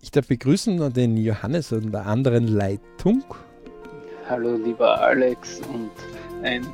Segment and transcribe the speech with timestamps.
[0.00, 3.24] Ich darf begrüßen den Johannes an der anderen Leitung.
[4.28, 5.90] Hallo lieber Alex und
[6.44, 6.64] ein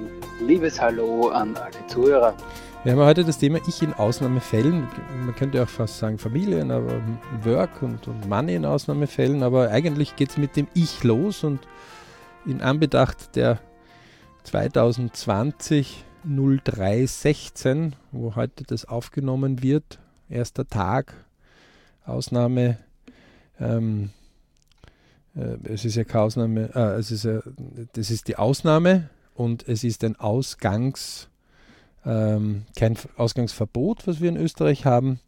[0.47, 2.35] liebes Hallo an alle Zuhörer.
[2.83, 4.87] Wir haben heute das Thema Ich in Ausnahmefällen.
[5.25, 7.01] Man könnte auch fast sagen Familien, aber
[7.43, 9.43] Work und, und Money in Ausnahmefällen.
[9.43, 11.61] Aber eigentlich geht es mit dem Ich los und
[12.45, 13.59] in Anbetracht der
[14.43, 19.99] 2020 0316, wo heute das aufgenommen wird,
[20.29, 21.15] erster Tag,
[22.05, 22.79] Ausnahme,
[23.61, 24.11] ähm,
[25.37, 27.41] äh, es ist ja keine Ausnahme, äh, es ist ja,
[27.93, 31.29] das ist die Ausnahme und es ist ein Ausgangs,
[32.05, 35.21] ähm, kein Ausgangsverbot, was wir in Österreich haben,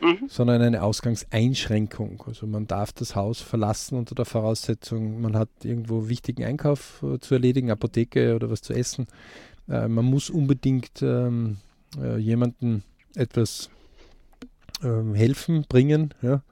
[0.00, 0.28] mhm.
[0.28, 2.22] sondern eine Ausgangseinschränkung.
[2.26, 7.18] Also man darf das Haus verlassen unter der Voraussetzung, man hat irgendwo wichtigen Einkauf äh,
[7.18, 9.06] zu erledigen, Apotheke oder was zu essen.
[9.68, 11.58] Äh, man muss unbedingt ähm,
[11.98, 12.82] äh, jemanden
[13.14, 13.70] etwas
[14.82, 16.14] ähm, helfen, bringen.
[16.22, 16.42] Ja.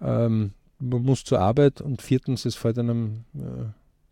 [0.00, 3.64] Ähm, man muss zur Arbeit und viertens, es fällt einem äh,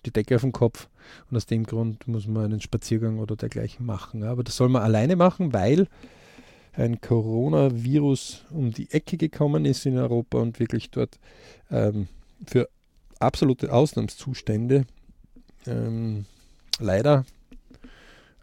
[0.07, 0.89] die Decke auf den Kopf
[1.31, 4.23] und aus dem Grund muss man einen Spaziergang oder dergleichen machen.
[4.23, 5.89] Aber das soll man alleine machen, weil
[6.73, 11.19] ein Coronavirus um die Ecke gekommen ist in Europa und wirklich dort
[11.71, 12.09] ähm,
[12.47, 12.69] für
[13.19, 14.87] absolute Ausnahmszustände
[15.67, 16.25] ähm,
[16.79, 17.25] leider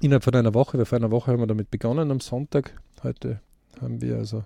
[0.00, 3.40] innerhalb von einer Woche, weil vor einer Woche haben wir damit begonnen am Sonntag, heute
[3.80, 4.44] haben wir also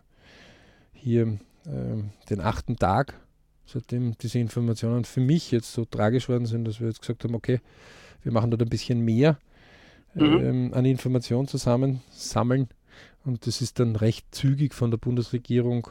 [0.92, 3.14] hier ähm, den achten Tag,
[3.66, 7.34] seitdem diese Informationen für mich jetzt so tragisch worden sind, dass wir jetzt gesagt haben,
[7.34, 7.60] okay,
[8.22, 9.38] wir machen dort ein bisschen mehr
[10.14, 10.22] mhm.
[10.22, 12.68] ähm, an Informationen zusammensammeln.
[13.24, 15.88] Und das ist dann recht zügig von der Bundesregierung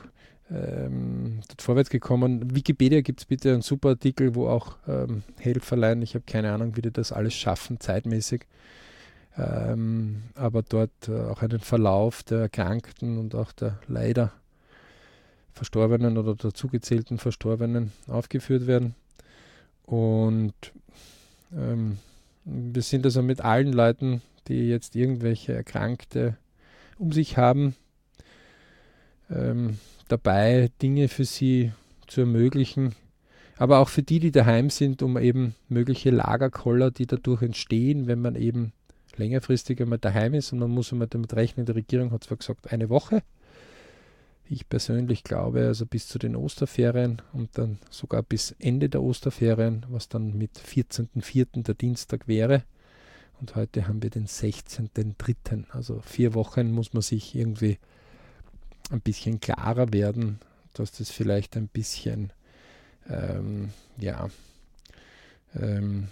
[0.52, 2.56] ähm, vorwärts gekommen.
[2.56, 6.76] Wikipedia gibt es bitte einen super Artikel, wo auch ähm, Helferlein, ich habe keine Ahnung,
[6.76, 8.46] wie die das alles schaffen, zeitmäßig.
[9.38, 14.32] Ähm, aber dort äh, auch einen Verlauf der Erkrankten und auch der leider
[15.54, 18.96] Verstorbenen oder dazugezählten Verstorbenen aufgeführt werden.
[19.86, 20.54] Und
[21.56, 21.98] ähm,
[22.46, 26.38] wir sind also mit allen Leuten, die jetzt irgendwelche Erkrankte
[26.98, 27.76] um sich haben,
[29.30, 29.78] ähm,
[30.08, 31.72] dabei, Dinge für sie
[32.08, 32.96] zu ermöglichen,
[33.58, 38.22] aber auch für die, die daheim sind, um eben mögliche Lagerkoller, die dadurch entstehen, wenn
[38.22, 38.74] man eben
[39.16, 42.72] längerfristig einmal daheim ist und man muss einmal damit rechnen, die Regierung hat zwar gesagt,
[42.72, 43.22] eine Woche,
[44.50, 49.86] ich persönlich glaube, also bis zu den Osterferien und dann sogar bis Ende der Osterferien,
[49.90, 51.64] was dann mit 14.04.
[51.64, 52.64] der Dienstag wäre.
[53.40, 55.70] Und heute haben wir den 16.03.
[55.72, 57.78] Also vier Wochen muss man sich irgendwie
[58.92, 60.40] ein bisschen klarer werden,
[60.74, 62.32] dass das vielleicht ein bisschen,
[63.10, 64.30] ähm, ja,
[65.56, 66.08] ähm,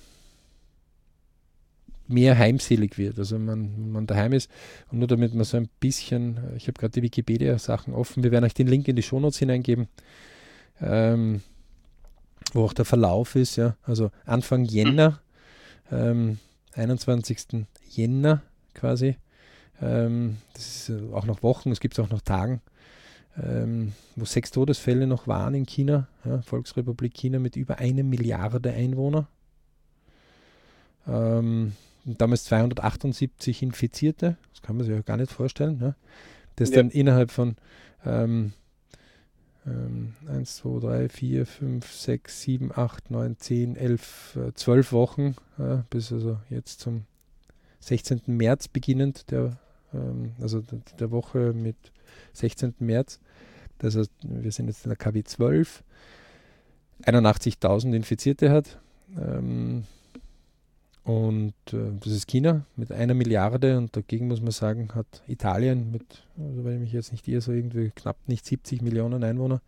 [2.08, 3.18] mehr heimselig wird.
[3.18, 4.50] Also man, man daheim ist
[4.92, 8.46] und nur damit man so ein bisschen, ich habe gerade die Wikipedia-Sachen offen, wir werden
[8.46, 9.88] euch den Link in die Shownotes hineingeben,
[10.82, 11.42] ähm,
[12.54, 13.78] wo auch der Verlauf ist, ja.
[13.84, 15.22] Also Anfang Jänner
[15.92, 16.40] ähm,
[16.74, 17.66] 21.
[17.90, 18.42] Jänner
[18.74, 19.16] quasi.
[19.82, 22.62] Ähm, das ist auch noch Wochen, es gibt es auch noch Tagen,
[23.42, 28.72] ähm, wo sechs Todesfälle noch waren in China, ja, Volksrepublik China mit über eine Milliarde
[28.72, 29.28] Einwohner.
[31.08, 31.74] Ähm,
[32.06, 35.78] damals 278 Infizierte, das kann man sich ja gar nicht vorstellen.
[35.78, 35.96] Ne?
[36.56, 36.78] Das ja.
[36.78, 37.56] dann innerhalb von
[38.06, 38.54] ähm,
[39.66, 45.78] ähm, 1, 2, 3, 4, 5, 6, 7, 8, 9, 10, 11, 12 Wochen, äh,
[45.90, 47.06] bis also jetzt zum
[47.80, 48.22] 16.
[48.28, 49.58] März beginnend, der,
[49.94, 50.64] ähm, also
[51.00, 51.76] der Woche mit
[52.34, 52.76] 16.
[52.80, 53.20] März.
[53.80, 55.84] Das heißt, wir sind jetzt in der KW 12,
[57.04, 58.80] 81.000 Infizierte hat.
[59.18, 59.86] Ähm,
[61.04, 65.92] und äh, das ist China mit einer Milliarde und dagegen muss man sagen, hat Italien
[65.92, 69.62] mit, also wenn ich mich jetzt nicht irre, so irgendwie knapp nicht 70 Millionen Einwohner.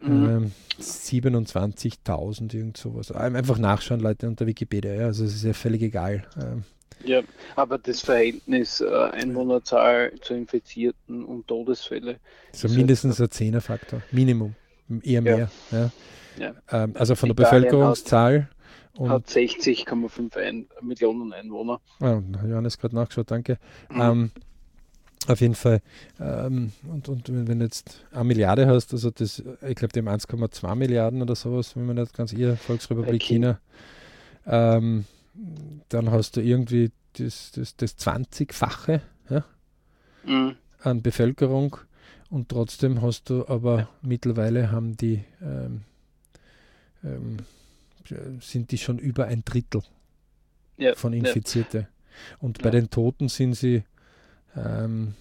[0.00, 0.28] Mhm.
[0.28, 3.12] Ähm, 27.000, irgend sowas.
[3.12, 4.94] Einfach nachschauen, Leute, unter Wikipedia.
[4.94, 6.24] Ja, also es ist ja völlig egal.
[6.40, 6.64] Ähm,
[7.04, 7.22] ja,
[7.56, 12.18] aber das Verhältnis äh, Einwohnerzahl zu Infizierten und Todesfälle.
[12.52, 14.54] So mindestens ein Zehnerfaktor, Minimum,
[15.02, 15.50] eher mehr.
[15.70, 15.90] Ja.
[16.38, 16.54] ja.
[16.70, 18.48] Ähm, also von der Italien Bevölkerungszahl
[18.96, 21.80] und hat 60,5 ein, Millionen Einwohner.
[22.00, 23.58] Ah, Johannes gerade nachgeschaut, danke.
[23.90, 24.00] Mhm.
[24.00, 24.30] Ähm,
[25.28, 25.82] auf jeden Fall.
[26.18, 30.08] Ähm, und, und wenn, du jetzt eine Milliarde hast, also das, ich glaube, die haben
[30.08, 33.22] 1,2 Milliarden oder sowas, wenn man nicht ganz ihr, Volksrepublik.
[33.22, 33.60] China,
[34.46, 35.04] ähm,
[35.88, 39.00] dann hast du irgendwie das, das, das 20-fache
[39.30, 39.44] ja,
[40.24, 40.56] mhm.
[40.80, 41.76] an Bevölkerung
[42.30, 43.88] und trotzdem hast du aber ja.
[44.02, 45.82] mittlerweile haben die ähm,
[47.04, 47.38] ähm,
[48.40, 49.82] sind die schon über ein Drittel
[50.78, 51.88] ja, von Infizierte.
[52.38, 53.84] Und bei den Toten sind sie,
[54.56, 55.14] ähm,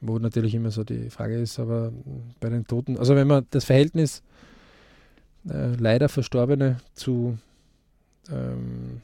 [0.00, 1.92] wo natürlich immer so die Frage ist, aber
[2.40, 4.22] bei den Toten, also wenn man das Verhältnis
[5.48, 7.38] äh, leider Verstorbene zu
[8.30, 9.00] ähm,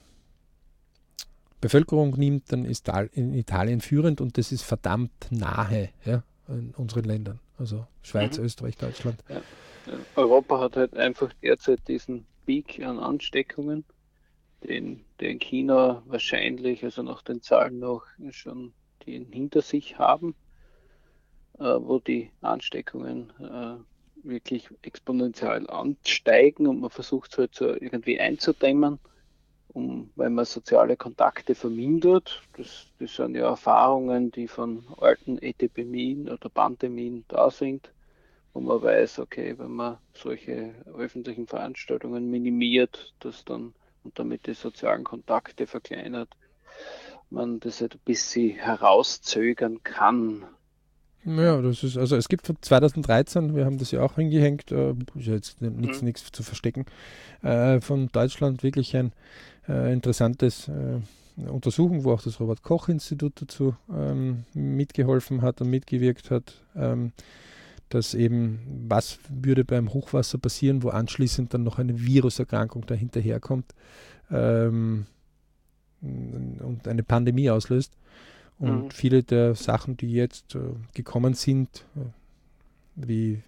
[1.61, 7.05] Bevölkerung nimmt, dann ist in Italien führend und das ist verdammt nahe ja, in unseren
[7.05, 7.41] Ländern.
[7.59, 8.45] Also Schweiz, mhm.
[8.45, 9.23] Österreich, Deutschland.
[9.29, 9.41] Ja.
[10.17, 13.85] Europa hat halt einfach derzeit diesen Peak an Ansteckungen,
[14.65, 18.73] den, den China wahrscheinlich, also nach den Zahlen noch schon
[19.07, 20.35] den hinter sich haben,
[21.59, 23.77] äh, wo die Ansteckungen äh,
[24.27, 28.99] wirklich exponentiell ansteigen und man versucht es halt so irgendwie einzudämmen,
[29.73, 32.43] um, weil man soziale Kontakte vermindert.
[32.57, 37.91] Das, das sind ja Erfahrungen, die von alten Epidemien oder Pandemien da sind
[38.53, 43.75] wo man weiß, okay, wenn man solche öffentlichen Veranstaltungen minimiert, dass dann
[44.05, 46.29] und damit die sozialen Kontakte verkleinert,
[47.31, 50.45] man das ein bisschen herauszögern kann.
[51.25, 54.91] Ja, das ist, also es gibt von 2013, wir haben das ja auch hingehängt, äh,
[55.15, 56.07] ist ja jetzt nichts, mhm.
[56.07, 56.85] nichts zu verstecken,
[57.43, 59.13] äh, von Deutschland wirklich ein
[59.69, 60.99] äh, interessantes äh,
[61.49, 66.61] Untersuchung, wo auch das Robert-Koch-Institut dazu ähm, mitgeholfen hat und mitgewirkt hat.
[66.77, 67.13] Ähm,
[67.93, 73.75] dass eben, was würde beim Hochwasser passieren, wo anschließend dann noch eine Viruserkrankung dahinterherkommt
[74.31, 75.05] ähm,
[76.01, 77.93] und eine Pandemie auslöst.
[78.62, 78.91] Und mhm.
[78.93, 80.61] viele der Sachen, die jetzt äh,
[80.94, 82.00] gekommen sind, äh,
[82.94, 83.43] wie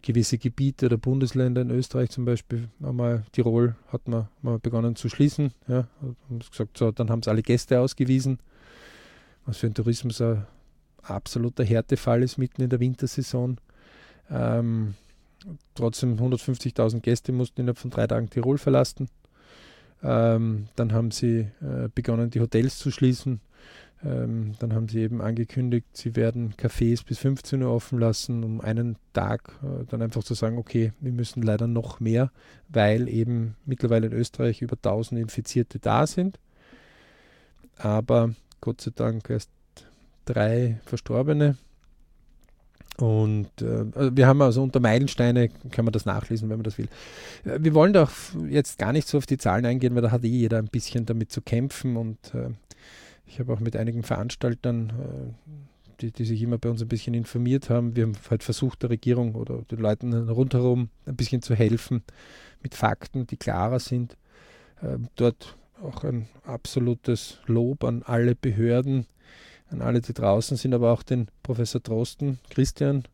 [0.00, 5.10] gewisse Gebiete oder Bundesländer in Österreich zum Beispiel, einmal Tirol hat man mal begonnen zu
[5.10, 5.52] schließen.
[5.66, 5.88] Ja,
[6.30, 8.38] und gesagt, so, dann haben sie alle Gäste ausgewiesen,
[9.44, 10.46] was für den Tourismus ein
[11.02, 13.58] absoluter Härtefall ist mitten in der Wintersaison.
[14.30, 14.94] Ähm,
[15.74, 19.10] trotzdem 150.000 Gäste mussten innerhalb von drei Tagen Tirol verlassen.
[20.02, 23.40] Ähm, dann haben sie äh, begonnen, die Hotels zu schließen.
[24.04, 28.60] Ähm, dann haben sie eben angekündigt, sie werden Cafés bis 15 Uhr offen lassen, um
[28.60, 32.30] einen Tag äh, dann einfach zu sagen, okay, wir müssen leider noch mehr,
[32.68, 36.38] weil eben mittlerweile in Österreich über 1000 Infizierte da sind.
[37.76, 39.50] Aber Gott sei Dank erst
[40.24, 41.56] drei Verstorbene.
[43.00, 46.78] Und äh, also wir haben also unter Meilensteine, kann man das nachlesen, wenn man das
[46.78, 46.88] will.
[47.44, 48.10] Äh, wir wollen doch
[48.48, 51.06] jetzt gar nicht so auf die Zahlen eingehen, weil da hat eh jeder ein bisschen
[51.06, 51.96] damit zu kämpfen.
[51.96, 52.50] Und äh,
[53.26, 55.52] ich habe auch mit einigen Veranstaltern, äh,
[56.00, 58.90] die, die, sich immer bei uns ein bisschen informiert haben, wir haben halt versucht, der
[58.90, 62.02] Regierung oder den Leuten rundherum ein bisschen zu helfen
[62.62, 64.16] mit Fakten, die klarer sind.
[64.82, 69.06] Äh, dort auch ein absolutes Lob an alle Behörden,
[69.70, 73.04] an alle, die draußen sind, aber auch den Professor Drosten, Christian,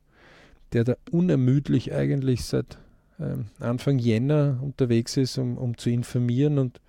[0.72, 2.78] der da unermüdlich eigentlich seit
[3.20, 6.80] ähm, Anfang Jänner unterwegs ist, um, um zu informieren und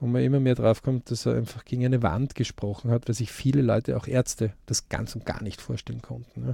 [0.00, 3.14] wo man immer mehr drauf kommt, dass er einfach gegen eine Wand gesprochen hat, weil
[3.14, 6.46] sich viele Leute, auch Ärzte, das ganz und gar nicht vorstellen konnten.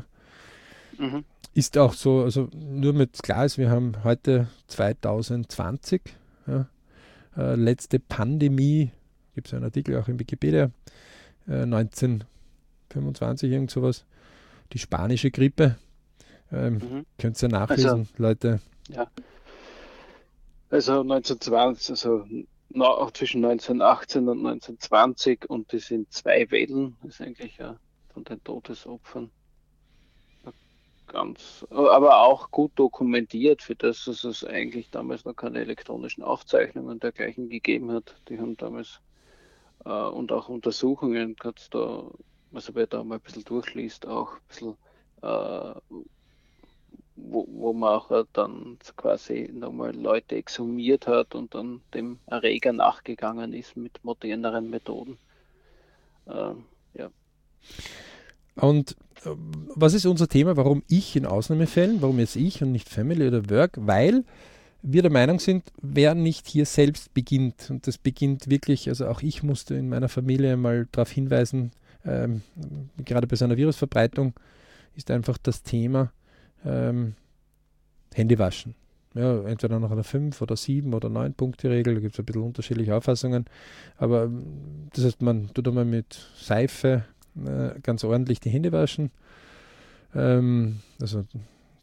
[0.99, 1.07] Ja.
[1.07, 1.25] Mhm.
[1.55, 6.03] Ist auch so, also nur mit klar ist, wir haben heute 2020,
[6.47, 6.69] ja,
[7.37, 8.91] äh, letzte Pandemie,
[9.35, 10.71] gibt es einen Artikel auch in Wikipedia,
[11.51, 14.07] äh, 1925, irgend sowas,
[14.73, 15.77] die spanische Grippe.
[16.53, 17.07] Ähm, mhm.
[17.19, 18.61] Könnt ihr nachlesen, also, Leute.
[18.89, 19.07] Ja.
[20.71, 22.25] Also 1920, also
[22.79, 27.77] auch zwischen 1918 und 1920 und das sind zwei Wellen, das ist eigentlich ja
[28.15, 29.31] von den Todesopfern
[31.11, 37.01] ganz, aber auch gut dokumentiert, für das, dass es eigentlich damals noch keine elektronischen Aufzeichnungen
[37.01, 38.15] dergleichen gegeben hat.
[38.29, 39.01] Die haben damals
[39.85, 41.37] äh, und auch Untersuchungen,
[41.71, 42.05] da,
[42.53, 44.75] also wer da mal ein bisschen durchliest, auch ein bisschen,
[45.23, 45.75] äh,
[47.17, 53.53] wo, wo man auch dann quasi nochmal Leute exhumiert hat und dann dem Erreger nachgegangen
[53.53, 55.19] ist mit moderneren Methoden.
[56.27, 56.55] Äh,
[56.95, 57.11] ja.
[58.57, 59.31] Und äh,
[59.75, 60.57] was ist unser Thema?
[60.57, 62.03] Warum ich in Ausnahmefällen?
[62.03, 63.73] Warum jetzt ich und nicht Family oder Work?
[63.77, 64.25] Weil
[64.83, 69.23] wir der Meinung sind, wer nicht hier selbst beginnt, und das beginnt wirklich, also auch
[69.23, 71.73] ich musste in meiner Familie mal darauf hinweisen,
[72.05, 72.43] ähm,
[73.05, 74.33] gerade bei seiner Virusverbreitung
[74.97, 76.13] ist einfach das Thema
[76.65, 77.15] ähm,
[78.15, 78.75] Hände waschen.
[79.15, 82.25] Ja, entweder nach einer 5 oder 7 oder 9 Punkte Regel, da gibt es ein
[82.25, 83.45] bisschen unterschiedliche Auffassungen.
[83.97, 87.05] Aber ähm, das heißt, man tut einmal mit Seife
[87.45, 89.11] äh, ganz ordentlich die Hände waschen.
[90.15, 91.25] Ähm, also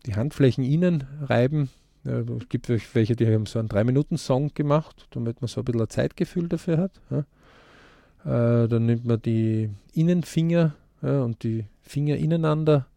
[0.06, 1.70] die Handflächen innen reiben.
[2.08, 5.82] Ja, es gibt welche, die haben so einen 3-Minuten-Song gemacht, damit man so ein bisschen
[5.82, 6.92] ein Zeitgefühl dafür hat.
[7.10, 8.64] Ja.
[8.64, 12.88] Äh, dann nimmt man die Innenfinger ja, und die Finger ineinander,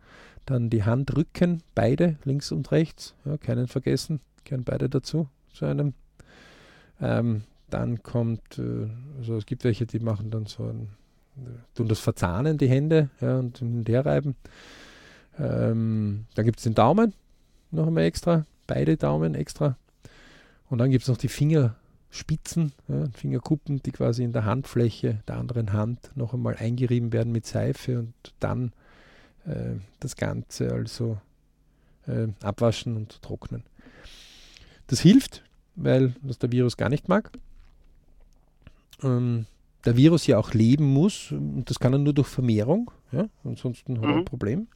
[0.46, 5.94] dann die Handrücken, beide, links und rechts, keinen vergessen, gehören beide dazu, zu einem.
[7.00, 8.88] Ähm, dann kommt, äh,
[9.18, 10.88] also es gibt welche, die machen dann so ein
[11.74, 14.36] tun das verzahnen, die Hände, und hin und her reiben.
[15.38, 17.14] Ähm, dann gibt es den Daumen
[17.70, 19.76] noch einmal extra, beide Daumen extra.
[20.68, 25.38] Und dann gibt es noch die Fingerspitzen, ja, Fingerkuppen, die quasi in der Handfläche der
[25.38, 28.72] anderen Hand noch einmal eingerieben werden mit Seife und dann
[29.44, 31.18] äh, das Ganze also
[32.06, 33.64] äh, abwaschen und trocknen.
[34.86, 35.42] Das hilft,
[35.74, 37.32] weil das der Virus gar nicht mag.
[39.02, 39.46] Ähm,
[39.84, 41.32] der Virus ja auch leben muss.
[41.32, 42.92] Und das kann er nur durch Vermehrung.
[43.10, 43.28] Ja?
[43.42, 44.24] Ansonsten hat er ein mhm.
[44.24, 44.68] Problem.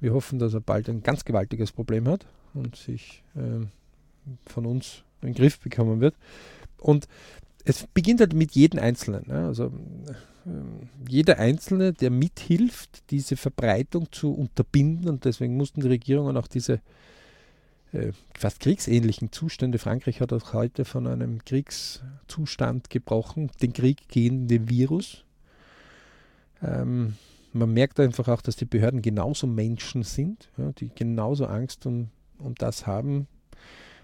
[0.00, 3.66] Wir hoffen, dass er bald ein ganz gewaltiges Problem hat und sich äh,
[4.46, 6.14] von uns in den Griff bekommen wird.
[6.78, 7.08] Und
[7.64, 9.24] es beginnt halt mit jedem Einzelnen.
[9.28, 9.46] Ja?
[9.46, 9.66] Also
[10.46, 10.50] äh,
[11.08, 15.08] jeder Einzelne, der mithilft, diese Verbreitung zu unterbinden.
[15.08, 16.80] Und deswegen mussten die Regierungen auch diese
[17.92, 19.78] äh, fast kriegsähnlichen Zustände.
[19.78, 25.24] Frankreich hat auch heute von einem Kriegszustand gebrochen, den Krieg gegen den Virus.
[26.62, 27.14] Ähm,
[27.52, 32.10] man merkt einfach auch, dass die Behörden genauso Menschen sind, ja, die genauso Angst um,
[32.38, 33.26] um das haben.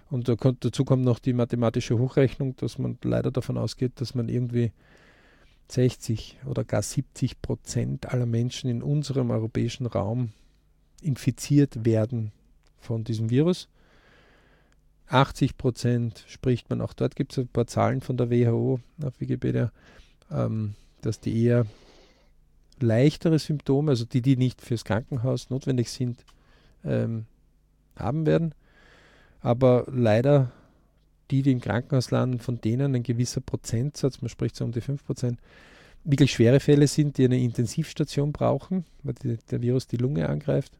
[0.09, 4.15] Und da kommt, dazu kommt noch die mathematische Hochrechnung, dass man leider davon ausgeht, dass
[4.15, 4.71] man irgendwie
[5.69, 10.31] 60 oder gar 70 Prozent aller Menschen in unserem europäischen Raum
[11.01, 12.31] infiziert werden
[12.77, 13.67] von diesem Virus.
[15.07, 19.19] 80 Prozent spricht man, auch dort gibt es ein paar Zahlen von der WHO auf
[19.19, 19.71] Wikipedia,
[20.31, 21.65] ähm, dass die eher
[22.79, 26.25] leichtere Symptome, also die, die nicht fürs Krankenhaus notwendig sind,
[26.83, 27.25] ähm,
[27.97, 28.53] haben werden.
[29.41, 30.51] Aber leider
[31.31, 34.81] die, die im Krankenhaus landen, von denen ein gewisser Prozentsatz, man spricht so um die
[34.81, 35.39] 5 Prozent,
[36.03, 40.77] wirklich schwere Fälle sind, die eine Intensivstation brauchen, weil die, der Virus die Lunge angreift.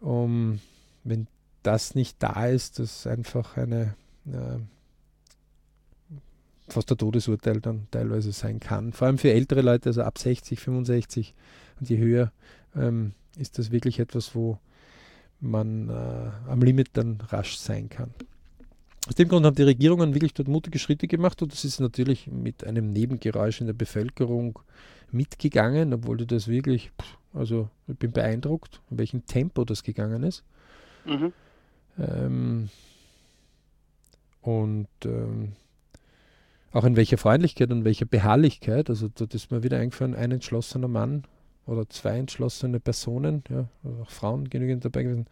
[0.00, 0.60] Um,
[1.02, 1.26] wenn
[1.62, 3.94] das nicht da ist, das einfach eine
[4.26, 4.58] äh,
[6.68, 8.92] fast ein Todesurteil dann teilweise sein kann.
[8.92, 11.34] Vor allem für ältere Leute, also ab 60, 65
[11.80, 12.32] und je höher,
[12.74, 14.58] ähm, ist das wirklich etwas, wo
[15.40, 18.10] man äh, am Limit dann rasch sein kann.
[19.06, 22.26] Aus dem Grund haben die Regierungen wirklich dort mutige Schritte gemacht und das ist natürlich
[22.26, 24.58] mit einem Nebengeräusch in der Bevölkerung
[25.10, 26.90] mitgegangen, obwohl du das wirklich,
[27.34, 30.42] also ich bin beeindruckt, in welchem Tempo das gegangen ist.
[31.04, 31.32] Mhm.
[31.98, 32.68] Ähm,
[34.40, 35.52] und ähm,
[36.72, 38.90] auch in welcher Freundlichkeit und welcher Beharrlichkeit.
[38.90, 41.24] Also da ist mir wieder eingefallen, ein entschlossener Mann
[41.66, 43.68] oder zwei entschlossene Personen, ja,
[44.02, 45.26] auch Frauen genügend dabei gewesen,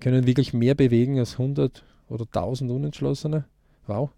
[0.00, 3.44] können wirklich mehr bewegen als 100 oder 1000 Unentschlossene.
[3.86, 4.10] Wow.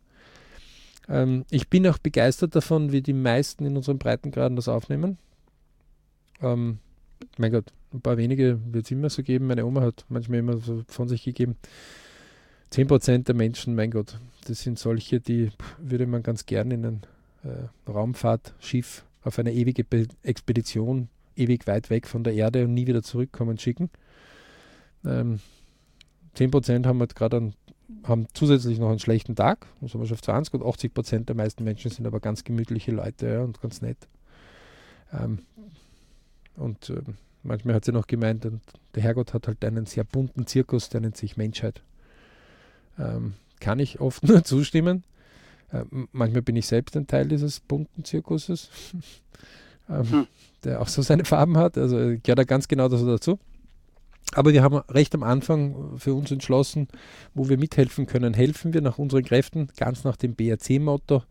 [1.08, 5.18] Ähm, ich bin auch begeistert davon, wie die meisten in unseren Breitengraden das aufnehmen.
[6.40, 6.78] Ähm,
[7.38, 9.46] mein Gott, ein paar wenige wird es immer so geben.
[9.46, 11.56] Meine Oma hat manchmal immer so von sich gegeben.
[12.72, 17.02] 10% der Menschen, mein Gott, das sind solche, die würde man ganz gern in ein
[17.44, 22.86] äh, Raumfahrtschiff auf eine ewige Be Expedition, ewig weit weg von der Erde und nie
[22.86, 23.90] wieder zurückkommen schicken.
[25.04, 25.40] Ähm,
[26.36, 27.54] 10% haben halt gerade einen
[28.04, 31.64] haben zusätzlich noch einen schlechten Tag, also man auf 20 und 80 Prozent der meisten
[31.64, 33.98] Menschen sind aber ganz gemütliche Leute ja, und ganz nett.
[35.12, 35.40] Ähm,
[36.56, 37.02] und äh,
[37.42, 38.44] manchmal hat sie noch gemeint,
[38.94, 41.82] der Herrgott hat halt einen sehr bunten Zirkus, der nennt sich Menschheit.
[42.98, 45.04] Ähm, kann ich oft nur zustimmen.
[45.72, 48.70] Äh, manchmal bin ich selbst ein Teil dieses bunten Zirkuses,
[49.88, 50.26] ähm, hm.
[50.66, 51.78] Der auch so seine Farben hat.
[51.78, 53.38] Also ich gehört da ganz genau dazu.
[54.32, 56.88] Aber wir haben recht am Anfang für uns entschlossen,
[57.34, 61.22] wo wir mithelfen können, helfen wir nach unseren Kräften, ganz nach dem BRC-Motto.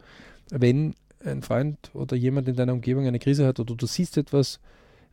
[0.49, 4.59] Wenn ein Freund oder jemand in deiner Umgebung eine Krise hat oder du siehst etwas,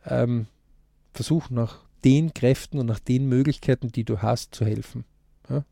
[0.06, 0.46] ähm,
[1.12, 5.04] versuch nach den Kräften und nach den Möglichkeiten, die du hast, zu helfen.
[5.48, 5.64] Ja?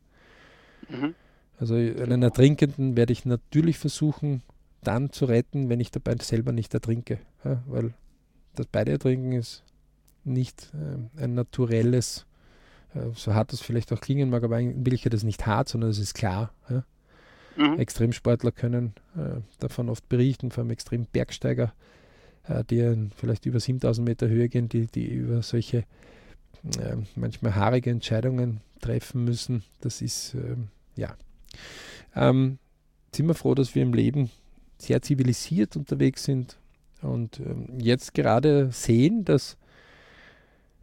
[0.89, 1.15] Mhm.
[1.59, 4.41] Also einen Ertrinkenden werde ich natürlich versuchen,
[4.83, 7.19] dann zu retten, wenn ich dabei selber nicht ertrinke.
[7.45, 7.61] Ja?
[7.67, 7.93] Weil
[8.55, 9.63] das beide Ertrinken ist
[10.23, 12.25] nicht äh, ein naturelles,
[12.93, 15.69] äh, so hart das vielleicht auch klingen mag, aber in Wirklichkeit ist es nicht hart,
[15.69, 16.53] sondern es ist klar.
[16.69, 16.83] Ja?
[17.57, 17.79] Mhm.
[17.79, 21.73] Extremsportler können äh, davon oft berichten, vor allem Extrembergsteiger,
[22.47, 25.79] äh, die vielleicht über 7000 Meter Höhe gehen, die, die über solche
[26.77, 29.63] äh, manchmal haarige Entscheidungen treffen müssen.
[29.81, 31.15] Das ist, ähm, ja.
[32.15, 32.59] Ähm,
[33.13, 34.29] sind wir froh, dass wir im Leben
[34.77, 36.57] sehr zivilisiert unterwegs sind
[37.01, 39.57] und ähm, jetzt gerade sehen, dass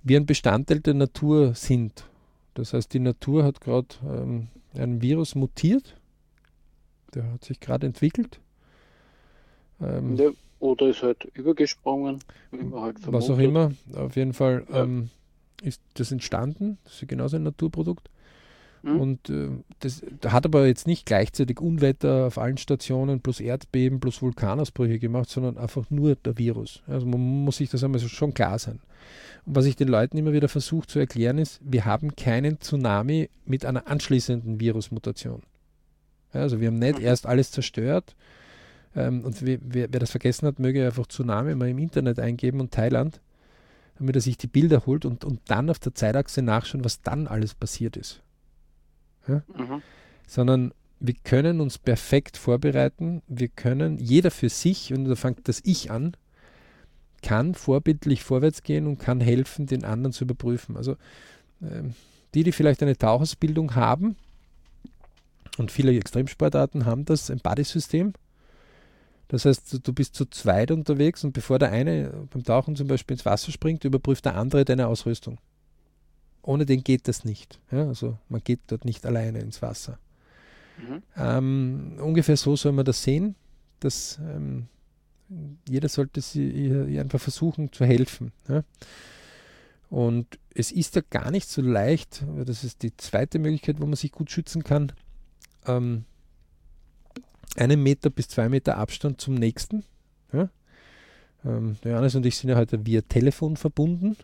[0.02, 2.04] wir ein Bestandteil der Natur sind.
[2.54, 5.96] Das heißt, die Natur hat gerade ähm, ein Virus mutiert,
[7.14, 8.40] der hat sich gerade entwickelt.
[9.80, 12.18] Ähm, ja, oder ist halt übergesprungen,
[12.72, 14.82] halt Was auch immer, auf jeden Fall ja.
[14.82, 15.10] ähm,
[15.62, 18.10] ist das entstanden, das ist genauso ein Naturprodukt.
[18.82, 19.00] Mhm.
[19.00, 19.48] Und äh,
[19.80, 25.28] das hat aber jetzt nicht gleichzeitig Unwetter auf allen Stationen plus Erdbeben plus Vulkanausbrüche gemacht,
[25.28, 26.82] sondern einfach nur der Virus.
[26.86, 28.80] Also man muss sich das einmal schon klar sein.
[29.46, 33.30] Und was ich den Leuten immer wieder versuche zu erklären ist, wir haben keinen Tsunami
[33.44, 35.42] mit einer anschließenden Virusmutation.
[36.32, 37.04] also wir haben nicht mhm.
[37.04, 38.14] erst alles zerstört.
[38.94, 42.72] Ähm, und wer, wer, das vergessen hat, möge einfach Tsunami mal im Internet eingeben und
[42.72, 43.20] Thailand,
[43.98, 47.26] damit er sich die Bilder holt und, und dann auf der Zeitachse nachschauen, was dann
[47.26, 48.22] alles passiert ist
[49.28, 49.42] ja?
[49.56, 49.82] mhm.
[50.26, 53.22] sondern wir können uns perfekt vorbereiten.
[53.28, 56.16] Wir können, jeder für sich, und da fängt das Ich an,
[57.22, 60.76] kann vorbildlich vorwärts gehen und kann helfen, den anderen zu überprüfen.
[60.76, 60.96] Also
[61.62, 61.94] ähm,
[62.34, 64.16] die, die vielleicht eine Tauchausbildung haben,
[65.58, 68.12] und viele Extremsportarten haben das, ein Buddy-System.
[69.26, 73.14] Das heißt, du bist zu zweit unterwegs und bevor der eine beim Tauchen zum Beispiel
[73.14, 75.38] ins Wasser springt, überprüft der andere deine Ausrüstung
[76.48, 77.60] ohne den geht das nicht.
[77.70, 77.86] Ja?
[77.86, 79.98] Also man geht dort nicht alleine ins Wasser.
[80.78, 81.02] Mhm.
[81.14, 83.34] Ähm, ungefähr so soll man das sehen,
[83.80, 84.66] dass ähm,
[85.68, 88.32] jeder sollte sie einfach versuchen zu helfen.
[88.48, 88.64] Ja?
[89.90, 93.96] Und es ist ja gar nicht so leicht, das ist die zweite Möglichkeit, wo man
[93.96, 94.92] sich gut schützen kann,
[95.66, 96.04] ähm,
[97.56, 99.84] einen Meter bis zwei Meter Abstand zum nächsten.
[100.32, 100.48] Ja?
[101.44, 104.16] Ähm, Johannes und ich sind ja heute via Telefon verbunden.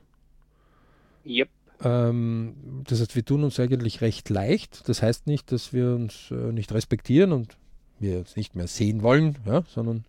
[1.27, 1.51] Yep.
[1.83, 2.55] Ähm,
[2.87, 4.89] das heißt, wir tun uns eigentlich recht leicht.
[4.89, 7.57] Das heißt nicht, dass wir uns äh, nicht respektieren und
[7.99, 10.05] wir uns nicht mehr sehen wollen, ja, sondern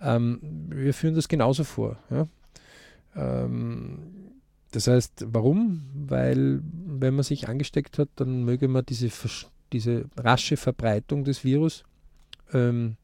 [0.00, 1.98] ähm, wir führen das genauso vor.
[2.10, 2.26] Ja.
[3.16, 3.98] Ähm,
[4.70, 5.82] das heißt, warum?
[5.94, 9.10] Weil, wenn man sich angesteckt hat, dann möge man diese,
[9.72, 11.84] diese rasche Verbreitung des Virus
[12.52, 12.96] ähm,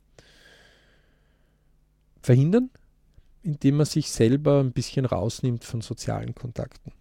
[2.23, 2.70] verhindern,
[3.42, 6.92] indem man sich selber ein bisschen rausnimmt von sozialen Kontakten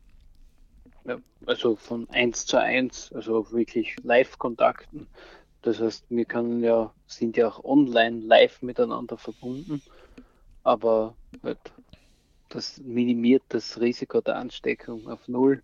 [1.46, 5.08] also von eins zu eins, also wirklich Live-Kontakten.
[5.62, 9.82] Das heißt, wir können ja, sind ja auch online live miteinander verbunden,
[10.64, 11.60] aber halt,
[12.50, 15.62] das minimiert das Risiko der Ansteckung auf null,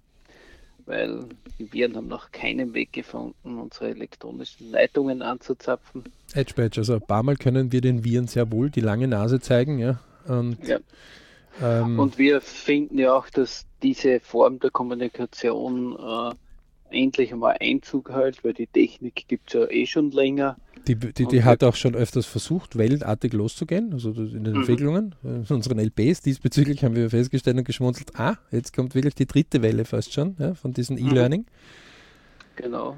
[0.86, 1.26] weil
[1.60, 6.06] die Viren haben noch keinen Weg gefunden, unsere elektronischen Leitungen anzuzapfen.
[6.34, 9.42] Edge Badge, also ein paar Mal können wir den Viren sehr wohl die lange Nase
[9.42, 10.00] zeigen, ja.
[10.28, 10.80] Und ja.
[11.62, 16.36] Ähm, und wir finden ja auch, dass diese Form der Kommunikation äh,
[16.92, 20.58] endlich einmal Einzug hält, weil die Technik gibt es ja eh schon länger.
[20.88, 24.62] Die, die, die hat auch schon öfters versucht, weltartig loszugehen, also in den mhm.
[24.62, 26.22] Entwicklungen, in unseren LPs.
[26.22, 30.36] Diesbezüglich haben wir festgestellt und geschmunzelt, ah, jetzt kommt wirklich die dritte Welle fast schon
[30.40, 31.10] ja, von diesem mhm.
[31.10, 31.46] E-Learning.
[32.56, 32.98] Genau,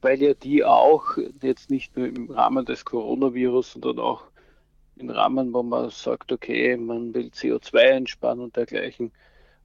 [0.00, 4.24] weil ja die auch jetzt nicht nur im Rahmen des Coronavirus, sondern auch
[4.96, 9.12] im Rahmen, wo man sagt, okay, man will CO2 einspannen und dergleichen,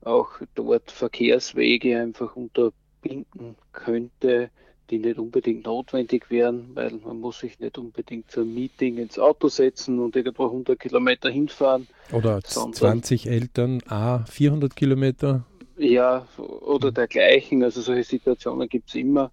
[0.01, 4.49] auch dort Verkehrswege einfach unterbinden könnte,
[4.89, 9.47] die nicht unbedingt notwendig wären, weil man muss sich nicht unbedingt zum Meeting ins Auto
[9.47, 11.87] setzen und irgendwo 100 Kilometer hinfahren.
[12.11, 15.45] Oder 20 Eltern, a 400 Kilometer.
[15.77, 17.63] Ja, oder dergleichen.
[17.63, 19.31] Also solche Situationen gibt es immer.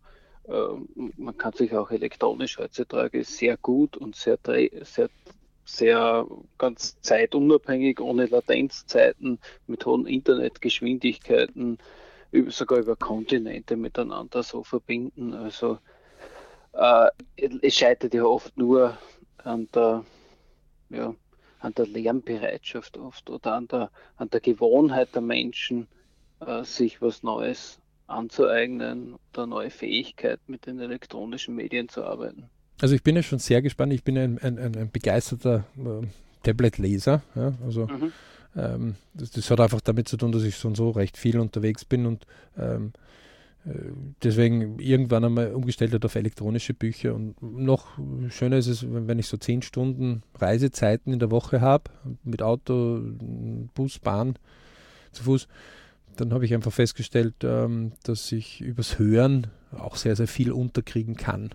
[0.49, 4.39] ähm, man kann sich auch elektronisch heutzutage sehr gut und sehr,
[4.83, 5.11] sehr,
[5.69, 6.27] sehr
[6.57, 11.79] ganz zeitunabhängig, ohne Latenzzeiten, mit hohen Internetgeschwindigkeiten,
[12.49, 15.35] sogar über Kontinente miteinander so verbinden.
[15.35, 15.79] Also
[16.73, 18.97] äh, es scheitert ja oft nur
[19.45, 20.05] an der,
[20.89, 21.15] ja,
[21.61, 25.87] an der Lernbereitschaft oft oder an der, an der Gewohnheit der Menschen,
[26.41, 32.49] äh, sich was Neues anzueignen oder neue Fähigkeiten mit den elektronischen Medien zu arbeiten.
[32.81, 33.93] Also ich bin ja schon sehr gespannt.
[33.93, 36.07] Ich bin ein, ein, ein, begeisterter äh,
[36.43, 37.23] Tablet-Leser.
[37.35, 37.53] Ja?
[37.65, 38.13] Also mhm.
[38.57, 41.39] ähm, das, das, hat einfach damit zu tun, dass ich so und so recht viel
[41.41, 42.25] unterwegs bin und
[42.57, 42.93] ähm,
[43.67, 43.73] äh,
[44.23, 47.15] deswegen irgendwann einmal umgestellt hat auf elektronische Bücher.
[47.15, 47.99] Und noch
[48.31, 51.91] schöner ist es, wenn ich so zehn Stunden Reisezeiten in der Woche habe,
[52.23, 53.01] mit Auto,
[53.75, 54.37] Bus, Bahn,
[55.11, 55.49] zu Fuß,
[56.17, 61.17] dann habe ich einfach festgestellt, ähm, dass ich übers Hören auch sehr, sehr viel unterkriegen
[61.17, 61.51] kann.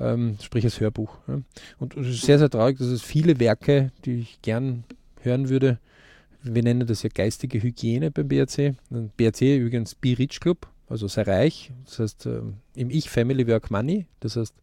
[0.00, 1.18] Ähm, sprich als Hörbuch.
[1.28, 1.40] Ja.
[1.78, 4.84] Und es ist sehr, sehr traurig, dass es viele Werke, die ich gern
[5.22, 5.78] hören würde,
[6.44, 8.74] wir nennen das ja geistige Hygiene beim BRC.
[9.16, 11.72] BRC übrigens Be Rich Club, also sei reich.
[11.86, 14.06] Das heißt, ähm, im Ich Family Work Money.
[14.20, 14.54] Das heißt,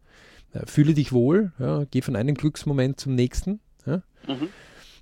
[0.52, 3.60] äh, fühle dich wohl, ja, geh von einem Glücksmoment zum nächsten.
[3.84, 4.02] Ja.
[4.28, 4.48] Mhm.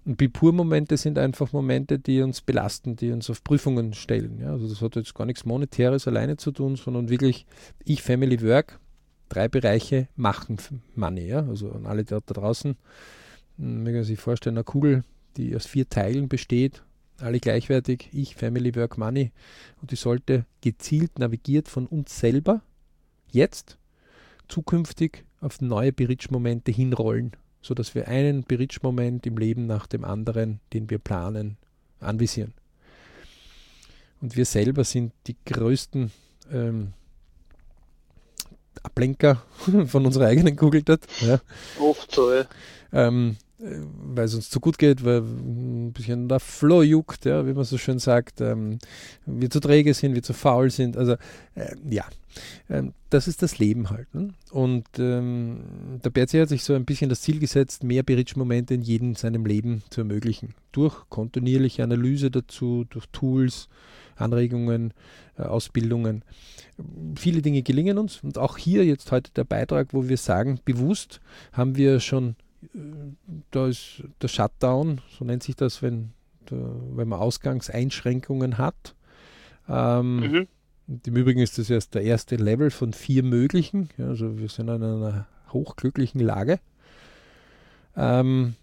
[0.07, 4.39] Und Bipur-Momente sind einfach Momente, die uns belasten, die uns auf Prüfungen stellen.
[4.41, 7.45] Ja, also das hat jetzt gar nichts Monetäres alleine zu tun, sondern wirklich
[7.85, 8.81] ich, Family, Work,
[9.31, 10.59] drei Bereiche machen
[10.95, 11.27] Money.
[11.27, 11.47] Ja?
[11.47, 12.77] Also an alle da, da draußen,
[13.57, 15.05] hm, man kann sich vorstellen, eine Kugel,
[15.39, 16.83] die aus vier Teilen besteht,
[17.19, 19.33] alle gleichwertig, ich, Family, Work, Money.
[19.81, 22.61] Und die sollte gezielt navigiert von uns selber
[23.31, 23.79] jetzt
[24.49, 30.89] zukünftig auf neue Berichtsmomente hinrollen sodass wir einen Berichtsmoment im Leben nach dem anderen, den
[30.89, 31.57] wir planen,
[32.01, 32.55] anvisieren.
[34.21, 36.11] Und wir selber sind die größten
[36.53, 36.93] ähm,
[38.83, 39.43] Ablenker
[39.87, 41.07] von unserer eigenen Kugel dort.
[41.21, 41.41] Ja.
[41.79, 42.45] Oft so, ja.
[42.93, 43.81] Ähm, äh,
[44.15, 47.65] weil es uns zu gut geht, weil ein bisschen der Flow juckt, ja, wie man
[47.65, 48.79] so schön sagt, ähm,
[49.27, 50.97] wir zu träge sind, wir zu faul sind.
[50.97, 51.13] Also
[51.55, 52.05] äh, ja,
[52.69, 54.13] ähm, das ist das Leben halt.
[54.15, 54.31] Ne?
[54.51, 55.61] Und ähm,
[56.03, 59.45] der BRC hat sich so ein bisschen das Ziel gesetzt, mehr Bridge-Momente in jedem seinem
[59.45, 60.55] Leben zu ermöglichen.
[60.73, 63.69] Durch kontinuierliche Analyse dazu, durch Tools,
[64.21, 64.93] Anregungen,
[65.39, 66.25] äh, Ausbildungen.
[67.17, 71.21] Viele Dinge gelingen uns und auch hier jetzt heute der Beitrag, wo wir sagen, bewusst
[71.53, 72.37] haben wir schon
[73.51, 76.13] da ist der Shutdown, so nennt sich das, wenn,
[76.51, 78.95] wenn man Ausgangseinschränkungen hat.
[79.69, 80.49] Ähm, mhm.
[81.07, 83.91] Im Übrigen ist das erst der erste Level von vier möglichen.
[83.99, 86.59] Also wir sind in einer hochglücklichen Lage.
[87.97, 88.57] Ähm,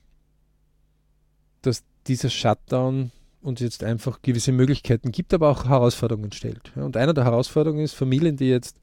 [1.61, 3.11] dass dieser Shutdown
[3.47, 6.71] uns jetzt einfach gewisse Möglichkeiten gibt, aber auch Herausforderungen stellt.
[6.75, 8.79] Ja, und einer der Herausforderungen ist Familien, die jetzt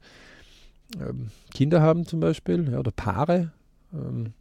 [0.99, 3.51] ähm, Kinder haben zum Beispiel ja, oder Paare.
[3.93, 4.33] Ähm,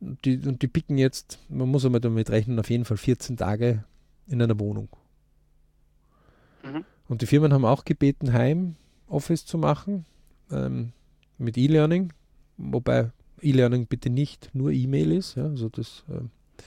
[0.00, 3.84] die, und die picken jetzt, man muss einmal damit rechnen, auf jeden Fall 14 Tage
[4.26, 4.88] in einer Wohnung.
[6.62, 6.84] Mhm.
[7.08, 10.06] Und die Firmen haben auch gebeten, Heim-Office zu machen
[10.50, 10.92] ähm,
[11.38, 12.12] mit E-Learning,
[12.56, 15.34] wobei E-Learning bitte nicht nur E-Mail ist.
[15.36, 16.20] Ja, also das, äh,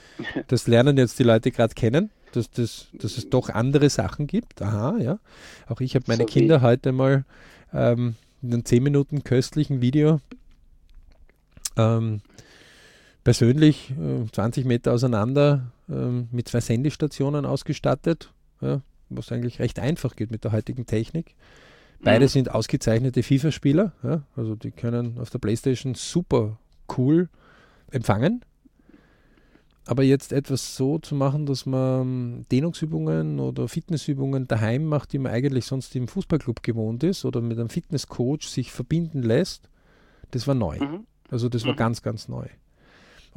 [0.47, 4.61] das lernen jetzt die Leute gerade kennen, dass, das, dass es doch andere Sachen gibt.
[4.61, 5.19] Aha, ja.
[5.67, 7.25] Auch ich habe meine so Kinder heute mal
[7.73, 10.19] ähm, in einem 10 Minuten köstlichen Video
[11.77, 12.21] ähm,
[13.23, 15.93] persönlich äh, 20 Meter auseinander äh,
[16.31, 21.35] mit zwei Sendestationen ausgestattet, ja, was eigentlich recht einfach geht mit der heutigen Technik.
[22.01, 22.29] Beide mhm.
[22.29, 26.59] sind ausgezeichnete FIFA-Spieler, ja, also die können auf der Playstation super
[26.97, 27.29] cool
[27.91, 28.45] empfangen.
[29.87, 35.31] Aber jetzt etwas so zu machen, dass man Dehnungsübungen oder Fitnessübungen daheim macht, die man
[35.31, 39.69] eigentlich sonst im Fußballclub gewohnt ist oder mit einem Fitnesscoach sich verbinden lässt,
[40.31, 40.77] das war neu.
[40.77, 41.05] Mhm.
[41.29, 41.77] Also das war mhm.
[41.77, 42.47] ganz, ganz neu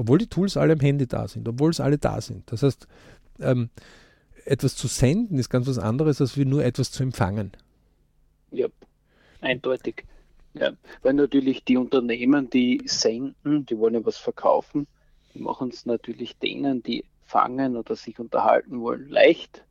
[0.00, 2.50] obwohl die Tools alle am Handy da sind, obwohl es alle da sind.
[2.50, 2.88] Das heißt,
[3.40, 3.68] ähm,
[4.46, 7.52] etwas zu senden ist ganz was anderes, als wie nur etwas zu empfangen.
[8.50, 8.68] Ja,
[9.42, 10.06] eindeutig.
[10.54, 14.86] Ja, weil natürlich die Unternehmen, die senden, die wollen ja was verkaufen,
[15.34, 19.64] die machen es natürlich denen, die fangen oder sich unterhalten wollen, leicht.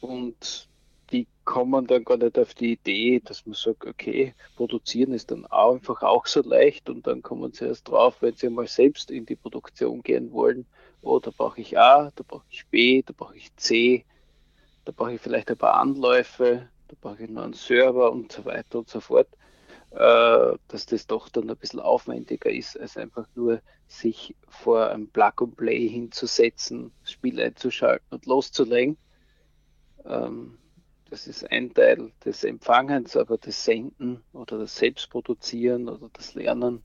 [0.00, 0.68] Und
[1.12, 5.46] die kommen dann gar nicht auf die Idee, dass man sagt, okay, produzieren ist dann
[5.46, 6.88] einfach auch so leicht.
[6.88, 10.66] Und dann kommen sie erst drauf, wenn sie mal selbst in die Produktion gehen wollen,
[11.02, 14.04] oh, da brauche ich A, da brauche ich B, da brauche ich C,
[14.84, 18.44] da brauche ich vielleicht ein paar Anläufe, da brauche ich noch einen Server und so
[18.44, 19.28] weiter und so fort,
[19.90, 23.60] äh, dass das doch dann ein bisschen aufwendiger ist, als einfach nur
[23.92, 28.96] sich vor einem Plug-and-Play hinzusetzen, Spiel einzuschalten und loszulegen.
[30.04, 30.58] Ähm,
[31.10, 36.82] das ist ein Teil des Empfangens, aber das Senden oder das Selbstproduzieren oder das Lernen,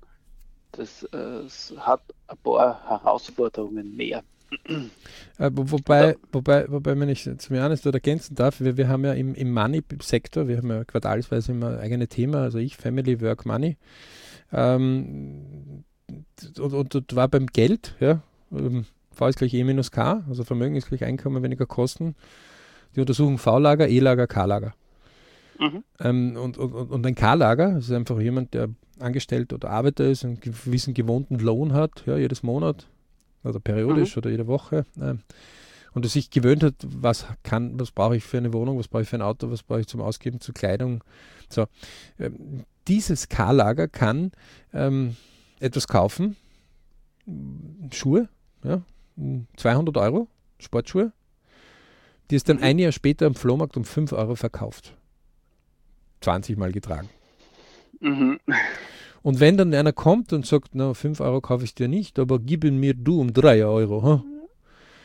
[0.74, 1.10] das, äh,
[1.44, 4.24] das hat ein paar Herausforderungen mehr.
[5.40, 9.14] Äh, wobei, wobei, wobei, wenn ich zum Janis dort ergänzen darf, wir, wir haben ja
[9.14, 13.78] im, im Money-Sektor, wir haben ja quartalsweise immer eigene Thema, also ich, Family, Work, Money.
[14.52, 20.24] Ähm, und, und, und war beim Geld, ja, ähm, V ist gleich E minus K,
[20.30, 22.16] also Vermögen ist gleich Einkommen weniger Kosten.
[22.96, 24.74] Die untersuchen V-Lager, E-Lager, K-Lager.
[25.60, 25.84] Mhm.
[26.00, 30.24] Ähm, und, und, und ein K-Lager, das ist einfach jemand, der angestellt oder Arbeiter ist,
[30.24, 32.88] einen gewissen gewohnten Lohn hat, ja, jedes Monat
[33.44, 34.20] oder periodisch mhm.
[34.20, 34.86] oder jede Woche.
[35.02, 35.20] Ähm,
[35.94, 39.02] und er sich gewöhnt hat, was kann, was brauche ich für eine Wohnung, was brauche
[39.04, 41.04] ich für ein Auto, was brauche ich zum Ausgeben, zur Kleidung.
[41.50, 41.66] So,
[42.20, 44.32] ähm, dieses K-Lager kann
[44.74, 45.16] ähm,
[45.60, 46.36] etwas kaufen,
[47.92, 48.30] Schuhe,
[48.64, 48.82] ja,
[49.58, 50.28] 200 Euro,
[50.60, 51.12] Sportschuhe,
[52.30, 52.64] die es dann mhm.
[52.64, 54.96] ein Jahr später am Flohmarkt um 5 Euro verkauft.
[56.22, 57.10] 20 Mal getragen.
[58.00, 58.40] Mhm.
[59.24, 62.40] Und wenn dann einer kommt und sagt, na, 5 Euro kaufe ich dir nicht, aber
[62.40, 64.24] gib ihn mir du um 3 Euro, huh?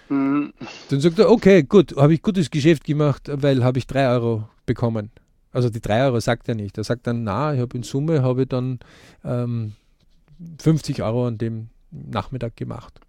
[0.09, 0.53] mhm.
[0.91, 4.49] dann sagt er, okay, gut, habe ich gutes Geschäft gemacht, weil habe ich 3 Euro
[4.67, 5.11] bekommen.
[5.53, 6.79] Also die 3 Euro sagt er nicht.
[6.79, 8.81] Er sagt dann, na, ich habe in Summe habe ich dann
[9.25, 9.73] ähm,
[10.59, 13.01] 50 Euro an dem Nachmittag gemacht.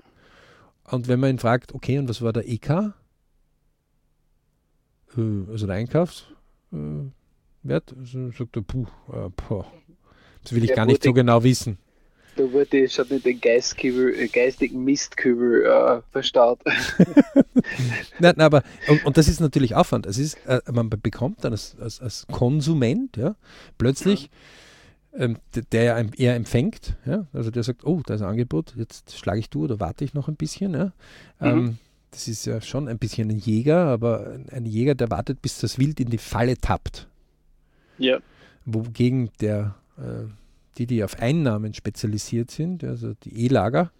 [0.83, 2.69] Und wenn man ihn fragt, okay, und was war der EK?
[5.17, 6.25] Äh, also der Einkaufswert?
[7.97, 9.65] Also sagt er, puh, äh, boah,
[10.43, 11.77] das will ich ja, gar nicht so genau wissen.
[12.35, 16.59] Da wurde schon in den Geistkübel, äh, geistigen Mistkübel äh, verstaut.
[18.19, 20.07] nein, nein, aber, und, und, das ist natürlich Aufwand.
[20.07, 23.35] Es ist, äh, man bekommt dann als, als, als Konsument ja,
[23.77, 24.29] plötzlich, ja.
[25.15, 29.15] Ähm, der, der eher empfängt, ja, also der sagt, oh, da ist ein Angebot, jetzt
[29.15, 30.73] schlage ich du oder warte ich noch ein bisschen.
[30.73, 30.85] Ja.
[30.85, 31.47] Mhm.
[31.47, 31.77] Ähm,
[32.09, 35.77] das ist ja schon ein bisschen ein Jäger, aber ein Jäger, der wartet, bis das
[35.79, 37.07] Wild in die Falle tappt.
[37.97, 38.19] Ja.
[38.65, 40.25] Wogegen der äh,
[40.77, 43.91] die, die auf Einnahmen spezialisiert sind, also die E-Lager,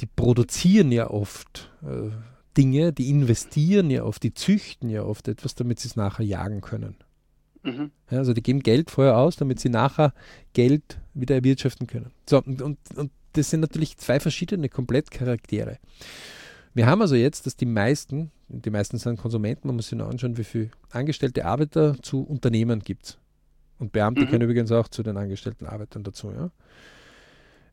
[0.00, 2.10] die produzieren ja oft äh,
[2.56, 6.60] Dinge, die investieren ja oft, die züchten ja oft etwas, damit sie es nachher jagen
[6.60, 6.96] können.
[7.64, 7.90] Mhm.
[8.10, 10.12] Ja, also die geben Geld vorher aus, damit sie nachher
[10.52, 12.12] Geld wieder erwirtschaften können.
[12.28, 15.78] So, und, und, und das sind natürlich zwei verschiedene Komplettcharaktere.
[16.74, 20.08] Wir haben also jetzt, dass die meisten, die meisten sind Konsumenten, man muss sich nur
[20.08, 23.18] anschauen, wie viele angestellte Arbeiter zu Unternehmen gibt es.
[23.78, 24.28] Und Beamte mhm.
[24.28, 26.50] können übrigens auch zu den angestellten Arbeitern dazu, ja.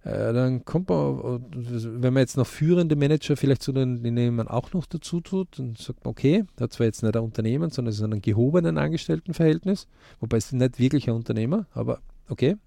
[0.03, 4.01] Äh, dann kommt man, wenn man jetzt noch führende Manager vielleicht zu den,
[4.35, 7.69] man auch noch dazu tut, dann sagt man, okay, da zwar jetzt nicht ein Unternehmen,
[7.69, 9.87] sondern es ist ein gehobenen Angestelltenverhältnis,
[10.19, 12.57] wobei es nicht wirklich ein Unternehmer, aber okay.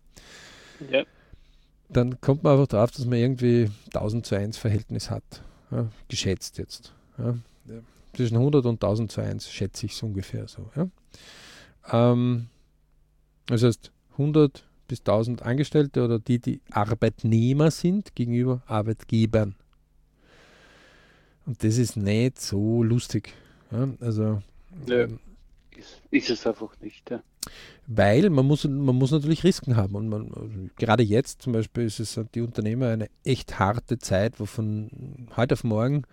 [0.91, 1.05] Ja.
[1.89, 6.59] Dann kommt man einfach darauf, dass man irgendwie 1000 zu 1 Verhältnis hat, ja, geschätzt
[6.59, 6.93] jetzt.
[7.19, 7.35] Ja.
[8.15, 10.71] Zwischen 100 und 1000 zu 1 schätze ich es ungefähr so.
[10.77, 10.89] Ja.
[11.91, 12.47] Ähm,
[13.47, 19.55] das heißt, 100 bis 1000 Angestellte oder die, die Arbeitnehmer sind gegenüber Arbeitgebern.
[21.47, 23.35] Und das ist nicht so lustig.
[23.71, 24.43] Ja, also,
[24.87, 25.19] ja, ähm,
[25.77, 27.11] ist, ist, es einfach nicht.
[27.11, 27.23] Ja.
[27.87, 29.95] Weil man muss, man muss natürlich Risiken haben.
[29.95, 34.47] Und man, gerade jetzt zum Beispiel ist es die Unternehmer eine echt harte Zeit, wo
[34.47, 36.05] von heute auf morgen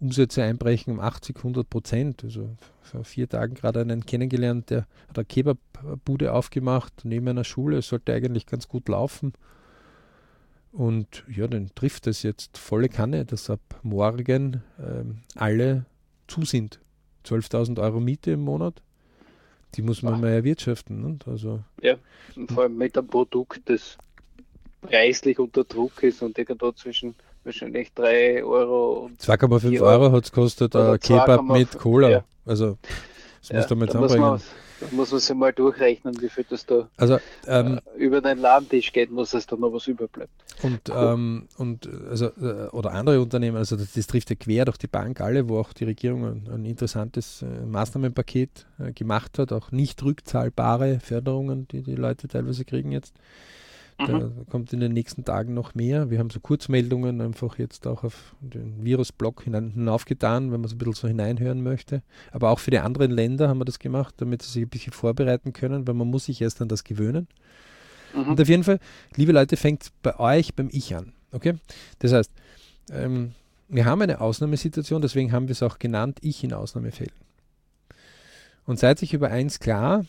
[0.00, 2.24] Umsätze einbrechen um 80, 100 Prozent.
[2.24, 2.50] Also
[2.82, 7.78] vor vier Tagen gerade einen kennengelernt, der hat eine Kebabbude aufgemacht neben einer Schule.
[7.78, 9.32] Es sollte eigentlich ganz gut laufen.
[10.72, 15.86] Und ja, dann trifft es jetzt volle Kanne, dass ab morgen ähm, alle
[16.26, 16.80] zu sind.
[17.24, 18.82] 12.000 Euro Miete im Monat,
[19.74, 20.20] die muss man Ach.
[20.20, 21.00] mal erwirtschaften.
[21.00, 21.18] Ne?
[21.26, 21.96] Also, ja,
[22.36, 23.96] und vor allem mit einem Produkt, das
[24.82, 27.14] preislich unter Druck ist und irgendwo zwischen
[27.46, 29.10] wahrscheinlich 3 Euro.
[29.20, 32.10] 2,5 Euro hat es kostet ein Kebab mit Cola.
[32.10, 32.24] Ja.
[32.44, 32.76] Also,
[33.40, 34.40] das ja, musst du mal zusammenbringen.
[34.78, 38.38] Da muss man sich mal durchrechnen, wie viel das da also, ähm, äh, über den
[38.38, 40.30] Ladentisch geht, muss es da noch was überbleibt.
[40.62, 44.76] Und, ähm, und also, äh, oder andere Unternehmen, also das, das, trifft ja quer durch
[44.76, 49.50] die Bank alle, wo auch die Regierung ein, ein interessantes äh, Maßnahmenpaket äh, gemacht hat,
[49.52, 53.14] auch nicht rückzahlbare Förderungen, die die Leute teilweise kriegen jetzt.
[53.98, 54.46] Da mhm.
[54.50, 56.10] kommt in den nächsten Tagen noch mehr.
[56.10, 60.78] Wir haben so Kurzmeldungen einfach jetzt auch auf den Virusblock hinaufgetan, wenn man so ein
[60.78, 62.02] bisschen so hineinhören möchte.
[62.30, 64.92] Aber auch für die anderen Länder haben wir das gemacht, damit sie sich ein bisschen
[64.92, 67.26] vorbereiten können, weil man muss sich erst an das gewöhnen.
[68.14, 68.28] Mhm.
[68.28, 68.80] Und auf jeden Fall,
[69.14, 71.12] liebe Leute, fängt bei euch beim Ich an.
[71.32, 71.54] Okay?
[72.00, 72.30] Das heißt,
[72.92, 73.32] ähm,
[73.68, 77.14] wir haben eine Ausnahmesituation, deswegen haben wir es auch genannt, Ich in Ausnahmefällen.
[78.66, 80.04] Und seid sich über eins klar,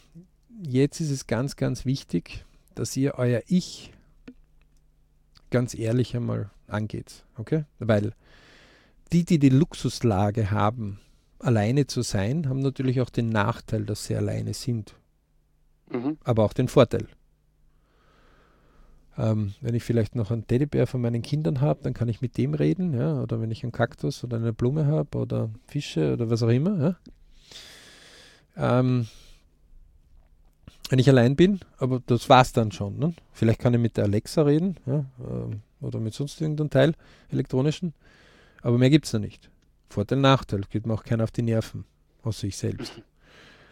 [0.62, 2.43] jetzt ist es ganz, ganz wichtig,
[2.79, 3.91] dass ihr euer Ich
[5.49, 7.23] ganz ehrlich einmal angeht.
[7.37, 7.65] Okay?
[7.79, 8.13] Weil
[9.11, 10.99] die, die die Luxuslage haben,
[11.39, 14.95] alleine zu sein, haben natürlich auch den Nachteil, dass sie alleine sind.
[15.91, 16.17] Mhm.
[16.23, 17.07] Aber auch den Vorteil.
[19.17, 22.37] Ähm, wenn ich vielleicht noch einen Teddybär von meinen Kindern habe, dann kann ich mit
[22.37, 26.29] dem reden, ja, oder wenn ich einen Kaktus oder eine Blume habe oder Fische oder
[26.29, 26.97] was auch immer,
[28.55, 28.79] ja.
[28.79, 29.07] Ähm,
[30.89, 32.97] wenn ich allein bin, aber das war es dann schon.
[32.97, 33.13] Ne?
[33.34, 36.93] Vielleicht kann ich mit der Alexa reden ja, ähm, oder mit sonst irgendeinem Teil
[37.30, 37.93] elektronischen,
[38.62, 39.50] aber mehr gibt es da nicht.
[39.89, 41.86] Vorteil, Nachteil, geht mir auch keiner auf die Nerven,
[42.23, 43.02] außer ich selbst.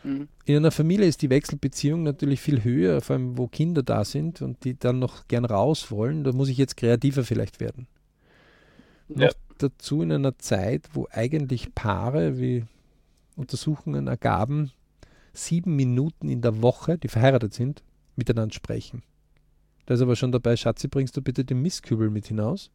[0.04, 0.28] Mhm.
[0.45, 4.41] In einer Familie ist die Wechselbeziehung natürlich viel höher, vor allem wo Kinder da sind
[4.41, 6.23] und die dann noch gern raus wollen.
[6.23, 7.88] Da muss ich jetzt kreativer vielleicht werden.
[9.10, 9.28] Ja.
[9.28, 12.65] Noch dazu in einer Zeit, wo eigentlich Paare, wie
[13.36, 14.71] Untersuchungen ergaben,
[15.35, 17.83] sieben Minuten in der Woche, die verheiratet sind,
[18.15, 19.03] miteinander sprechen.
[19.85, 22.71] Da ist aber schon dabei, Schatzi, bringst du bitte den Mistkübel mit hinaus?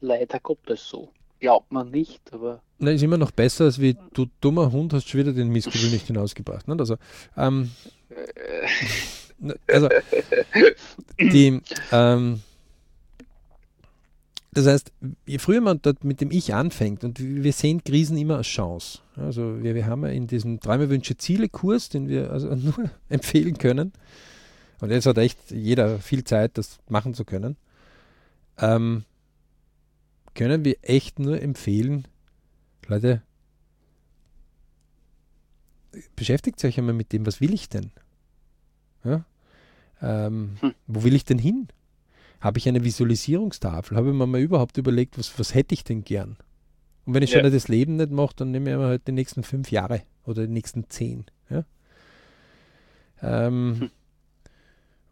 [0.00, 1.10] Leider Gottes so.
[1.40, 5.08] Glaubt man nicht, aber Na, ist immer noch besser, als wie du dummer Hund hast
[5.08, 6.66] schon wieder den Mistkübel nicht hinausgebracht.
[6.68, 6.80] Nicht?
[6.80, 6.96] Also,
[7.36, 7.70] ähm,
[9.38, 9.88] na, also
[11.18, 11.60] die,
[11.92, 12.40] ähm,
[14.56, 14.90] das heißt,
[15.26, 19.00] je früher man dort mit dem Ich anfängt, und wir sehen Krisen immer als Chance.
[19.14, 23.58] Also wir, wir haben ja in diesem Träume, Wünsche, Ziele-Kurs, den wir also nur empfehlen
[23.58, 23.92] können,
[24.80, 27.56] und jetzt hat echt jeder viel Zeit, das machen zu können,
[28.56, 29.04] ähm,
[30.34, 32.08] können wir echt nur empfehlen,
[32.86, 33.20] Leute,
[36.14, 37.90] beschäftigt euch einmal mit dem, was will ich denn?
[39.04, 39.26] Ja?
[40.00, 40.74] Ähm, Hm.
[40.86, 41.68] Wo will ich denn hin?
[42.40, 43.96] Habe ich eine Visualisierungstafel?
[43.96, 46.36] Habe ich mir mal überhaupt überlegt, was, was hätte ich denn gern?
[47.04, 47.40] Und wenn ich Ja.
[47.40, 50.46] schon das Leben nicht mache, dann nehme ich mir halt die nächsten fünf Jahre oder
[50.46, 51.24] die nächsten zehn.
[51.50, 51.64] Ja?
[53.22, 53.90] Ähm, Hm.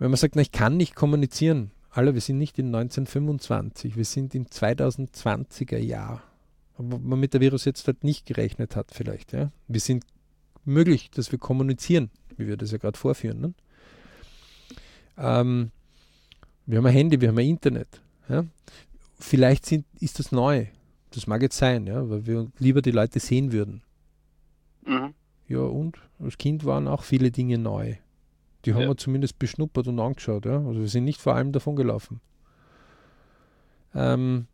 [0.01, 4.05] Wenn man sagt, na, ich kann nicht kommunizieren, alle, wir sind nicht in 1925, wir
[4.05, 6.23] sind im 2020er Jahr.
[6.77, 9.33] Wo man mit der Virus jetzt halt nicht gerechnet hat, vielleicht.
[9.33, 9.53] Ja?
[9.69, 10.05] Wir sind
[10.65, 13.41] möglich, dass wir kommunizieren, wie wir das ja gerade vorführen.
[13.41, 13.55] Ne?
[15.17, 15.71] Ähm,
[16.67, 18.01] wir haben ein Handy, wir haben ein Internet.
[18.29, 18.45] Ja?
[19.19, 20.67] Vielleicht sind, ist das neu.
[21.11, 23.83] Das mag jetzt sein, ja, weil wir lieber die Leute sehen würden.
[24.87, 25.15] mhm.
[25.47, 27.97] Ja, und als Kind waren auch viele Dinge neu.
[28.65, 28.89] Die haben Ja.
[28.89, 30.47] wir zumindest beschnuppert und angeschaut.
[30.47, 30.57] Ja?
[30.57, 32.23] Also wir sind nicht vor allem davon gelaufen.
[33.95, 34.47] Ähm,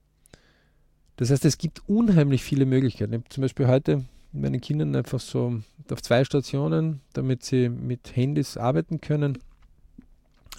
[1.16, 3.12] das heißt, es gibt unheimlich viele Möglichkeiten.
[3.12, 8.16] Ich habe zum Beispiel heute meinen Kindern einfach so auf zwei Stationen, damit sie mit
[8.16, 9.38] Handys arbeiten können.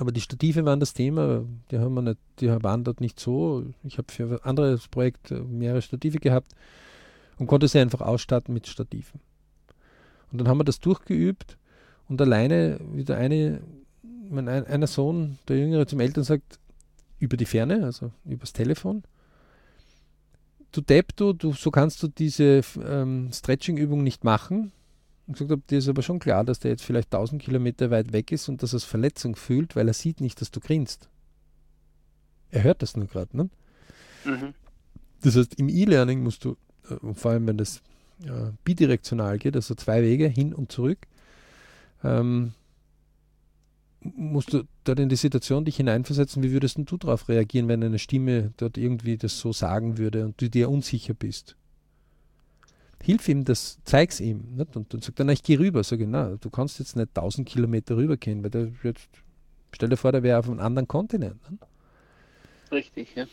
[0.02, 3.68] Aber die Stative waren das Thema, die haben wir nicht, die waren dort nicht so.
[3.84, 6.56] Ich habe für ein anderes Projekt mehrere Stative gehabt
[7.38, 9.22] und konnte sie einfach ausstatten mit Stativen.
[10.32, 11.56] Und dann haben wir das durchgeübt
[12.10, 13.62] und alleine wieder eine,
[14.28, 16.58] mein, ein, einer Sohn, der Jüngere zum Eltern sagt,
[17.20, 19.04] über die Ferne, also übers Telefon,
[20.72, 24.72] du Depp, du, du, so kannst du diese ähm, Stretching-Übung nicht machen.
[25.34, 28.32] Gesagt habe, dir ist aber schon klar, dass der jetzt vielleicht 1000 Kilometer weit weg
[28.32, 31.10] ist und dass er es Verletzung fühlt, weil er sieht nicht, dass du grinst.
[32.50, 33.50] Er hört das nur gerade, ne?
[34.26, 34.54] Mhm.
[35.22, 36.58] Das heißt, im E-Learning musst du,
[36.90, 37.82] äh, vor allem wenn das
[38.26, 41.08] äh, bidirektional geht, also zwei Wege hin und zurück,
[42.04, 42.54] ähm,
[44.02, 47.84] musst du dort in die Situation dich hineinversetzen, wie würdest denn du darauf reagieren, wenn
[47.84, 51.56] eine Stimme dort irgendwie das so sagen würde und du dir unsicher bist?
[53.04, 54.56] Hilf ihm das, zeig's ihm.
[54.56, 54.76] Nicht?
[54.76, 55.84] Und dann sagt er, na, ich gehe rüber.
[55.84, 59.10] Sag ich, na, du kannst jetzt nicht 1000 Kilometer rübergehen, weil der jetzt,
[59.72, 61.40] stell dir vor, der wäre auf einem anderen Kontinent.
[61.50, 61.58] Ne?
[62.72, 63.26] Richtig, ja.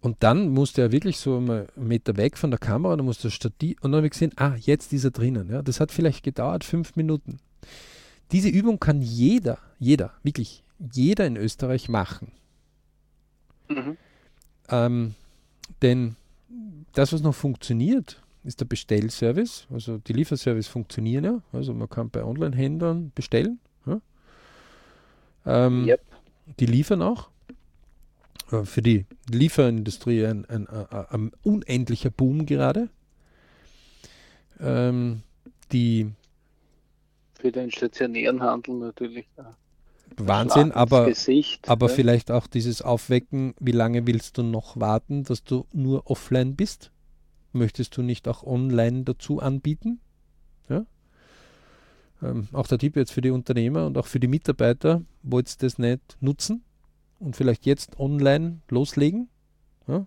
[0.00, 3.32] Und dann musste er wirklich so einen Meter weg von der Kamera, dann musste er
[3.32, 5.50] Stativ, und dann habe ich gesehen, ah, jetzt ist er drinnen.
[5.50, 7.38] Ja, das hat vielleicht gedauert fünf Minuten.
[8.32, 12.32] Diese Übung kann jeder, jeder, wirklich jeder in Österreich machen.
[13.68, 13.96] Mhm.
[14.68, 15.14] Ähm,
[15.82, 16.16] denn
[16.92, 19.66] das, was noch funktioniert, ist der Bestellservice.
[19.70, 21.42] Also die Lieferservice funktionieren ja.
[21.52, 23.58] Also man kann bei Online-Händlern bestellen.
[23.86, 24.00] Ja.
[25.44, 26.00] Ähm, Yep.
[26.60, 27.30] Die liefern auch.
[28.52, 32.88] Äh, Für die Lieferindustrie ein, ein, ein, ein unendlicher Boom gerade.
[34.60, 35.22] Ähm,
[35.72, 36.12] die
[37.38, 39.26] Für den stationären Handel natürlich.
[39.36, 39.54] ja.
[40.18, 41.94] Wahnsinn, aber, Gesicht, aber ja.
[41.94, 46.90] vielleicht auch dieses Aufwecken, wie lange willst du noch warten, dass du nur offline bist?
[47.56, 50.00] Möchtest du nicht auch online dazu anbieten?
[50.68, 50.84] Ja?
[52.22, 55.58] Ähm, auch der Tipp jetzt für die Unternehmer und auch für die Mitarbeiter, wollt ihr
[55.58, 56.62] das nicht nutzen
[57.18, 59.28] und vielleicht jetzt online loslegen?
[59.86, 60.06] Ja?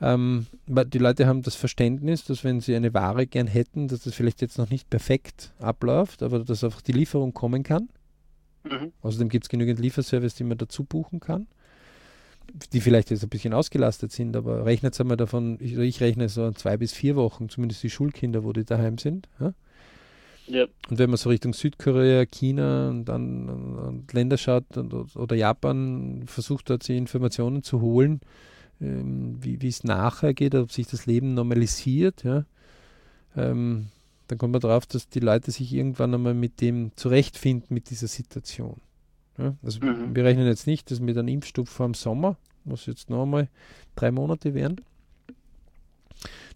[0.00, 4.02] Ähm, weil die Leute haben das Verständnis, dass wenn sie eine Ware gern hätten, dass
[4.02, 7.88] das vielleicht jetzt noch nicht perfekt abläuft, aber dass einfach die Lieferung kommen kann.
[8.64, 8.92] Mhm.
[9.02, 11.46] Außerdem gibt es genügend Lieferservice, die man dazu buchen kann.
[12.72, 16.44] Die vielleicht jetzt ein bisschen ausgelastet sind, aber rechnet einmal davon, ich, ich, rechne so
[16.44, 19.28] an zwei bis vier Wochen, zumindest die Schulkinder, wo die daheim sind.
[19.40, 19.54] Ja?
[20.46, 20.66] Ja.
[20.90, 26.24] Und wenn man so Richtung Südkorea, China und dann und Länder schaut und, oder Japan,
[26.26, 28.20] versucht dort die Informationen zu holen,
[28.80, 32.44] ähm, wie es nachher geht, ob sich das Leben normalisiert, ja,
[33.36, 33.86] ähm,
[34.28, 38.08] dann kommt man darauf, dass die Leute sich irgendwann einmal mit dem zurechtfinden, mit dieser
[38.08, 38.80] Situation.
[39.38, 40.14] Ja, also mhm.
[40.14, 43.48] wir rechnen jetzt nicht, dass mit einem Impfstoff vor dem Sommer, muss jetzt noch einmal
[43.96, 44.80] drei Monate werden.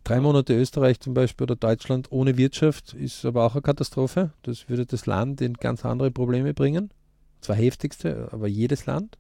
[0.05, 4.31] Drei Monate Österreich zum Beispiel oder Deutschland ohne Wirtschaft ist aber auch eine Katastrophe.
[4.43, 6.91] Das würde das Land in ganz andere Probleme bringen.
[7.41, 9.19] Zwar heftigste, aber jedes Land.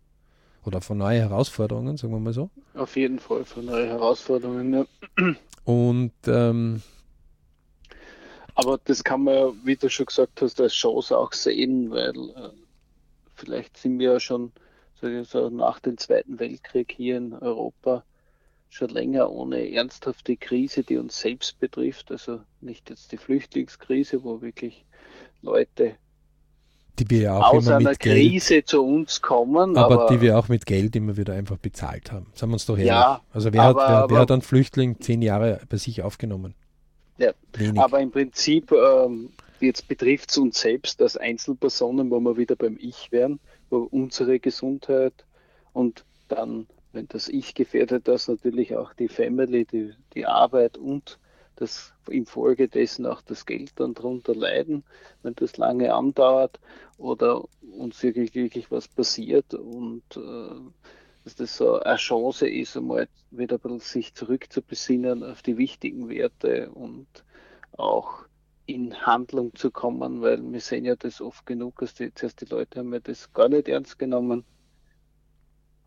[0.64, 2.50] Oder von neue Herausforderungen, sagen wir mal so.
[2.74, 4.86] Auf jeden Fall von neue Herausforderungen, ja.
[5.64, 6.82] Und ähm,
[8.58, 12.50] aber das kann man, wie du schon gesagt hast, als Chance auch sehen, weil äh,
[13.38, 14.52] vielleicht sind wir ja schon
[15.22, 18.04] so nach dem Zweiten Weltkrieg hier in Europa
[18.68, 22.10] schon länger ohne ernsthafte Krise, die uns selbst betrifft.
[22.10, 24.84] Also nicht jetzt die Flüchtlingskrise, wo wirklich
[25.40, 25.96] Leute
[26.98, 29.76] die wir ja auch aus einer Krise Geld, zu uns kommen.
[29.76, 32.26] Aber, aber, die wir auch mit Geld immer wieder einfach bezahlt haben.
[32.34, 32.88] Sagen wir uns doch ehrlich.
[32.88, 36.54] Ja, also wer, aber, hat, wer, wer hat einen Flüchtling zehn Jahre bei sich aufgenommen?
[37.18, 37.80] Ja, Wenig.
[37.80, 39.30] aber im Prinzip, ähm,
[39.60, 43.40] jetzt betrifft es uns selbst als Einzelpersonen, wo wir wieder beim Ich wären,
[43.70, 45.24] wo unsere Gesundheit
[45.72, 51.18] und dann wenn das Ich gefährdet, das natürlich auch die Family, die, die Arbeit und
[51.56, 54.84] das infolgedessen auch das Geld dann darunter leiden,
[55.22, 56.60] wenn das lange andauert
[56.96, 57.44] oder
[57.76, 60.60] uns wirklich, wirklich was passiert und äh,
[61.24, 66.08] dass das so eine Chance ist, einmal wieder ein bisschen sich zurückzubesinnen auf die wichtigen
[66.08, 67.06] Werte und
[67.76, 68.24] auch
[68.68, 72.44] in Handlung zu kommen, weil wir sehen ja das oft genug, dass die, zuerst die
[72.44, 74.44] Leute haben ja das gar nicht ernst genommen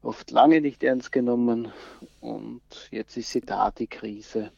[0.01, 1.71] oft lange nicht ernst genommen
[2.19, 2.61] und
[2.91, 4.51] jetzt ist sie da, die Krise.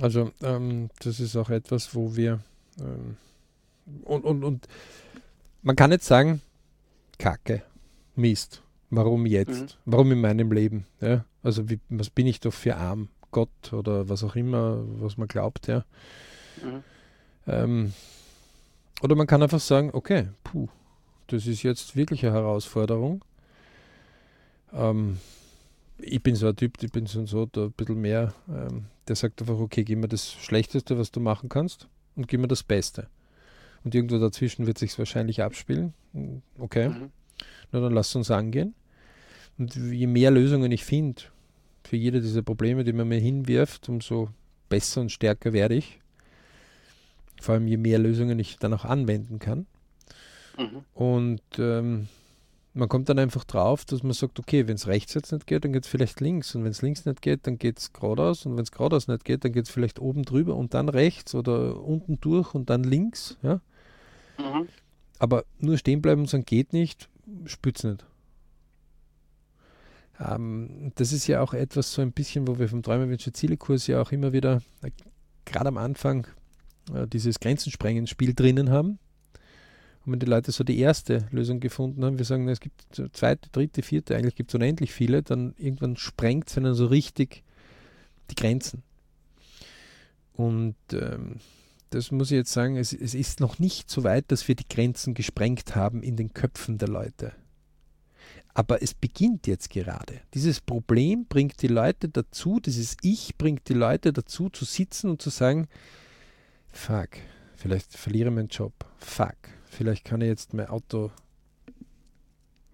[0.00, 2.40] Also ähm, das ist auch etwas, wo wir
[2.78, 3.16] ähm,
[4.04, 4.68] und, und, und
[5.62, 6.40] man kann jetzt sagen,
[7.18, 7.62] Kacke,
[8.14, 9.62] Mist, warum jetzt?
[9.62, 9.68] Mhm.
[9.84, 10.86] Warum in meinem Leben?
[11.00, 11.24] Ja?
[11.42, 13.08] Also wie, was bin ich doch für arm?
[13.32, 15.84] Gott oder was auch immer, was man glaubt, ja.
[16.64, 16.82] Mhm.
[17.46, 17.92] Ähm,
[19.02, 20.68] oder man kann einfach sagen, okay, puh,
[21.28, 23.24] das ist jetzt wirklich eine Herausforderung.
[24.72, 25.18] Ähm,
[25.98, 29.16] ich bin so ein Typ, ich bin so, so da ein bisschen mehr, ähm, der
[29.16, 32.62] sagt einfach, okay, gib mir das Schlechteste, was du machen kannst und gib mir das
[32.62, 33.08] Beste.
[33.84, 35.94] Und irgendwo dazwischen wird sich wahrscheinlich abspielen.
[36.58, 37.10] Okay, mhm.
[37.72, 38.74] na dann lass uns angehen.
[39.58, 41.22] Und je mehr Lösungen ich finde
[41.84, 44.28] für jede dieser Probleme, die man mir hinwirft, umso
[44.68, 45.99] besser und stärker werde ich.
[47.40, 49.66] Vor allem je mehr Lösungen ich dann auch anwenden kann.
[50.58, 50.84] Mhm.
[50.94, 52.08] Und ähm,
[52.72, 55.64] man kommt dann einfach drauf, dass man sagt, okay, wenn es rechts jetzt nicht geht,
[55.64, 56.54] dann geht es vielleicht links.
[56.54, 58.46] Und wenn es links nicht geht, dann geht es geradeaus.
[58.46, 61.34] Und wenn es geradeaus nicht geht, dann geht es vielleicht oben drüber und dann rechts
[61.34, 63.36] oder unten durch und dann links.
[63.42, 63.60] Ja?
[64.38, 64.68] Mhm.
[65.18, 67.08] Aber nur stehen bleiben und sagen, geht nicht,
[67.46, 68.06] spürt nicht.
[70.20, 74.00] Ähm, das ist ja auch etwas so ein bisschen, wo wir vom Träumerwünsche Ziele-Kurs ja
[74.00, 74.90] auch immer wieder, äh,
[75.44, 76.26] gerade am Anfang,
[76.94, 78.98] äh, dieses Grenzensprengen-Spiel drinnen haben
[80.04, 82.82] und wenn die Leute so die erste Lösung gefunden haben, wir sagen, es gibt
[83.12, 87.42] zweite, dritte, vierte, eigentlich gibt es unendlich viele, dann irgendwann sprengt es dann so richtig
[88.30, 88.82] die Grenzen.
[90.32, 91.36] Und ähm,
[91.90, 94.68] das muss ich jetzt sagen, es, es ist noch nicht so weit, dass wir die
[94.68, 97.32] Grenzen gesprengt haben in den Köpfen der Leute.
[98.54, 100.20] Aber es beginnt jetzt gerade.
[100.32, 105.20] Dieses Problem bringt die Leute dazu, dieses Ich bringt die Leute dazu zu sitzen und
[105.20, 105.68] zu sagen,
[106.70, 107.10] fuck,
[107.56, 111.10] vielleicht verliere ich meinen Job, fuck, vielleicht kann ich jetzt mein Auto,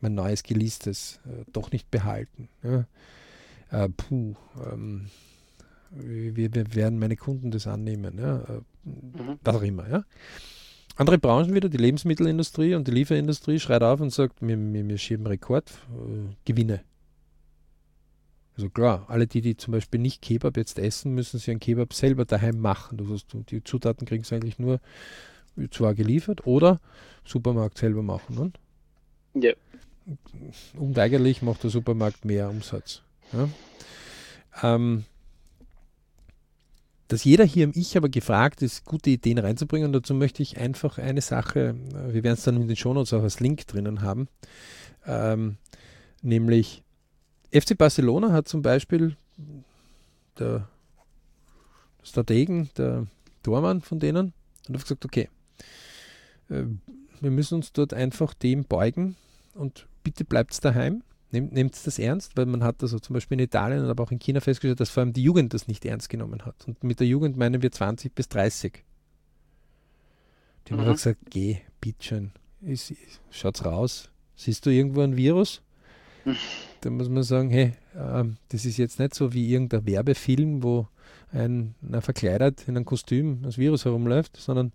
[0.01, 2.49] mein neues geleastes, äh, doch nicht behalten.
[2.63, 2.87] Ja?
[3.71, 4.35] Äh, puh,
[4.71, 5.07] ähm,
[5.91, 8.19] wie, wie, werden meine Kunden das annehmen?
[8.19, 8.39] Ja?
[8.41, 9.39] Äh, mhm.
[9.43, 9.89] Was auch immer.
[9.89, 10.05] Ja?
[10.97, 14.99] Andere Branchen wieder, die Lebensmittelindustrie und die Lieferindustrie, schreit auf und sagt, wir, wir, wir
[14.99, 16.81] schieben Rekordgewinne.
[18.57, 21.61] Äh, also klar, alle die, die zum Beispiel nicht Kebab jetzt essen, müssen sich einen
[21.61, 22.99] Kebab selber daheim machen.
[22.99, 24.81] Das heißt, die Zutaten kriegen sie eigentlich nur
[25.71, 26.81] zwar geliefert oder
[27.25, 28.53] Supermarkt selber machen.
[29.35, 29.43] Ne?
[29.43, 29.53] Ja.
[30.79, 33.03] Unweigerlich macht der Supermarkt mehr Umsatz.
[33.33, 33.49] Ja?
[34.63, 35.05] Ähm,
[37.09, 39.87] dass jeder hier im Ich aber gefragt ist, gute Ideen reinzubringen.
[39.87, 41.77] Und dazu möchte ich einfach eine Sache,
[42.09, 44.29] wir werden es dann in den Shownotes auch als Link drinnen haben,
[45.07, 45.57] ähm,
[46.23, 46.83] nämlich
[47.53, 49.17] FC Barcelona hat zum Beispiel
[50.39, 50.69] der
[52.03, 53.07] Strategen, der
[53.43, 54.33] Tormann von denen,
[54.69, 55.29] hat gesagt, okay,
[56.49, 56.65] äh,
[57.21, 59.17] wir müssen uns dort einfach dem beugen
[59.55, 61.03] und bitte bleibt daheim.
[61.33, 64.21] Nehmt das ernst, weil man hat also zum Beispiel in Italien und aber auch in
[64.21, 66.55] China festgestellt, dass vor allem die Jugend das nicht ernst genommen hat.
[66.67, 68.85] Und mit der Jugend meinen wir 20 bis 30.
[70.69, 70.81] Die mhm.
[70.81, 72.31] haben gesagt, geh, bitteschön,
[73.31, 74.11] schaut's raus.
[74.37, 75.63] Siehst du irgendwo ein Virus?
[76.87, 80.87] Da muss man sagen, hey, äh, das ist jetzt nicht so wie irgendein Werbefilm, wo
[81.32, 84.72] ein, ein verkleidet in einem Kostüm das Virus herumläuft, sondern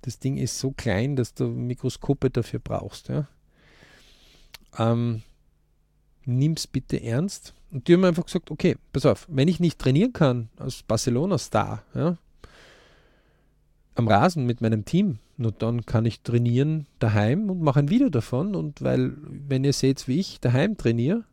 [0.00, 3.08] das Ding ist so klein, dass du Mikroskope dafür brauchst.
[3.08, 3.28] Ja?
[4.78, 5.22] Ähm,
[6.26, 7.52] es bitte ernst.
[7.70, 11.82] Und die haben einfach gesagt, okay, pass auf, wenn ich nicht trainieren kann als Barcelona-Star,
[11.94, 12.16] ja,
[13.96, 18.08] am Rasen mit meinem Team, nur dann kann ich trainieren daheim und mache ein Video
[18.08, 18.54] davon.
[18.54, 21.24] Und weil, wenn ihr seht, wie ich daheim trainiere,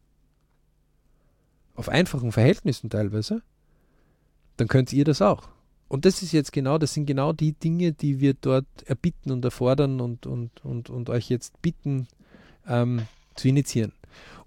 [1.76, 3.42] auf einfachen Verhältnissen teilweise,
[4.58, 5.50] dann könnt ihr das auch.
[5.88, 9.46] Und das ist jetzt genau, das sind genau die Dinge, die wir dort erbitten und
[9.46, 12.08] erfordern und, und, und, und euch jetzt bitten
[12.68, 13.04] ähm,
[13.36, 13.94] zu initiieren.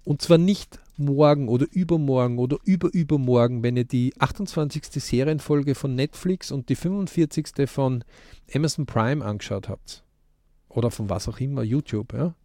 [0.03, 4.83] Und zwar nicht morgen oder übermorgen oder überübermorgen, wenn ihr die 28.
[5.03, 7.69] Serienfolge von Netflix und die 45.
[7.69, 8.03] von
[8.53, 10.03] Amazon Prime angeschaut habt.
[10.69, 12.35] Oder von was auch immer, YouTube, ja.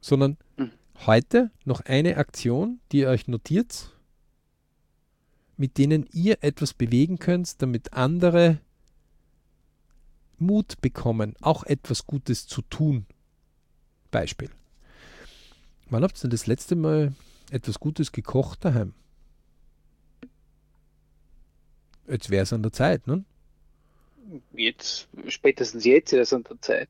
[0.00, 0.70] Sondern mhm.
[1.06, 3.92] heute noch eine Aktion, die ihr euch notiert
[5.58, 8.60] mit denen ihr etwas bewegen könnt, damit andere
[10.38, 13.06] Mut bekommen, auch etwas Gutes zu tun.
[14.10, 14.50] Beispiel.
[15.90, 17.12] Wann habt ihr das letzte Mal
[17.50, 18.92] etwas Gutes gekocht daheim?
[22.06, 23.24] Jetzt wäre es an der Zeit, ne?
[24.52, 26.88] Jetzt, spätestens jetzt ist es an der Zeit.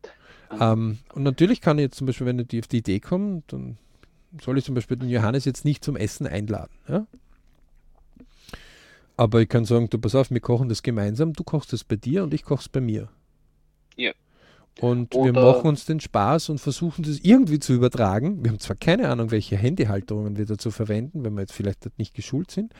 [0.60, 3.78] Ähm, und natürlich kann ich jetzt zum Beispiel, wenn ich auf die Idee komme, dann
[4.42, 6.72] soll ich zum Beispiel den Johannes jetzt nicht zum Essen einladen.
[6.88, 7.06] Ja?
[9.16, 11.96] Aber ich kann sagen, du pass auf, wir kochen das gemeinsam, du kochst es bei
[11.96, 13.08] dir und ich koche es bei mir.
[13.96, 14.12] Ja.
[14.80, 18.44] Und Oder wir machen uns den Spaß und versuchen das irgendwie zu übertragen.
[18.44, 21.98] Wir haben zwar keine Ahnung, welche Handyhalterungen wir dazu verwenden, wenn wir jetzt vielleicht dort
[21.98, 22.72] nicht geschult sind.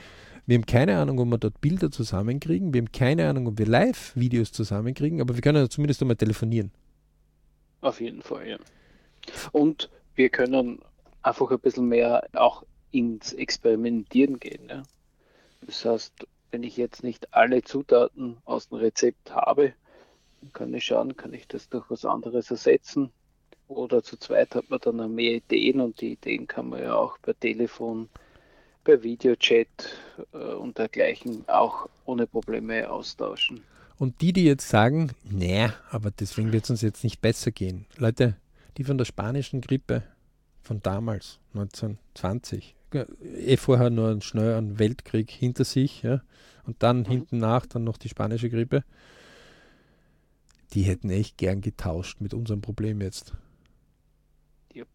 [0.46, 2.72] Wir haben keine Ahnung, ob wir dort Bilder zusammenkriegen.
[2.72, 6.70] Wir haben keine Ahnung, ob wir Live-Videos zusammenkriegen, aber wir können ja zumindest einmal telefonieren.
[7.80, 8.58] Auf jeden Fall, ja.
[9.52, 10.80] Und wir können
[11.22, 14.68] einfach ein bisschen mehr auch ins Experimentieren gehen.
[14.68, 14.82] Ja?
[15.66, 19.74] Das heißt, wenn ich jetzt nicht alle Zutaten aus dem Rezept habe,
[20.52, 23.10] kann ich schauen, kann ich das durch was anderes ersetzen.
[23.68, 27.18] Oder zu zweit hat man dann mehr Ideen und die Ideen kann man ja auch
[27.20, 28.08] per Telefon,
[28.84, 29.68] per Videochat
[30.32, 33.62] äh, und dergleichen auch ohne Probleme austauschen.
[33.98, 37.84] Und die, die jetzt sagen, nee, aber deswegen wird es uns jetzt nicht besser gehen.
[37.96, 38.36] Leute,
[38.76, 40.02] die von der spanischen Grippe
[40.62, 46.22] von damals, 1920, eh vorher nur einen schnellen Weltkrieg hinter sich, ja,
[46.64, 47.06] und dann mhm.
[47.06, 48.84] hinten nach dann noch die spanische Grippe.
[50.74, 53.34] Die hätten echt gern getauscht mit unserem Problem jetzt.
[54.74, 54.88] Yep.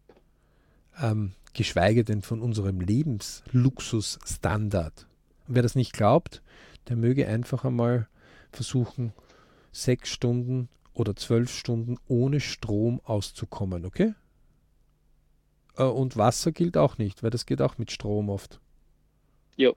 [1.00, 5.06] Ähm, geschweige denn von unserem Lebensluxusstandard.
[5.46, 6.42] Und wer das nicht glaubt,
[6.88, 8.08] der möge einfach einmal
[8.52, 9.12] versuchen,
[9.72, 14.14] sechs Stunden oder zwölf Stunden ohne Strom auszukommen, okay?
[15.76, 18.60] Äh, und Wasser gilt auch nicht, weil das geht auch mit Strom oft.
[19.56, 19.72] Ja.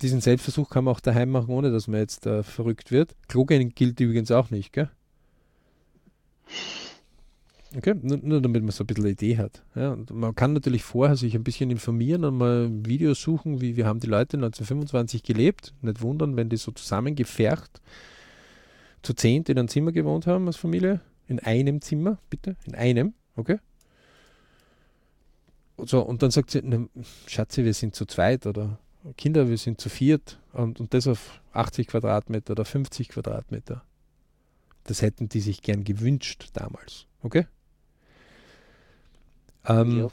[0.00, 3.14] Diesen Selbstversuch kann man auch daheim machen, ohne dass man jetzt äh, verrückt wird.
[3.28, 4.90] Klogen gilt übrigens auch nicht, gell?
[7.76, 9.62] Okay, nur, nur, damit man so ein bisschen eine Idee hat.
[9.74, 13.86] Ja, man kann natürlich vorher sich ein bisschen informieren und mal Videos suchen, wie wir
[13.86, 15.72] haben die Leute 1925 gelebt.
[15.80, 17.80] Nicht wundern, wenn die so zusammengefercht
[19.02, 21.00] zu zehnt in einem Zimmer gewohnt haben als Familie.
[21.28, 22.56] In einem Zimmer, bitte.
[22.66, 23.58] In einem, okay?
[25.78, 26.88] so, und dann sagt sie, ne,
[27.26, 28.78] Schatzi, wir sind zu zweit oder
[29.16, 33.82] Kinder, wir sind zu viert und, und das auf 80 Quadratmeter oder 50 Quadratmeter.
[34.84, 37.06] Das hätten die sich gern gewünscht damals.
[37.22, 37.46] Okay?
[39.66, 40.08] Ähm, ja.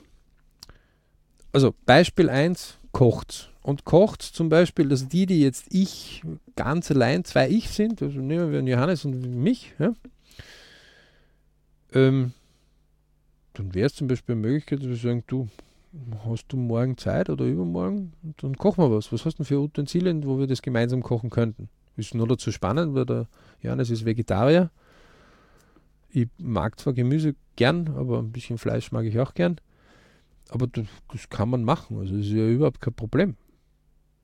[1.52, 3.52] Also Beispiel 1, kocht.
[3.62, 6.24] Und kocht zum Beispiel, dass die, die jetzt ich
[6.56, 9.94] ganz allein, zwei Ich sind, also nehmen wir Johannes und mich, ja,
[11.94, 12.34] ähm,
[13.54, 15.50] dann wäre es zum Beispiel eine Möglichkeit, dass wir sagen, du,
[16.26, 18.14] hast du morgen Zeit oder übermorgen?
[18.24, 19.12] Und dann kochen wir was.
[19.12, 21.70] Was hast du für Utensilien, wo wir das gemeinsam kochen könnten?
[21.98, 23.28] Ist nur dazu spannend, weil der
[23.62, 24.72] Johannes ist Vegetarier.
[26.10, 29.60] Ich mag zwar Gemüse gern, aber ein bisschen Fleisch mag ich auch gern.
[30.50, 32.00] Aber das, das kann man machen.
[32.00, 33.36] Also das ist ja überhaupt kein Problem.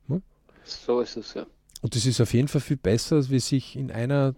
[0.08, 0.22] Hm?
[0.64, 1.46] So ist es ja.
[1.82, 4.34] Und das ist auf jeden Fall viel besser, als wie sich in einer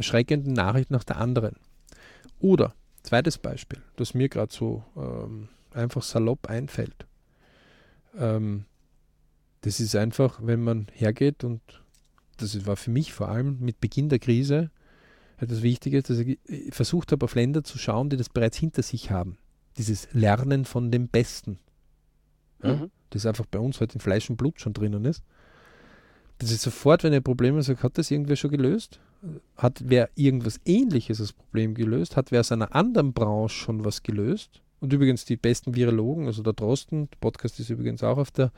[0.00, 1.56] schreckenden Nachricht nach der anderen.
[2.40, 2.74] Oder
[3.06, 5.46] Zweites Beispiel, das mir gerade so ähm,
[5.76, 7.06] einfach salopp einfällt.
[8.18, 8.64] Ähm,
[9.62, 11.60] das ist einfach, wenn man hergeht und
[12.38, 14.70] das war für mich vor allem mit Beginn der Krise
[15.38, 16.38] etwas Wichtiges, dass ich
[16.70, 19.38] versucht habe, auf Länder zu schauen, die das bereits hinter sich haben.
[19.76, 21.58] Dieses Lernen von dem Besten.
[22.62, 22.76] Ja?
[22.76, 22.90] Mhm.
[23.10, 25.22] Das einfach bei uns halt in Fleisch und Blut schon drinnen ist.
[26.38, 29.00] Das ist sofort, wenn ihr Probleme sagt, hat das irgendwer schon gelöst?
[29.56, 32.16] Hat wer irgendwas ähnliches als Problem gelöst?
[32.16, 34.60] Hat wer aus einer anderen Branche schon was gelöst?
[34.80, 38.52] Und übrigens die besten Virologen, also der Drosten, der Podcast ist übrigens auch auf der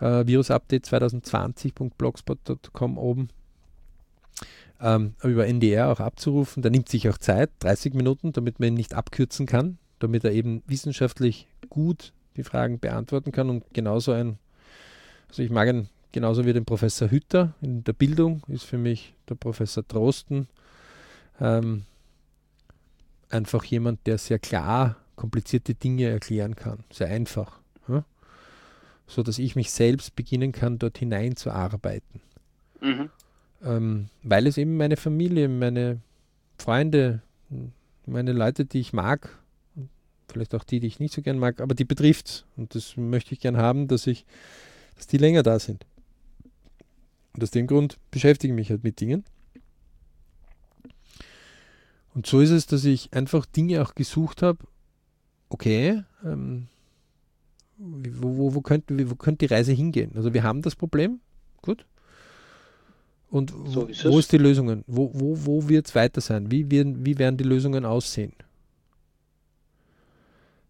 [0.00, 3.28] äh, Virus-Update 2020.blogspot.com oben
[4.80, 6.62] ähm, über NDR auch abzurufen.
[6.62, 10.32] Da nimmt sich auch Zeit, 30 Minuten, damit man ihn nicht abkürzen kann, damit er
[10.32, 14.38] eben wissenschaftlich gut die Fragen beantworten kann und genauso ein,
[15.28, 19.14] also ich mag ihn genauso wie den Professor Hütter in der Bildung, ist für mich
[19.28, 20.48] der Professor Drosten
[21.40, 21.84] ähm,
[23.30, 28.04] einfach jemand, der sehr klar komplizierte Dinge erklären kann, sehr einfach, ja?
[29.06, 32.20] so dass ich mich selbst beginnen kann, dort hineinzuarbeiten.
[32.80, 33.10] Mhm
[33.62, 36.00] ähm, weil es eben meine Familie, meine
[36.58, 37.22] Freunde,
[38.06, 39.38] meine Leute, die ich mag,
[40.28, 43.32] vielleicht auch die, die ich nicht so gern mag, aber die betrifft und das möchte
[43.32, 44.26] ich gern haben, dass ich,
[44.96, 45.86] dass die länger da sind.
[47.34, 49.24] Und aus dem Grund beschäftige ich mich halt mit Dingen.
[52.18, 54.58] Und so ist es, dass ich einfach Dinge auch gesucht habe,
[55.50, 56.66] okay, ähm,
[57.76, 60.10] wo, wo, wo, könnte, wo könnte die Reise hingehen?
[60.16, 61.20] Also wir haben das Problem,
[61.62, 61.86] gut,
[63.30, 64.82] und so ist wo ist die Lösungen?
[64.88, 66.50] Wo, wo, wo wird es weiter sein?
[66.50, 68.32] Wie werden, wie werden die Lösungen aussehen?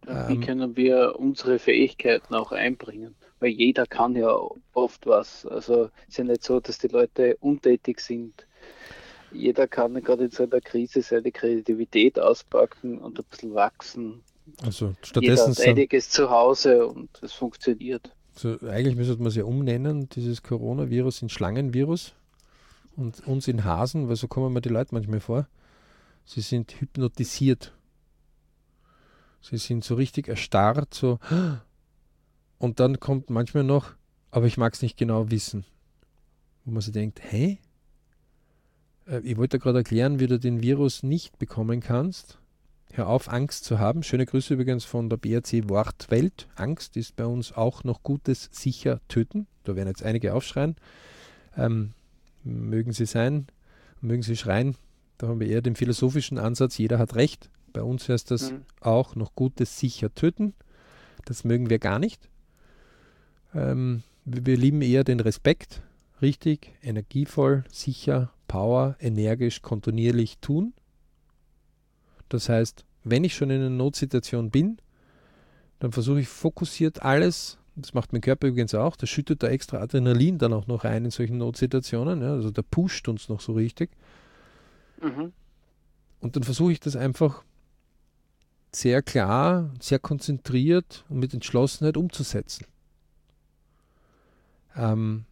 [0.03, 3.15] Wie ähm, können wir unsere Fähigkeiten auch einbringen?
[3.41, 4.39] Weil jeder kann ja
[4.75, 5.47] oft was.
[5.47, 8.47] Also es ist ja nicht so, dass die Leute untätig sind.
[9.33, 14.23] Jeder kann gerade in so einer Krise seine Kreativität auspacken und ein bisschen wachsen.
[14.63, 18.11] Also stattdessen jeder hat einiges zu Hause und es funktioniert.
[18.35, 22.15] Also eigentlich müsste man es ja umnennen, dieses Coronavirus in Schlangenvirus
[22.97, 25.49] und uns in Hasen, weil so kommen mir die Leute manchmal vor,
[26.25, 27.73] sie sind hypnotisiert.
[29.41, 31.19] Sie sind so richtig erstarrt, so.
[32.59, 33.95] Und dann kommt manchmal noch,
[34.31, 35.65] aber ich mag es nicht genau wissen.
[36.65, 37.59] Wo man sich denkt, hey,
[39.09, 42.39] äh, ich wollte gerade erklären, wie du den Virus nicht bekommen kannst.
[42.93, 44.03] Hör auf, Angst zu haben.
[44.03, 46.49] Schöne Grüße übrigens von der BRC Wortwelt.
[46.57, 49.47] Angst ist bei uns auch noch Gutes sicher töten.
[49.65, 50.77] Da werden jetzt einige aufschreien.
[51.57, 51.93] Ähm,
[52.45, 53.47] mögen sie sein,
[54.01, 54.75] mögen sie schreien.
[55.19, 57.51] Da haben wir eher den philosophischen Ansatz, jeder hat Recht.
[57.73, 58.63] Bei uns heißt das mhm.
[58.81, 60.55] auch noch Gutes sicher töten.
[61.25, 62.29] Das mögen wir gar nicht.
[63.55, 65.83] Ähm, wir, wir lieben eher den Respekt,
[66.23, 70.73] richtig, energievoll, sicher, power, energisch, kontinuierlich tun.
[72.29, 74.79] Das heißt, wenn ich schon in einer Notsituation bin,
[75.79, 79.79] dann versuche ich fokussiert alles das macht mein Körper übrigens auch, der schüttet da extra
[79.79, 82.21] Adrenalin dann auch noch ein in solchen Notsituationen.
[82.23, 83.91] Ja, also der pusht uns noch so richtig.
[85.01, 85.33] Mhm.
[86.21, 87.45] Und dann versuche ich das einfach
[88.73, 92.67] sehr klar, sehr konzentriert und mit Entschlossenheit umzusetzen.
[94.77, 95.25] Ähm,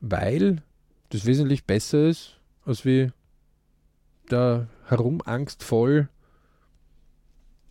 [0.00, 0.62] weil
[1.10, 3.10] das wesentlich besser ist, als wie
[4.26, 6.08] da herum angstvoll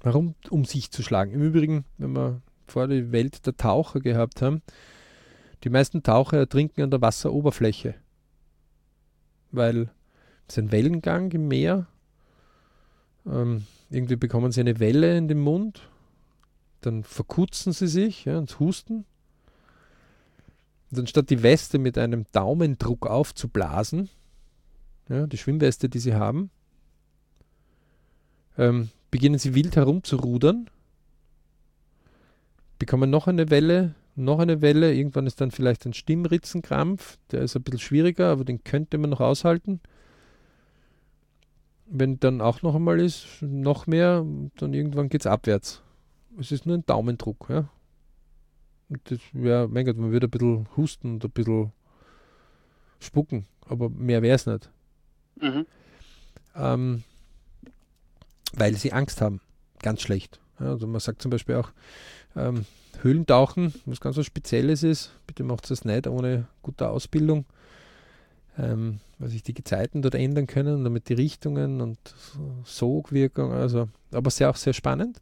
[0.04, 1.32] herum um sich zu schlagen.
[1.32, 4.62] Im Übrigen, wenn man vor die Welt der Taucher gehabt haben.
[5.64, 7.96] Die meisten Taucher ertrinken an der Wasseroberfläche,
[9.52, 9.90] weil
[10.48, 11.88] es ein Wellengang im Meer.
[13.26, 15.90] Ähm, irgendwie bekommen sie eine Welle in den Mund,
[16.82, 19.06] dann verkutzen sie sich ja, und husten.
[20.92, 24.10] Und anstatt die Weste mit einem Daumendruck aufzublasen,
[25.10, 26.50] ja, die Schwimmweste, die sie haben,
[28.58, 30.70] ähm, beginnen sie wild herumzurudern
[32.80, 34.94] bekommen noch eine Welle, noch eine Welle.
[34.94, 37.18] Irgendwann ist dann vielleicht ein Stimmritzenkrampf.
[37.32, 39.80] Der ist ein bisschen schwieriger, aber den könnte man noch aushalten.
[41.86, 44.26] Wenn dann auch noch einmal ist, noch mehr,
[44.58, 45.82] dann irgendwann geht es abwärts.
[46.40, 47.48] Es ist nur ein Daumendruck.
[47.50, 47.70] Ja.
[48.90, 51.72] Das, ja, mein Gott, man wird ein bisschen husten und ein bisschen
[53.00, 54.70] spucken, aber mehr wäre es nicht.
[55.42, 55.66] Mhm.
[56.56, 57.04] Ähm,
[58.54, 59.42] weil sie Angst haben.
[59.80, 60.40] Ganz schlecht.
[60.60, 61.72] Ja, also man sagt zum Beispiel auch,
[62.36, 62.66] ähm,
[63.02, 65.12] Höhlentauchen, was ganz was Spezielles ist.
[65.28, 67.46] Bitte macht es nicht ohne gute Ausbildung,
[68.58, 72.00] ähm, weil sich die Gezeiten dort ändern können, damit die Richtungen und
[72.64, 75.22] Sogwirkung, also, aber sehr auch sehr spannend.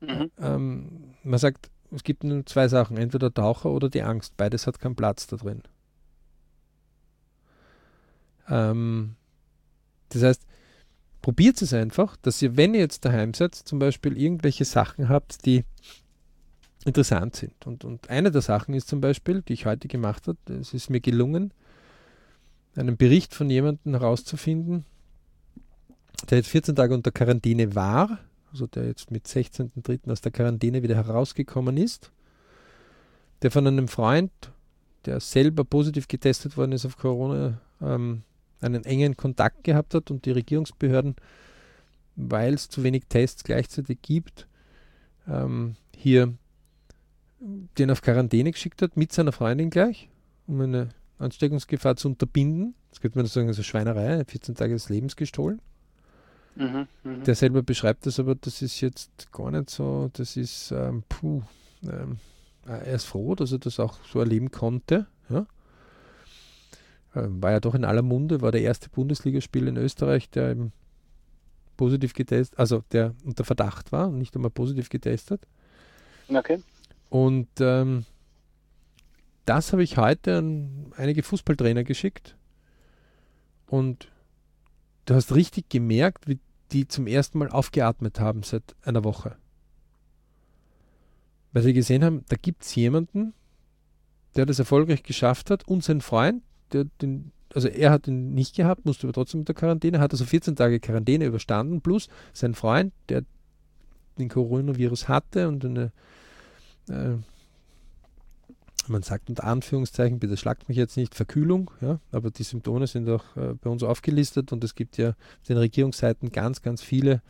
[0.00, 0.30] Mhm.
[0.40, 0.88] Ähm,
[1.22, 4.36] man sagt, es gibt nur zwei Sachen, entweder Taucher oder die Angst.
[4.36, 5.62] Beides hat keinen Platz da drin.
[8.48, 9.16] Ähm,
[10.10, 10.46] das heißt,
[11.22, 15.44] probiert es einfach, dass ihr, wenn ihr jetzt daheim seid, zum Beispiel irgendwelche Sachen habt,
[15.46, 15.64] die
[16.84, 17.66] interessant sind.
[17.66, 20.90] Und, und eine der Sachen ist zum Beispiel, die ich heute gemacht habe, es ist
[20.90, 21.52] mir gelungen,
[22.76, 24.84] einen Bericht von jemandem herauszufinden,
[26.28, 28.18] der jetzt 14 Tage unter Quarantäne war,
[28.50, 30.10] also der jetzt mit 16.03.
[30.10, 32.10] aus der Quarantäne wieder herausgekommen ist,
[33.42, 34.32] der von einem Freund,
[35.04, 38.22] der selber positiv getestet worden ist auf Corona, ähm,
[38.60, 41.16] einen engen Kontakt gehabt hat und die Regierungsbehörden,
[42.16, 44.46] weil es zu wenig Tests gleichzeitig gibt,
[45.26, 46.34] ähm, hier
[47.40, 50.10] den auf Quarantäne geschickt hat, mit seiner Freundin gleich,
[50.46, 52.74] um eine Ansteckungsgefahr zu unterbinden.
[52.90, 55.60] Das könnte man sagen, also Schweinerei, 14 Tage des Lebens gestohlen.
[56.60, 57.24] Mhm, mh.
[57.24, 61.42] Der selber beschreibt das, aber das ist jetzt gar nicht so, das ist, ähm, puh,
[61.84, 62.18] ähm,
[62.66, 65.06] er ist froh, dass er das auch so erleben konnte.
[65.30, 65.46] Ja?
[67.16, 70.72] Ähm, war ja doch in aller Munde, war der erste Bundesligaspiel in Österreich, der eben
[71.78, 75.46] positiv getestet, also der unter Verdacht war, nicht einmal positiv getestet.
[76.28, 76.62] Okay.
[77.08, 78.04] Und ähm,
[79.46, 82.36] das habe ich heute an einige Fußballtrainer geschickt.
[83.66, 84.08] Und
[85.06, 86.38] du hast richtig gemerkt, wie
[86.72, 89.36] die zum ersten Mal aufgeatmet haben seit einer Woche.
[91.52, 93.34] Weil sie gesehen haben, da gibt es jemanden,
[94.36, 96.42] der das erfolgreich geschafft hat und sein Freund,
[96.72, 100.24] der den, also er hat ihn nicht gehabt, musste aber trotzdem unter Quarantäne, hat also
[100.24, 103.24] 14 Tage Quarantäne überstanden, plus sein Freund, der
[104.18, 105.92] den Coronavirus hatte und eine
[106.88, 107.16] äh,
[108.88, 113.08] man sagt unter Anführungszeichen, bitte schlagt mich jetzt nicht, Verkühlung, ja, aber die Symptome sind
[113.08, 117.22] auch äh, bei uns aufgelistet und es gibt ja auf den Regierungsseiten ganz, ganz viele,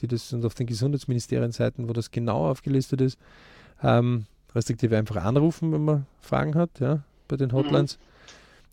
[0.00, 3.18] die das sind auf den Gesundheitsministerienseiten, wo das genau aufgelistet ist,
[3.82, 7.54] ähm, respektive einfach anrufen, wenn man Fragen hat, ja, bei den mhm.
[7.54, 7.98] Hotlines.
[7.98, 8.12] Mhm.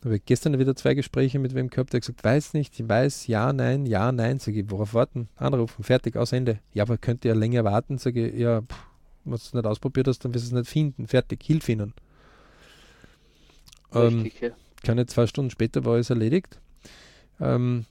[0.00, 2.88] Da habe ich gestern wieder zwei Gespräche mit wem gehabt, der gesagt, weiß nicht, ich
[2.88, 5.28] weiß, ja, nein, ja, nein, sage ich, worauf warten?
[5.36, 6.58] Anrufen, fertig, aus Ende.
[6.72, 7.98] Ja, aber könnt ihr länger warten?
[7.98, 8.86] Sage ich, ja, pff,
[9.24, 11.06] wenn du es nicht ausprobiert hast, dann wirst du es nicht finden.
[11.06, 11.92] Fertig, hilf ihnen.
[13.94, 14.50] Ähm, Richtig, ja.
[14.82, 16.58] Keine zwei Stunden später war es erledigt.
[17.40, 17.86] Ähm,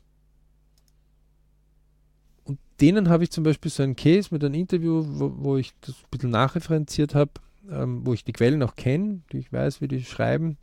[2.45, 5.73] und denen habe ich zum Beispiel so einen Case mit einem Interview, wo, wo ich
[5.81, 7.31] das ein bisschen nachreferenziert habe,
[7.69, 10.57] ähm, wo ich die Quellen auch kenne, die ich weiß, wie die schreiben,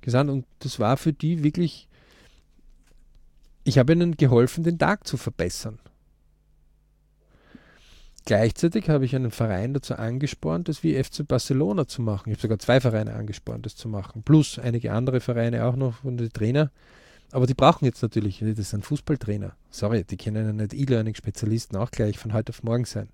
[0.00, 0.30] gesandt.
[0.30, 1.88] Und das war für die wirklich,
[3.64, 5.78] ich habe ihnen geholfen, den Tag zu verbessern.
[8.28, 12.28] Gleichzeitig habe ich einen Verein dazu angespornt, das wie FC Barcelona zu machen.
[12.28, 14.22] Ich habe sogar zwei Vereine angespornt, das zu machen.
[14.22, 16.70] Plus einige andere Vereine auch noch von den Trainer.
[17.32, 19.56] Aber die brauchen jetzt natürlich, das sind Fußballtrainer.
[19.70, 23.08] Sorry, die können ja nicht E-Learning-Spezialisten auch gleich von heute auf morgen sein.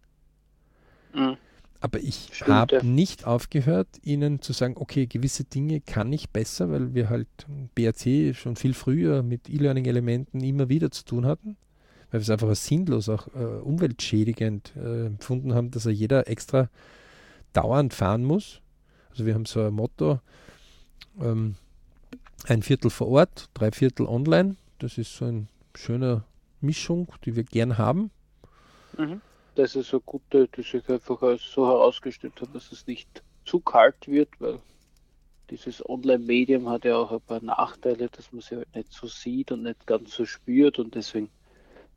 [1.15, 1.37] Mhm.
[1.79, 6.93] Aber ich habe nicht aufgehört, ihnen zu sagen, okay, gewisse Dinge kann ich besser, weil
[6.93, 7.29] wir halt
[7.77, 11.57] BRC schon viel früher mit E-Learning-Elementen immer wieder zu tun hatten
[12.15, 16.29] weil wir es einfach als sinnlos, auch äh, umweltschädigend äh, empfunden haben, dass er jeder
[16.29, 16.69] extra
[17.53, 18.61] dauernd fahren muss.
[19.11, 20.21] Also wir haben so ein Motto,
[21.21, 21.57] ähm,
[22.47, 24.55] ein Viertel vor Ort, drei Viertel online.
[24.79, 26.23] Das ist so eine schöne
[26.61, 28.13] Mischung, die wir gern haben.
[28.97, 29.21] Mhm.
[29.57, 34.07] Das ist so gut, dass ich einfach so herausgestellt habe, dass es nicht zu kalt
[34.07, 34.61] wird, weil
[35.51, 39.51] dieses Online-Medium hat ja auch ein paar Nachteile, dass man sie halt nicht so sieht
[39.51, 41.29] und nicht ganz so spürt und deswegen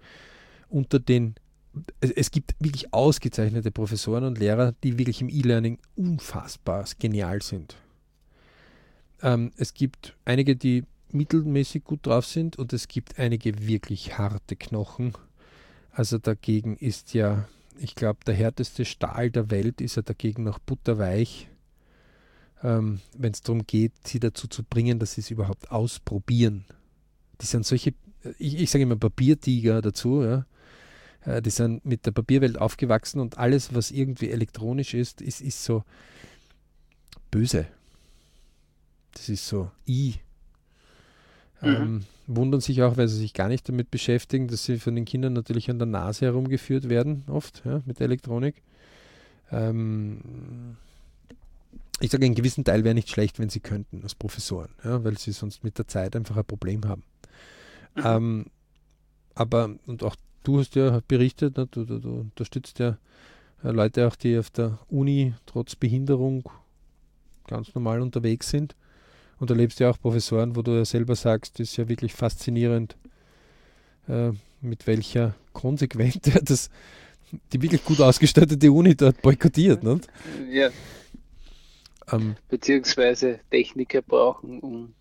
[0.71, 1.35] unter den
[2.01, 7.77] es, gibt wirklich ausgezeichnete Professoren und Lehrer, die wirklich im E-Learning unfassbar genial sind.
[9.23, 14.57] Ähm, es gibt einige, die mittelmäßig gut drauf sind und es gibt einige wirklich harte
[14.57, 15.13] Knochen.
[15.91, 20.59] Also dagegen ist ja, ich glaube, der härteste Stahl der Welt ist ja dagegen noch
[20.59, 21.49] butterweich,
[22.63, 26.65] ähm, wenn es darum geht, sie dazu zu bringen, dass sie es überhaupt ausprobieren.
[27.41, 27.95] Die sind solche,
[28.39, 30.47] ich, ich sage immer Papiertiger dazu, ja.
[31.25, 35.65] Äh, die sind mit der Papierwelt aufgewachsen und alles, was irgendwie elektronisch ist, ist, ist
[35.65, 35.85] so
[37.31, 37.67] böse.
[39.13, 40.17] Das ist so I.
[41.61, 41.69] Mhm.
[41.69, 45.05] Ähm, wundern sich auch, weil sie sich gar nicht damit beschäftigen, dass sie von den
[45.05, 48.63] Kindern natürlich an der Nase herumgeführt werden, oft ja, mit der Elektronik.
[49.51, 50.77] Ähm,
[52.01, 55.19] ich sage, einen gewissen Teil wäre nicht schlecht, wenn sie könnten als Professoren, ja, weil
[55.19, 57.03] sie sonst mit der Zeit einfach ein Problem haben.
[57.95, 58.03] Mhm.
[58.05, 58.47] Ähm,
[59.35, 62.99] aber, und auch du hast ja berichtet, ne, du, du, du unterstützt ja
[63.63, 66.49] äh, Leute auch, die auf der Uni trotz Behinderung
[67.47, 68.75] ganz normal unterwegs sind.
[69.39, 72.97] Und erlebst ja auch Professoren, wo du ja selber sagst, das ist ja wirklich faszinierend,
[74.09, 74.31] äh,
[74.61, 76.71] mit welcher Konsequenz das,
[77.53, 79.83] die wirklich gut ausgestattete Uni dort boykottiert.
[79.83, 80.09] Nicht?
[80.51, 80.71] Ja.
[82.13, 84.95] Ähm, Beziehungsweise Techniker brauchen, um,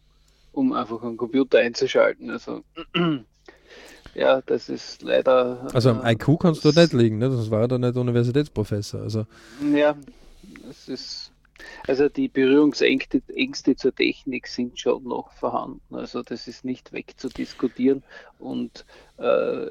[0.51, 2.29] um einfach einen Computer einzuschalten.
[2.29, 2.63] Also
[4.15, 5.67] ja, das ist leider.
[5.73, 7.29] Also am äh, IQ kannst du nicht liegen, ne?
[7.29, 9.01] das war ja nicht Universitätsprofessor.
[9.01, 9.25] Also.
[9.73, 9.95] Ja,
[10.69, 11.22] es ist
[11.87, 15.95] also die Berührungsängste Ängste zur Technik sind schon noch vorhanden.
[15.95, 18.03] Also das ist nicht wegzudiskutieren.
[18.39, 18.85] Und
[19.17, 19.67] äh,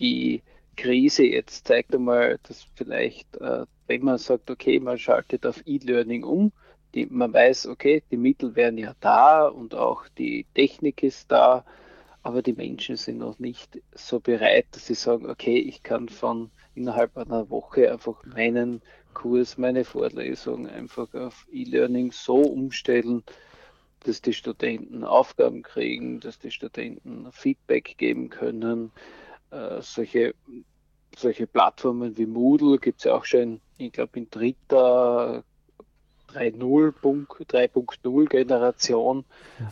[0.00, 0.42] die
[0.76, 6.24] Krise jetzt zeigt einmal, dass vielleicht, äh, wenn man sagt, okay, man schaltet auf E-Learning
[6.24, 6.52] um,
[6.94, 11.64] die, man weiß, okay, die Mittel wären ja da und auch die Technik ist da,
[12.22, 16.50] aber die Menschen sind noch nicht so bereit, dass sie sagen, okay, ich kann von
[16.74, 18.82] innerhalb einer Woche einfach meinen
[19.14, 23.22] Kurs, meine Vorlesung einfach auf E-Learning so umstellen,
[24.00, 28.90] dass die Studenten Aufgaben kriegen, dass die Studenten Feedback geben können.
[29.50, 30.34] Äh, solche,
[31.16, 35.44] solche Plattformen wie Moodle gibt es ja auch schon, ich glaube, in dritter
[36.34, 39.24] 3.0 Generation.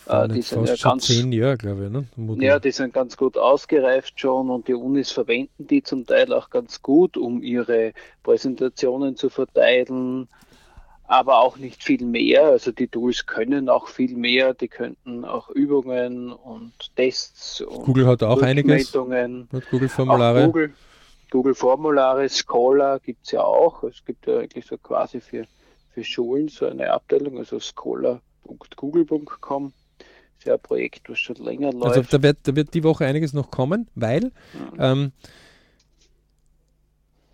[0.07, 1.91] Ja, die sind ja ganz, zehn Jahre, glaube ich.
[1.91, 2.45] Ne?
[2.45, 6.51] Ja, die sind ganz gut ausgereift schon und die Unis verwenden die zum Teil auch
[6.51, 7.93] ganz gut, um ihre
[8.23, 10.29] Präsentationen zu verteilen,
[11.05, 12.45] aber auch nicht viel mehr.
[12.45, 18.07] Also die Tools können auch viel mehr, die könnten auch Übungen und Tests und Google
[18.07, 18.93] hat auch einiges.
[18.93, 20.47] Google-Formulare.
[20.47, 20.73] Google,
[21.31, 23.83] Google-Formulare, Scholar gibt es ja auch.
[23.85, 25.47] Es gibt ja eigentlich so quasi für
[25.91, 29.73] für Schulen so eine Abteilung, also scholar.google.com.
[30.39, 31.97] Ist ja ein Projekt, das schon länger also läuft.
[31.99, 34.31] Also da wird, da wird die Woche einiges noch kommen, weil mhm.
[34.79, 35.13] ähm,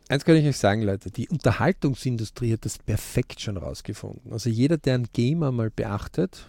[0.09, 4.33] eins kann ich euch sagen, Leute, die Unterhaltungsindustrie hat das perfekt schon rausgefunden.
[4.33, 6.49] Also jeder, der einen Gamer mal beachtet,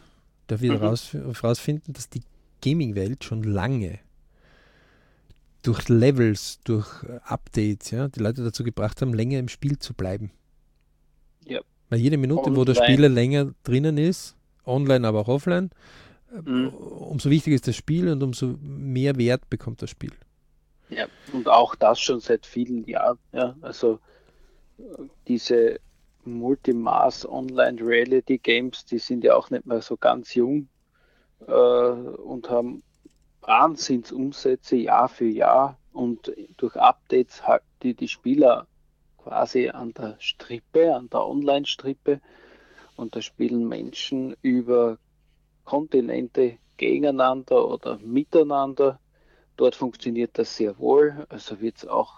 [0.49, 0.87] der wird mhm.
[0.87, 2.23] raus, rausfinden, dass die
[2.61, 3.99] Gaming-Welt schon lange
[5.61, 10.31] durch Levels, durch Updates, ja, die Leute dazu gebracht haben, länger im Spiel zu bleiben.
[11.45, 11.59] Ja.
[11.89, 12.57] Weil jede Minute, online.
[12.57, 14.35] wo der Spieler länger drinnen ist,
[14.65, 15.69] online, aber auch offline,
[16.43, 16.69] mhm.
[16.69, 20.11] umso wichtiger ist das Spiel und umso mehr Wert bekommt das Spiel.
[20.89, 23.17] Ja, und auch das schon seit vielen Jahren.
[23.33, 23.99] Ja, also
[25.27, 25.79] diese
[26.23, 30.67] Multimass Online Reality Games, die sind ja auch nicht mehr so ganz jung
[31.47, 32.83] äh, und haben
[33.41, 37.41] Wahnsinnsumsätze Jahr für Jahr und durch Updates
[37.81, 38.67] die die Spieler
[39.27, 42.21] quasi an der Strippe, an der Online-Strippe.
[42.95, 44.97] Und da spielen Menschen über
[45.65, 48.99] Kontinente gegeneinander oder miteinander.
[49.57, 51.25] Dort funktioniert das sehr wohl.
[51.29, 52.13] Also wird es auch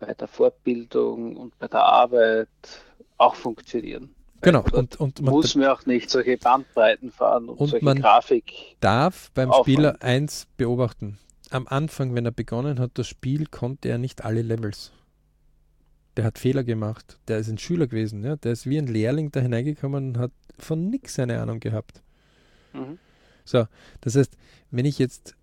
[0.00, 2.48] bei der Fortbildung und bei der Arbeit
[3.16, 4.14] auch funktionieren.
[4.40, 4.64] Genau.
[4.72, 8.76] Und, und man muss man auch nicht solche Bandbreiten fahren und, und solche man Grafik.
[8.80, 9.64] darf beim aufwand.
[9.64, 11.18] Spieler eins beobachten.
[11.50, 14.92] Am Anfang, wenn er begonnen hat, das Spiel, konnte er nicht alle Levels
[16.16, 18.36] der hat Fehler gemacht, der ist ein Schüler gewesen, ja?
[18.36, 22.02] der ist wie ein Lehrling da hineingekommen und hat von nichts eine Ahnung gehabt.
[22.72, 22.98] Mhm.
[23.44, 23.66] So,
[24.00, 24.36] das heißt,
[24.70, 25.34] wenn ich jetzt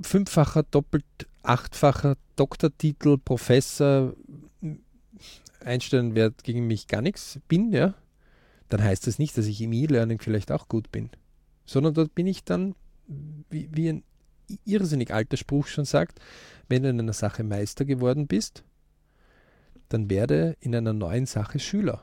[0.00, 1.04] fünffacher, doppelt
[1.42, 4.14] achtfacher Doktortitel, Professor
[5.60, 7.94] einstellen werde, gegen mich gar nichts bin, ja,
[8.68, 11.10] dann heißt das nicht, dass ich im E-Learning vielleicht auch gut bin,
[11.66, 12.74] sondern dort bin ich dann,
[13.50, 14.04] wie, wie ein
[14.64, 16.20] irrsinnig alter Spruch schon sagt,
[16.68, 18.64] wenn du in einer Sache Meister geworden bist,
[19.94, 22.02] dann werde in einer neuen Sache Schüler.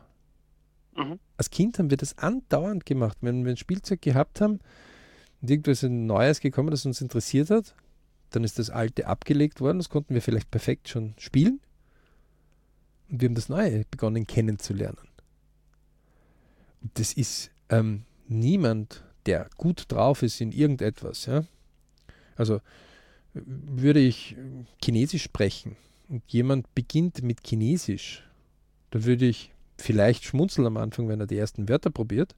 [0.96, 1.20] Mhm.
[1.38, 3.18] Als Kind haben wir das andauernd gemacht.
[3.22, 4.60] Wenn wir ein Spielzeug gehabt haben
[5.42, 7.76] und irgendwas Neues gekommen, das uns interessiert hat,
[8.30, 11.60] dann ist das alte abgelegt worden, das konnten wir vielleicht perfekt schon spielen.
[13.10, 15.10] Und wir haben das Neue begonnen kennenzulernen.
[16.82, 21.26] Und das ist ähm, niemand, der gut drauf ist in irgendetwas.
[21.26, 21.44] Ja?
[22.38, 22.62] Also
[23.34, 24.38] würde ich
[24.82, 25.76] Chinesisch sprechen
[26.12, 28.28] und jemand beginnt mit Chinesisch,
[28.90, 32.36] dann würde ich vielleicht schmunzeln am Anfang, wenn er die ersten Wörter probiert.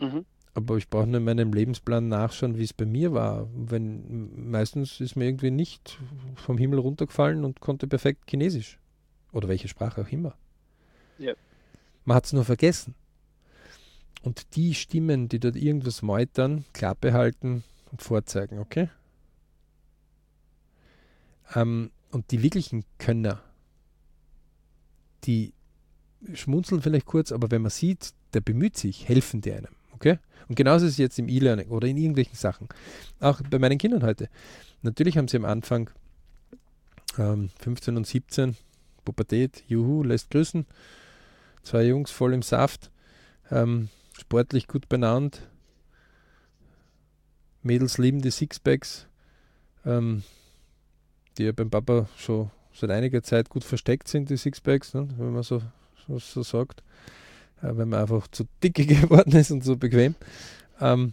[0.00, 0.24] Mhm.
[0.54, 3.48] Aber ich brauche nur in meinem Lebensplan nachschauen, wie es bei mir war.
[3.52, 5.98] Wenn meistens ist mir irgendwie nicht
[6.36, 8.78] vom Himmel runtergefallen und konnte perfekt Chinesisch.
[9.32, 10.36] Oder welche Sprache auch immer.
[11.18, 11.34] Ja.
[12.04, 12.94] Man hat es nur vergessen.
[14.22, 18.90] Und die Stimmen, die dort irgendwas meutern, Klappe halten und vorzeigen, okay?
[21.56, 23.42] Ähm, und die wirklichen Könner,
[25.24, 25.52] die
[26.32, 29.74] schmunzeln vielleicht kurz, aber wenn man sieht, der bemüht sich, helfen die einem.
[29.90, 30.18] Okay?
[30.48, 32.68] Und genauso ist es jetzt im E-Learning oder in irgendwelchen Sachen.
[33.20, 34.28] Auch bei meinen Kindern heute.
[34.82, 35.90] Natürlich haben sie am Anfang
[37.18, 38.56] ähm, 15 und 17
[39.04, 40.66] Pubertät, juhu, lässt grüßen.
[41.62, 42.90] Zwei Jungs voll im Saft,
[43.50, 43.88] ähm,
[44.18, 45.48] sportlich gut benannt.
[47.62, 49.06] Mädels lieben die Sixpacks,
[49.86, 50.22] ähm,
[51.38, 55.32] die ja beim Papa schon seit einiger Zeit gut versteckt sind, die Sixpacks, ne, wenn
[55.32, 55.62] man so,
[56.06, 56.82] so, so sagt.
[57.62, 60.14] Äh, wenn man einfach zu dicke geworden ist und so bequem.
[60.80, 61.12] Ähm,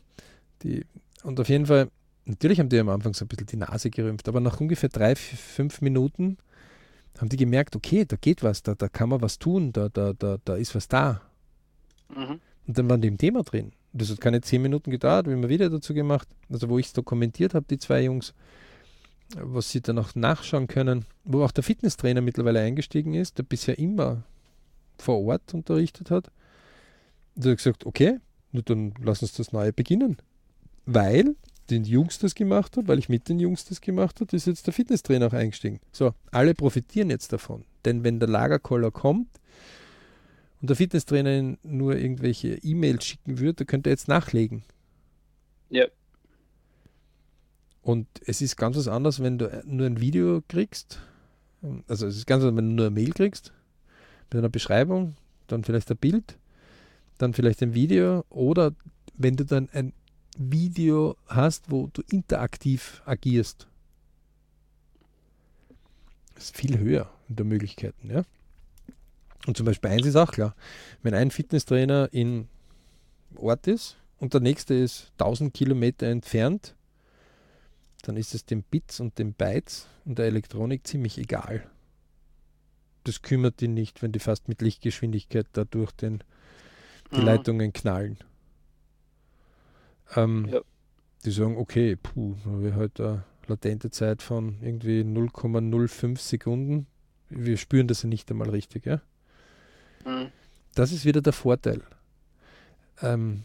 [0.64, 0.86] die,
[1.24, 1.90] und auf jeden Fall,
[2.26, 5.16] natürlich haben die am Anfang so ein bisschen die Nase gerümpft, aber nach ungefähr drei,
[5.16, 6.38] fünf Minuten
[7.20, 10.14] haben die gemerkt, okay, da geht was, da, da kann man was tun, da, da,
[10.14, 11.22] da, da ist was da.
[12.10, 12.40] Mhm.
[12.68, 13.74] Und dann waren die im Thema drin.
[13.94, 16.94] Das hat keine zehn Minuten gedauert, wie wir wieder dazu gemacht, also wo ich es
[16.94, 18.34] dokumentiert habe, die zwei Jungs,
[19.36, 23.78] was sie dann auch nachschauen können, wo auch der Fitnesstrainer mittlerweile eingestiegen ist, der bisher
[23.78, 24.24] immer
[24.98, 26.32] vor Ort unterrichtet hat.
[27.36, 28.20] Und er hat gesagt, okay,
[28.52, 30.18] dann lass uns das Neue beginnen.
[30.86, 31.36] Weil
[31.70, 34.68] den Jungs das gemacht hat, weil ich mit den Jungs das gemacht habe, ist jetzt
[34.68, 35.80] der Fitnesstrainer auch eingestiegen.
[35.92, 37.64] So, alle profitieren jetzt davon.
[37.86, 39.30] Denn wenn der Lagerkoller kommt
[40.62, 44.64] und der Fitnesstrainer nur irgendwelche E-Mails schicken würde, könnte er jetzt nachlegen.
[45.70, 45.86] Ja.
[47.82, 51.00] Und es ist ganz was anderes, wenn du nur ein Video kriegst.
[51.88, 53.54] Also es ist ganz anders, wenn du nur eine Mail kriegst,
[54.30, 55.16] mit einer Beschreibung,
[55.48, 56.38] dann vielleicht ein Bild,
[57.18, 58.74] dann vielleicht ein Video oder
[59.16, 59.94] wenn du dann ein
[60.38, 63.68] Video hast, wo du interaktiv agierst.
[66.36, 68.24] Das ist viel höher in der Möglichkeiten, ja.
[69.48, 70.56] Und zum Beispiel eins ist auch klar,
[71.04, 72.48] wenn ein Fitnesstrainer in
[73.36, 76.76] Ort ist und der nächste ist 1000 Kilometer entfernt,
[78.02, 81.70] dann ist es dem Bits und dem Bytes und der Elektronik ziemlich egal.
[83.04, 86.24] Das kümmert ihn nicht, wenn die fast mit Lichtgeschwindigkeit da durch den,
[87.12, 87.26] die mhm.
[87.26, 88.18] Leitungen knallen.
[90.16, 90.62] Ähm, ja.
[91.26, 96.88] Die sagen, okay, puh, wir halt eine latente Zeit von irgendwie 0,05 Sekunden.
[97.30, 99.02] Wir spüren das ja nicht einmal richtig, ja.
[100.06, 100.32] Mhm.
[100.76, 101.82] Das ist wieder der Vorteil.
[103.02, 103.44] Ähm,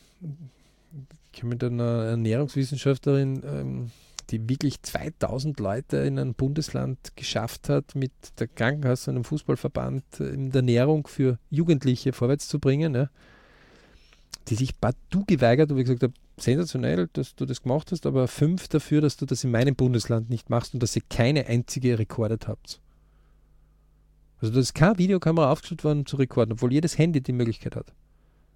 [1.32, 3.90] ich habe mit einer Ernährungswissenschaftlerin, ähm,
[4.30, 10.20] die wirklich 2000 Leute in ein Bundesland geschafft hat, mit der Krankenkasse und einem Fußballverband
[10.20, 13.08] in der Ernährung für Jugendliche vorwärts zu bringen, ja,
[14.48, 18.28] die sich partout geweigert, wo ich gesagt habe, sensationell, dass du das gemacht hast, aber
[18.28, 21.98] fünf dafür, dass du das in meinem Bundesland nicht machst und dass ihr keine einzige
[21.98, 22.80] rekordet habt.
[24.40, 27.92] Also da ist keine Videokamera aufgestellt worden zu rekorden, obwohl jedes Handy die Möglichkeit hat.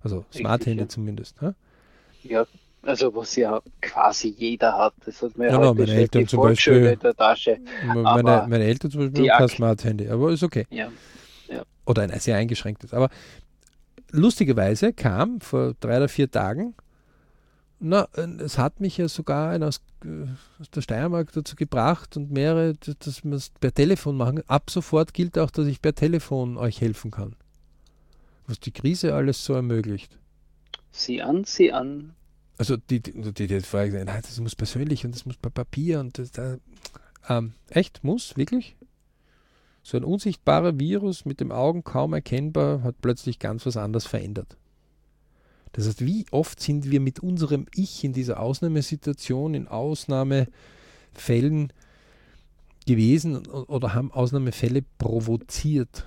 [0.03, 0.89] Also Smart-Handy ja.
[0.89, 1.37] zumindest.
[1.41, 1.55] Ja?
[2.23, 2.47] ja,
[2.83, 4.95] also was ja quasi jeder hat.
[5.05, 6.87] Das hat mir ja, no, meine Eltern zum Beispiel.
[6.87, 7.59] In der Tasche.
[7.87, 10.67] Meine, meine Eltern zum Beispiel haben kein Smart-Handy, aber ist okay.
[10.71, 10.89] Ja.
[11.49, 11.63] Ja.
[11.87, 12.95] Oder ein sehr eingeschränktes.
[12.95, 13.09] Aber
[14.11, 16.75] lustigerweise kam vor drei oder vier Tagen
[17.81, 20.27] na, es hat mich ja sogar einer aus, äh,
[20.61, 24.43] aus der Steiermark dazu gebracht und mehrere, dass wir es per Telefon machen.
[24.47, 27.35] Ab sofort gilt auch, dass ich per Telefon euch helfen kann.
[28.47, 30.19] Was die Krise alles so ermöglicht.
[30.93, 32.15] Sieh an, sieh an.
[32.61, 35.99] Also die, die, die, die Frage, nein, das muss persönlich und das muss per Papier
[35.99, 36.59] und das, da,
[37.27, 38.77] ähm, echt, muss, wirklich?
[39.83, 44.59] So ein unsichtbarer Virus mit dem Augen kaum erkennbar hat plötzlich ganz was anderes verändert.
[45.73, 51.73] Das heißt, wie oft sind wir mit unserem Ich in dieser Ausnahmesituation, in Ausnahmefällen
[52.87, 56.07] gewesen oder haben Ausnahmefälle provoziert?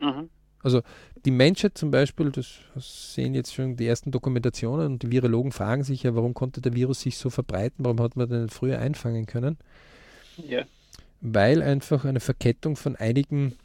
[0.00, 0.30] Mhm.
[0.62, 0.80] Also
[1.26, 5.82] die Menschheit zum Beispiel, das sehen jetzt schon die ersten Dokumentationen und die Virologen fragen
[5.82, 9.26] sich ja, warum konnte der Virus sich so verbreiten, warum hat man den früher einfangen
[9.26, 9.58] können?
[10.36, 10.62] Ja.
[11.20, 13.56] Weil einfach eine Verkettung von einigen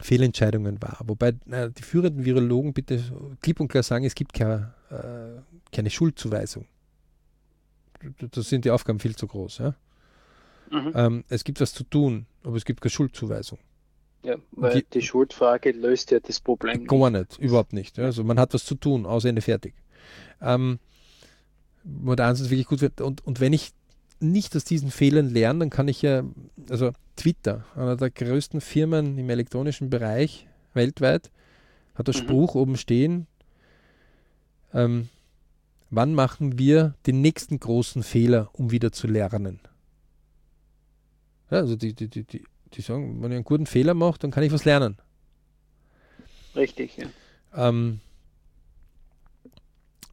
[0.00, 1.00] Fehlentscheidungen war.
[1.04, 3.02] Wobei äh, die führenden Virologen bitte
[3.42, 5.40] klipp und klar sagen, es gibt keine, äh,
[5.74, 6.66] keine Schuldzuweisung.
[8.18, 9.58] Da sind die Aufgaben viel zu groß.
[9.58, 9.74] Ja?
[10.70, 10.92] Mhm.
[10.94, 13.58] Ähm, es gibt was zu tun, aber es gibt keine Schuldzuweisung.
[14.26, 17.96] Ja, weil die, die Schuldfrage löst ja das Problem Gar nicht, nicht überhaupt nicht.
[18.00, 19.72] Also man hat was zu tun, aus Ende fertig.
[20.42, 20.80] Ähm,
[21.84, 23.00] wo der Ansatz wirklich gut wird.
[23.00, 23.70] Und, und wenn ich
[24.18, 26.24] nicht aus diesen Fehlern lerne, dann kann ich ja,
[26.68, 31.30] also Twitter, einer der größten Firmen im elektronischen Bereich weltweit,
[31.94, 32.18] hat der mhm.
[32.18, 33.28] Spruch oben stehen,
[34.74, 35.08] ähm,
[35.90, 39.60] wann machen wir den nächsten großen Fehler, um wieder zu lernen?
[41.48, 42.44] Ja, also die, die, die, die,
[42.76, 44.96] die sagen, wenn ich einen guten Fehler mache, dann kann ich was lernen.
[46.54, 47.06] Richtig, ja.
[47.54, 48.00] Ähm,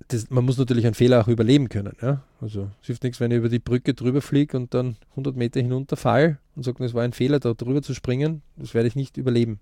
[0.07, 1.95] das, man muss natürlich einen Fehler auch überleben können.
[2.01, 2.23] Ja?
[2.41, 5.61] Also es hilft nichts, wenn ich über die Brücke drüber fliege und dann 100 Meter
[5.61, 8.41] hinunterfall und sage, es war ein Fehler, da drüber zu springen.
[8.57, 9.59] Das werde ich nicht überleben.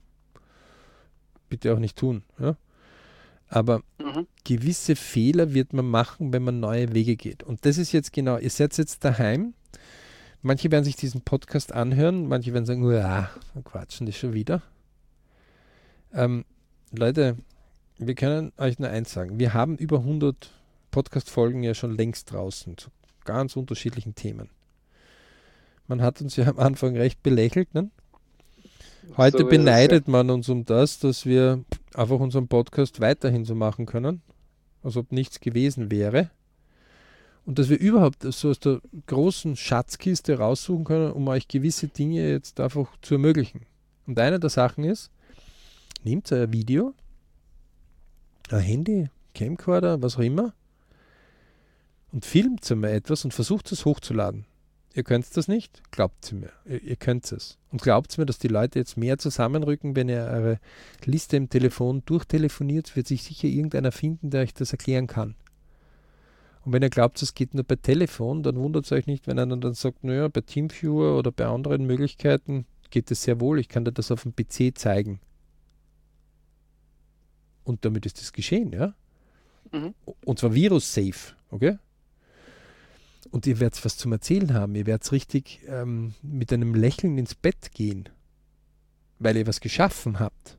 [1.49, 2.23] Bitte auch nicht tun.
[2.39, 2.55] Ja?
[3.47, 4.27] Aber mhm.
[4.43, 7.43] gewisse Fehler wird man machen, wenn man neue Wege geht.
[7.43, 9.53] Und das ist jetzt genau, ihr seid jetzt daheim.
[10.43, 13.29] Manche werden sich diesen Podcast anhören, manche werden sagen, ja,
[13.63, 14.63] quatschen die schon wieder.
[16.13, 16.45] Ähm,
[16.91, 17.37] Leute,
[17.99, 19.37] wir können euch nur eins sagen.
[19.37, 20.51] Wir haben über 100
[20.89, 22.89] Podcast-Folgen ja schon längst draußen zu
[23.23, 24.49] ganz unterschiedlichen Themen.
[25.87, 27.73] Man hat uns ja am Anfang recht belächelt.
[27.75, 27.91] Ne?
[29.17, 31.63] Heute so beneidet man uns um das, dass wir
[31.93, 34.21] einfach unseren Podcast weiterhin so machen können,
[34.81, 36.31] als ob nichts gewesen wäre.
[37.45, 42.29] Und dass wir überhaupt so aus der großen Schatzkiste raussuchen können, um euch gewisse Dinge
[42.29, 43.61] jetzt einfach zu ermöglichen.
[44.05, 45.09] Und eine der Sachen ist,
[46.03, 46.93] nehmt euer Video,
[48.49, 50.53] ein Handy, Camcorder, was auch immer,
[52.11, 54.45] und filmt mal etwas und versucht es hochzuladen.
[54.93, 55.81] Ihr könnt das nicht?
[55.91, 56.51] Glaubt es mir.
[56.65, 57.57] Ihr, ihr könnt es.
[57.71, 60.59] Und glaubt mir, dass die Leute jetzt mehr zusammenrücken, wenn ihr eure
[61.05, 65.35] Liste im Telefon durchtelefoniert, wird sich sicher irgendeiner finden, der euch das erklären kann.
[66.63, 69.39] Und wenn ihr glaubt, es geht nur per Telefon, dann wundert es euch nicht, wenn
[69.39, 73.59] einer dann sagt, naja, bei Teamviewer oder bei anderen Möglichkeiten geht es sehr wohl.
[73.59, 75.19] Ich kann dir das auf dem PC zeigen.
[77.63, 78.93] Und damit ist das geschehen, ja?
[79.71, 79.95] Mhm.
[80.25, 81.77] Und zwar virus-safe, okay?
[83.31, 84.75] Und ihr werdet was zum Erzählen haben.
[84.75, 88.09] Ihr werdet richtig ähm, mit einem Lächeln ins Bett gehen,
[89.19, 90.57] weil ihr was geschaffen habt.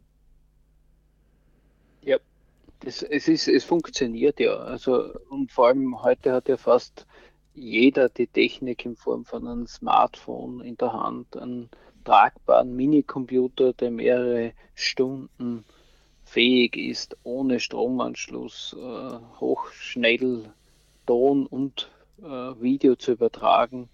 [2.85, 4.57] Das, es, ist, es funktioniert ja.
[4.57, 7.07] Also, und vor allem heute hat ja fast
[7.55, 11.69] jeder die Technik in Form von einem Smartphone in der Hand, einen
[12.05, 15.65] tragbaren Minicomputer, der mehrere Stunden
[16.25, 20.53] fähig ist, ohne Stromanschluss äh, hochschnell
[21.07, 21.91] Ton und
[22.23, 23.89] äh, Video zu übertragen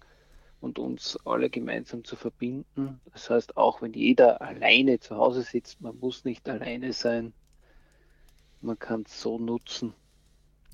[0.61, 3.01] und uns alle gemeinsam zu verbinden.
[3.11, 7.33] Das heißt, auch wenn jeder alleine zu Hause sitzt, man muss nicht alleine sein.
[8.61, 9.93] Man kann es so nutzen.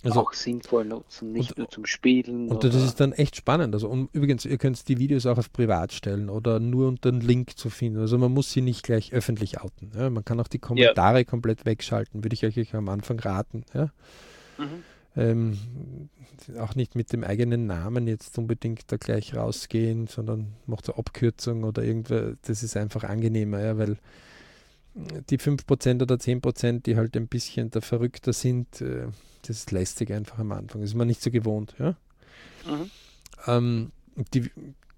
[0.06, 2.50] Also, auch sinnvoll nutzen, nicht und, nur zum Spielen.
[2.50, 3.74] Und das ist dann echt spannend.
[3.74, 7.22] Also um, übrigens, ihr könnt die Videos auch auf privat stellen oder nur unter einen
[7.22, 8.00] Link zu finden.
[8.00, 9.92] Also man muss sie nicht gleich öffentlich outen.
[9.96, 10.12] Ja?
[10.12, 11.24] Man kann auch die Kommentare ja.
[11.24, 13.66] komplett wegschalten, würde ich euch am Anfang raten.
[13.74, 13.90] Ja?
[14.60, 14.84] Mhm.
[15.18, 15.58] Ähm,
[16.60, 21.64] auch nicht mit dem eigenen Namen jetzt unbedingt da gleich rausgehen, sondern macht eine Abkürzung
[21.64, 22.36] oder irgendwas.
[22.44, 23.98] Das ist einfach angenehmer, ja, weil
[24.96, 29.08] die 5% oder 10%, die halt ein bisschen der Verrückter sind, äh,
[29.42, 30.82] das ist lästig einfach am Anfang.
[30.82, 31.76] Das ist man nicht so gewohnt.
[31.78, 31.96] Ja?
[32.66, 32.90] Mhm.
[33.46, 33.92] Ähm,
[34.34, 34.50] die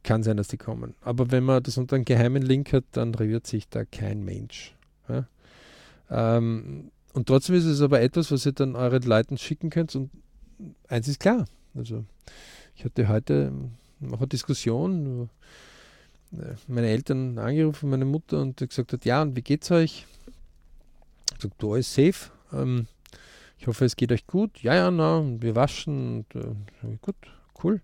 [0.03, 0.93] kann sein, dass die kommen.
[1.01, 4.75] Aber wenn man das unter einem geheimen Link hat, dann rührt sich da kein Mensch.
[5.09, 5.27] Ja?
[6.09, 9.95] Ähm, und trotzdem ist es aber etwas, was ihr dann euren Leuten schicken könnt.
[9.95, 10.11] Und
[10.87, 11.45] eins ist klar.
[11.73, 12.05] Also
[12.75, 13.51] ich hatte heute
[13.99, 15.30] noch eine Diskussion,
[16.67, 20.05] meine Eltern angerufen, meine Mutter, und gesagt hat, ja, und wie geht's euch?
[21.31, 22.31] Ich gesagt, du alles safe.
[22.53, 22.87] Ähm,
[23.59, 24.61] ich hoffe, es geht euch gut.
[24.61, 26.25] Ja, ja, na, wir waschen.
[26.33, 27.15] Und, äh, gut,
[27.63, 27.81] cool.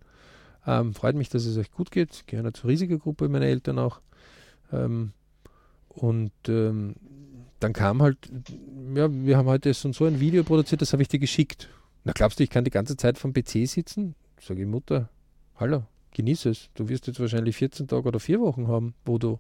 [0.66, 2.14] Ähm, freut mich, dass es euch gut geht.
[2.14, 4.02] Ich gehöre zur Risikogruppe, meine Eltern auch.
[4.72, 5.14] Ähm,
[5.90, 6.96] und ähm,
[7.60, 8.18] dann kam halt,
[8.96, 11.70] ja, wir haben heute so und so ein Video produziert, das habe ich dir geschickt.
[12.04, 14.16] Na, glaubst du, ich kann die ganze Zeit vom PC sitzen?
[14.42, 15.10] Sage ich, Mutter,
[15.56, 15.84] hallo,
[16.14, 16.70] genieße es.
[16.76, 19.40] Du wirst jetzt wahrscheinlich 14 Tage oder vier Wochen haben, wo du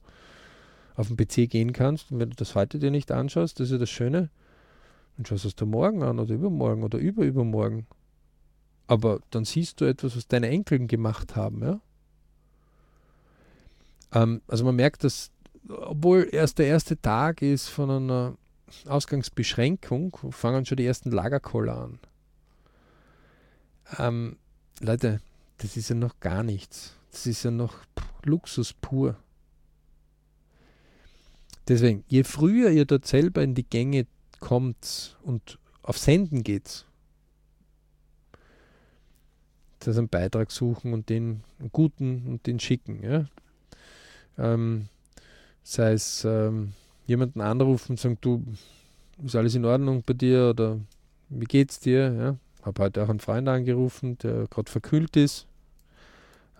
[0.95, 2.11] auf den PC gehen kannst.
[2.11, 4.29] Und wenn du das heute dir nicht anschaust, das ist ja das Schöne,
[5.17, 7.87] dann schaust du es dir morgen an oder übermorgen oder überübermorgen.
[8.87, 11.79] Aber dann siehst du etwas, was deine Enkeln gemacht haben, ja.
[14.13, 15.31] Ähm, also man merkt, dass,
[15.67, 18.37] obwohl erst der erste Tag ist von einer
[18.85, 21.99] Ausgangsbeschränkung, fangen schon die ersten Lagerkoller an.
[23.97, 24.37] Ähm,
[24.81, 25.21] Leute,
[25.63, 26.93] das ist ja noch gar nichts.
[27.11, 27.77] Das ist ja noch
[28.23, 29.15] Luxus pur.
[31.69, 34.05] Deswegen, je früher ihr dort selber in die Gänge
[34.41, 36.85] kommt und auf Senden geht,
[39.85, 43.01] also einen Beitrag suchen und den guten und den schicken.
[43.01, 43.25] Ja?
[44.37, 44.87] Ähm,
[45.63, 46.73] sei es ähm,
[47.05, 48.43] jemanden anrufen und sagen, du,
[49.23, 50.79] ist alles in Ordnung bei dir oder
[51.29, 52.13] wie geht's dir?
[52.13, 52.37] Ja?
[52.63, 55.47] Habe heute auch einen Freund angerufen, der gerade verkühlt ist.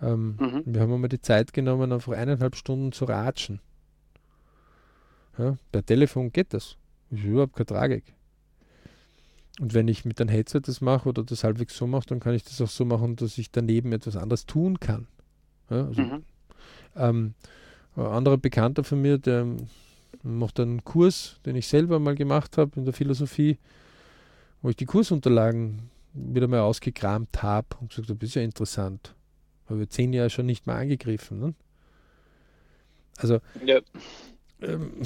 [0.02, 0.62] Ähm, mhm.
[0.66, 3.60] Wir haben mal die Zeit genommen, einfach eineinhalb Stunden zu ratschen.
[5.38, 6.76] Ja, per Telefon geht das.
[7.10, 8.04] Ist überhaupt keine Tragik.
[9.60, 12.34] Und wenn ich mit einem Headset das mache oder das halbwegs so mache, dann kann
[12.34, 15.06] ich das auch so machen, dass ich daneben etwas anderes tun kann.
[15.70, 16.22] Ja, also, mhm.
[16.96, 17.34] ähm,
[17.96, 19.46] ein anderer Bekannter von mir, der
[20.22, 23.58] macht einen Kurs, den ich selber mal gemacht habe in der Philosophie,
[24.62, 29.14] wo ich die Kursunterlagen wieder mal ausgekramt habe und gesagt habe, das ist ja interessant.
[29.66, 31.38] Habe wir zehn Jahre schon nicht mehr angegriffen.
[31.38, 31.54] Ne?
[33.16, 33.80] Also, ja.
[34.60, 35.02] ähm,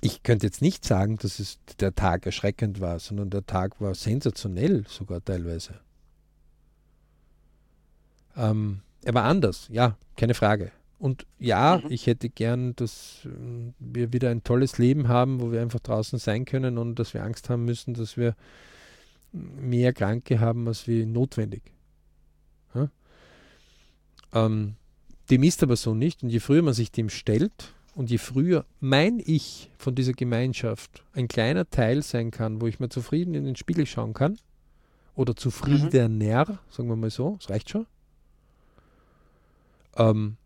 [0.00, 3.94] ich könnte jetzt nicht sagen, dass es der Tag erschreckend war, sondern der Tag war
[3.94, 5.80] sensationell sogar teilweise.
[8.36, 10.72] Ähm, er war anders, ja, keine Frage.
[10.98, 11.90] Und ja, mhm.
[11.90, 16.18] ich hätte gern, dass äh, wir wieder ein tolles Leben haben, wo wir einfach draußen
[16.18, 18.34] sein können und dass wir Angst haben müssen, dass wir
[19.32, 21.62] mehr Kranke haben, als wie notwendig.
[22.74, 22.88] Ja?
[24.34, 24.74] Ähm,
[25.30, 26.22] dem ist aber so nicht.
[26.22, 31.04] Und je früher man sich dem stellt, und je früher mein Ich von dieser Gemeinschaft
[31.12, 34.38] ein kleiner Teil sein kann, wo ich mir zufrieden in den Spiegel schauen kann,
[35.14, 36.58] oder zufriedener, mhm.
[36.70, 37.86] sagen wir mal so, das reicht schon,
[39.96, 40.36] ähm,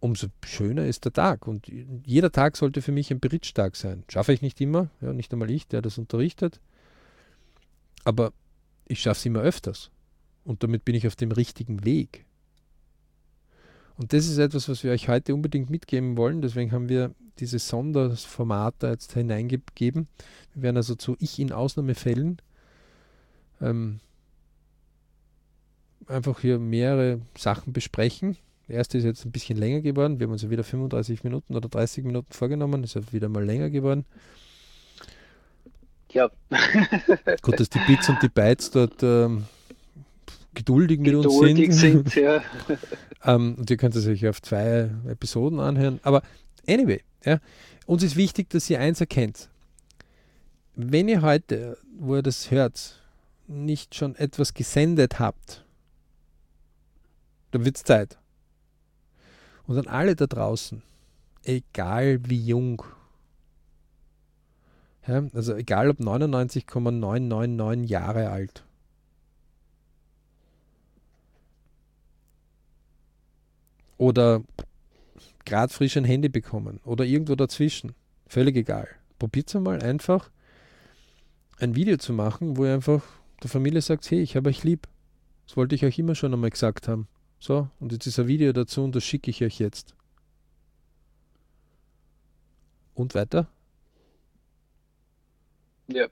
[0.00, 1.46] umso schöner ist der Tag.
[1.46, 1.66] Und
[2.04, 4.04] jeder Tag sollte für mich ein Berichtstag sein.
[4.08, 6.60] Schaffe ich nicht immer, ja, nicht einmal ich, der das unterrichtet,
[8.04, 8.32] aber
[8.86, 9.90] ich schaffe es immer öfters.
[10.44, 12.26] Und damit bin ich auf dem richtigen Weg.
[14.00, 16.40] Und das ist etwas, was wir euch heute unbedingt mitgeben wollen.
[16.40, 20.08] Deswegen haben wir dieses Sonderformat da jetzt hineingegeben.
[20.54, 22.40] Wir werden also zu Ich in Ausnahmefällen
[23.60, 24.00] ähm,
[26.06, 28.38] einfach hier mehrere Sachen besprechen.
[28.68, 30.18] Der erste ist jetzt ein bisschen länger geworden.
[30.18, 32.82] Wir haben uns ja wieder 35 Minuten oder 30 Minuten vorgenommen.
[32.84, 34.06] Ist ja wieder mal länger geworden.
[36.10, 36.30] Ja.
[37.42, 39.44] Gut, dass die Bits und die Bytes dort ähm,
[40.54, 42.08] geduldig mit geduldig uns sind.
[42.08, 42.42] sind ja.
[43.24, 46.00] Ähm, und ihr könnt es euch auf zwei Episoden anhören.
[46.02, 46.22] Aber
[46.66, 47.38] anyway, ja,
[47.86, 49.48] uns ist wichtig, dass ihr eins erkennt.
[50.74, 53.02] Wenn ihr heute, wo ihr das hört,
[53.46, 55.64] nicht schon etwas gesendet habt,
[57.50, 58.18] dann wird es Zeit.
[59.66, 60.82] Und an alle da draußen,
[61.44, 62.82] egal wie jung,
[65.06, 68.64] ja, also egal ob 99,999 Jahre alt,
[74.00, 74.42] oder
[75.44, 77.92] gerade frisch ein Handy bekommen oder irgendwo dazwischen.
[78.26, 78.88] Völlig egal.
[79.18, 80.30] Probiert es mal einfach
[81.58, 83.02] ein Video zu machen, wo ihr einfach
[83.42, 84.88] der Familie sagt, hey, ich habe euch lieb.
[85.46, 87.08] Das wollte ich euch immer schon einmal gesagt haben.
[87.38, 89.94] So, und jetzt ist ein Video dazu und das schicke ich euch jetzt.
[92.94, 93.48] Und weiter?
[95.88, 96.06] Ja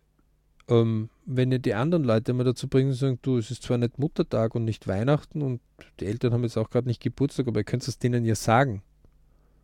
[0.68, 3.76] ähm, wenn ihr die anderen Leute mal dazu bringen und sagen, du, es ist zwar
[3.76, 5.60] nicht Muttertag und nicht Weihnachten und
[6.00, 8.82] die Eltern haben jetzt auch gerade nicht Geburtstag, aber ihr könnt es denen ja sagen.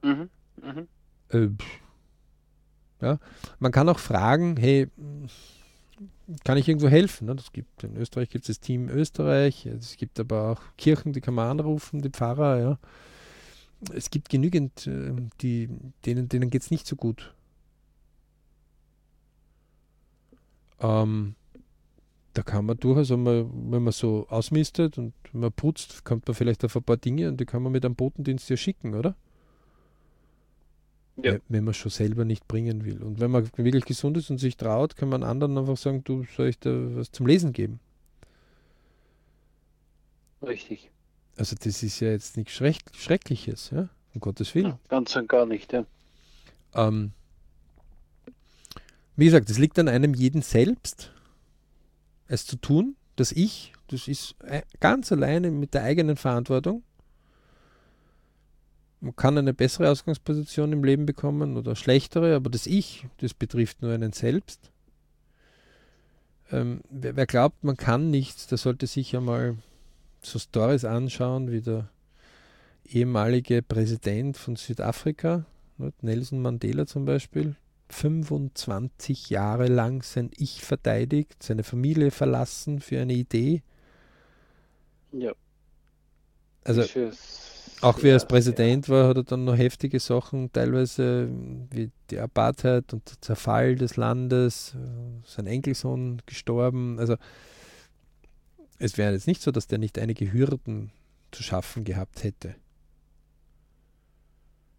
[0.03, 0.29] Mhm.
[0.63, 0.89] Mhm.
[1.31, 1.49] Äh,
[3.01, 3.19] ja.
[3.59, 4.89] Man kann auch fragen, hey,
[6.45, 7.27] kann ich irgendwo helfen?
[7.27, 7.35] Ne?
[7.35, 11.23] Das gibt, in Österreich gibt es das Team Österreich, es gibt aber auch Kirchen, die
[11.23, 12.79] kann man anrufen, die Pfarrer, ja.
[13.95, 15.71] Es gibt genügend, äh, die,
[16.05, 17.35] denen, denen geht es nicht so gut.
[20.81, 21.37] Ähm,
[22.35, 26.65] da kann man durchaus einmal, wenn man so ausmistet und man putzt, kommt man vielleicht
[26.65, 29.17] auf ein paar Dinge und die kann man mit einem Botendienst ja schicken, oder?
[31.17, 31.37] Ja.
[31.49, 33.01] Wenn man schon selber nicht bringen will.
[33.01, 36.25] Und wenn man wirklich gesund ist und sich traut, kann man anderen einfach sagen, du
[36.37, 37.79] soll ich da was zum Lesen geben.
[40.43, 40.91] Richtig.
[41.37, 44.67] Also das ist ja jetzt nichts Schreck Schreckliches, ja, um Gottes Willen.
[44.67, 45.87] Ja, ganz und gar nicht, ja.
[46.75, 47.13] Ähm,
[49.15, 51.14] wie gesagt, es liegt an einem jeden selbst,
[52.35, 52.97] es zu tun.
[53.17, 54.35] Das Ich, das ist
[54.81, 56.83] ganz alleine mit der eigenen Verantwortung.
[59.01, 63.83] Man kann eine bessere Ausgangsposition im Leben bekommen oder schlechtere, aber das Ich, das betrifft
[63.83, 64.71] nur einen selbst.
[66.51, 69.57] Ähm, wer, wer, glaubt, man kann nichts, der sollte sich einmal
[70.23, 71.89] so Stories anschauen, wie der
[72.87, 75.45] ehemalige Präsident von Südafrika,
[76.01, 77.57] Nelson Mandela zum Beispiel,
[77.95, 83.63] 25 Jahre lang sein Ich verteidigt, seine Familie verlassen für eine Idee.
[85.13, 85.33] Ja.
[86.65, 86.83] Also
[87.81, 91.29] auch wie er als Präsident war, hat er dann noch heftige Sachen, teilweise
[91.71, 94.75] wie die Apartheid und der Zerfall des Landes,
[95.27, 96.99] sein Enkelsohn gestorben.
[96.99, 97.17] Also
[98.79, 100.91] es wäre jetzt nicht so, dass der nicht einige Hürden
[101.31, 102.55] zu schaffen gehabt hätte.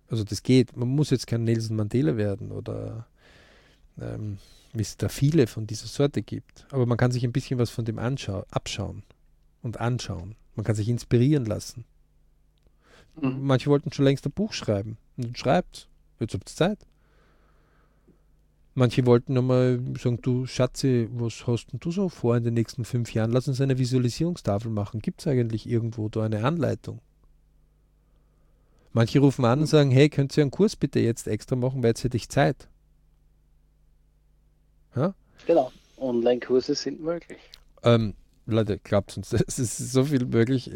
[0.10, 0.76] Also das geht.
[0.78, 3.08] Man muss jetzt kein Nelson Mandela werden oder
[4.00, 4.38] ähm,
[4.74, 6.66] wie es da viele von dieser Sorte gibt.
[6.72, 9.04] Aber man kann sich ein bisschen was von dem abschauen
[9.62, 10.36] und anschauen.
[10.56, 11.86] Man kann sich inspirieren lassen.
[13.20, 13.46] Mhm.
[13.46, 14.98] Manche wollten schon längst ein Buch schreiben.
[15.18, 15.88] Und schreibt.
[16.20, 16.80] Jetzt habt ihr Zeit.
[18.74, 22.84] Manche wollten nochmal sagen, du Schatze, was hast denn du so vor in den nächsten
[22.84, 23.32] fünf Jahren?
[23.32, 25.02] Lass uns eine Visualisierungstafel machen.
[25.02, 27.00] Gibt es eigentlich irgendwo da eine Anleitung?
[28.96, 31.90] Manche rufen an und sagen, hey, könnt ihr einen Kurs bitte jetzt extra machen, weil
[31.90, 32.70] jetzt hätte ich Zeit.
[34.96, 35.14] Ja?
[35.46, 37.38] Genau, Online-Kurse sind möglich.
[37.84, 38.14] Ähm,
[38.46, 40.72] Leute, glaubt uns, es ist so viel möglich.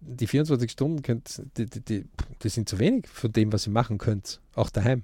[0.00, 2.04] Die 24 Stunden könnt, die, die, die,
[2.44, 5.02] die sind zu wenig von dem, was ihr machen könnt, auch daheim.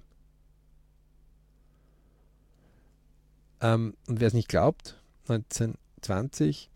[3.61, 4.97] Ähm, und wer es nicht glaubt,
[5.27, 6.71] 1920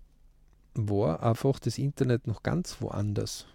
[0.75, 3.47] war einfach das Internet noch ganz woanders.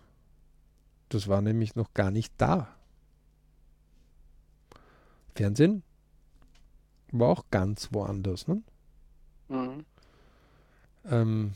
[1.10, 2.76] Das war nämlich noch gar nicht da.
[5.36, 5.84] Fernsehen
[7.12, 8.48] war auch ganz woanders.
[8.48, 8.62] Ne?
[9.48, 9.86] Mhm.
[11.06, 11.54] Ähm,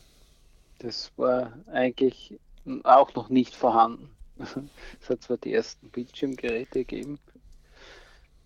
[0.79, 2.39] das war eigentlich
[2.83, 4.09] auch noch nicht vorhanden.
[5.01, 7.19] es hat zwar die ersten Bildschirmgeräte gegeben,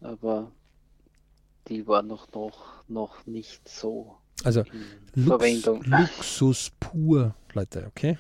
[0.02, 0.52] aber
[1.68, 4.64] die waren noch, noch, noch nicht so also
[5.14, 5.84] Lux, Verwendung.
[5.84, 8.18] Luxus pur, Leute, okay?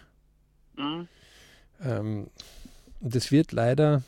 [0.77, 1.07] Mhm.
[1.81, 2.27] Ähm,
[3.13, 4.01] das wird leider,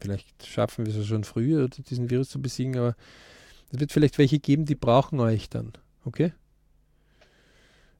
[0.00, 2.96] vielleicht schaffen wir es schon früher, diesen Virus zu besiegen, aber
[3.72, 5.72] es wird vielleicht welche geben, die brauchen euch dann,
[6.04, 6.32] okay?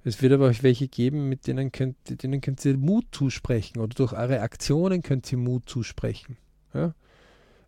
[0.04, 3.94] Es wird aber euch welche geben, mit denen könnt, denen könnt ihr Mut zusprechen oder
[3.94, 6.38] durch eure Aktionen könnt ihr Mut zusprechen.
[6.72, 6.94] Ja?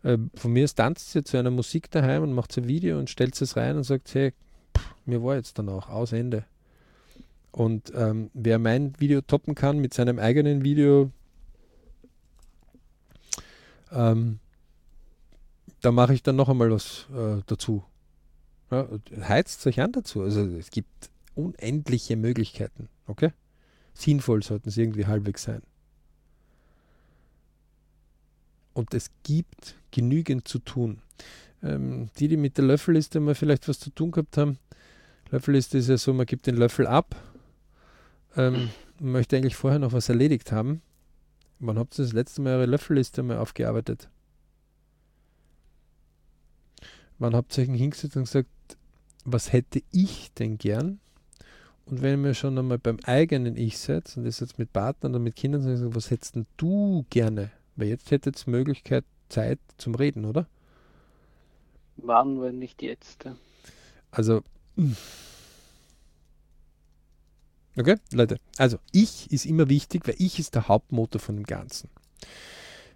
[0.03, 3.41] Äh, von mir tanzt ihr zu einer Musik daheim und macht ein Video und stellt
[3.41, 4.33] es rein und sagt, hey,
[4.77, 6.45] pff, mir war jetzt dann auch, aus Ende.
[7.53, 11.11] Und ähm, wer mein Video toppen kann mit seinem eigenen Video,
[13.93, 14.39] ähm,
[15.81, 17.85] da mache ich dann noch einmal was äh, dazu.
[18.71, 18.87] Ja,
[19.23, 20.23] heizt euch an dazu.
[20.23, 22.89] Also es gibt unendliche Möglichkeiten.
[23.07, 23.33] Okay?
[23.95, 25.63] Sinnvoll sollten es irgendwie halbwegs sein.
[28.73, 31.03] Und es gibt genügend zu tun.
[31.63, 34.59] Ähm, die, die mit der Löffelliste mal vielleicht was zu tun gehabt haben,
[35.31, 37.15] Löffelliste ist ja so, man gibt den Löffel ab,
[38.37, 40.83] ähm, möchte eigentlich vorher noch was erledigt haben.
[41.61, 44.09] Wann habt ihr das letzte Mal eure Löffelliste mal aufgearbeitet?
[47.19, 48.49] Wann habt ihr euch hingesetzt und gesagt,
[49.27, 51.01] was hätte ich denn gern?
[51.85, 55.19] Und wenn wir schon einmal beim eigenen Ich seid, und das jetzt mit Partnern oder
[55.19, 57.51] mit Kindern, sagen, was hättest denn du gerne?
[57.77, 60.47] Weil jetzt hättet ihr Möglichkeit, Zeit zum Reden, oder?
[61.99, 63.27] Wann, wenn nicht jetzt?
[64.11, 64.43] Also,
[67.77, 71.89] okay, Leute, also ich ist immer wichtig, weil ich ist der Hauptmotor von dem Ganzen.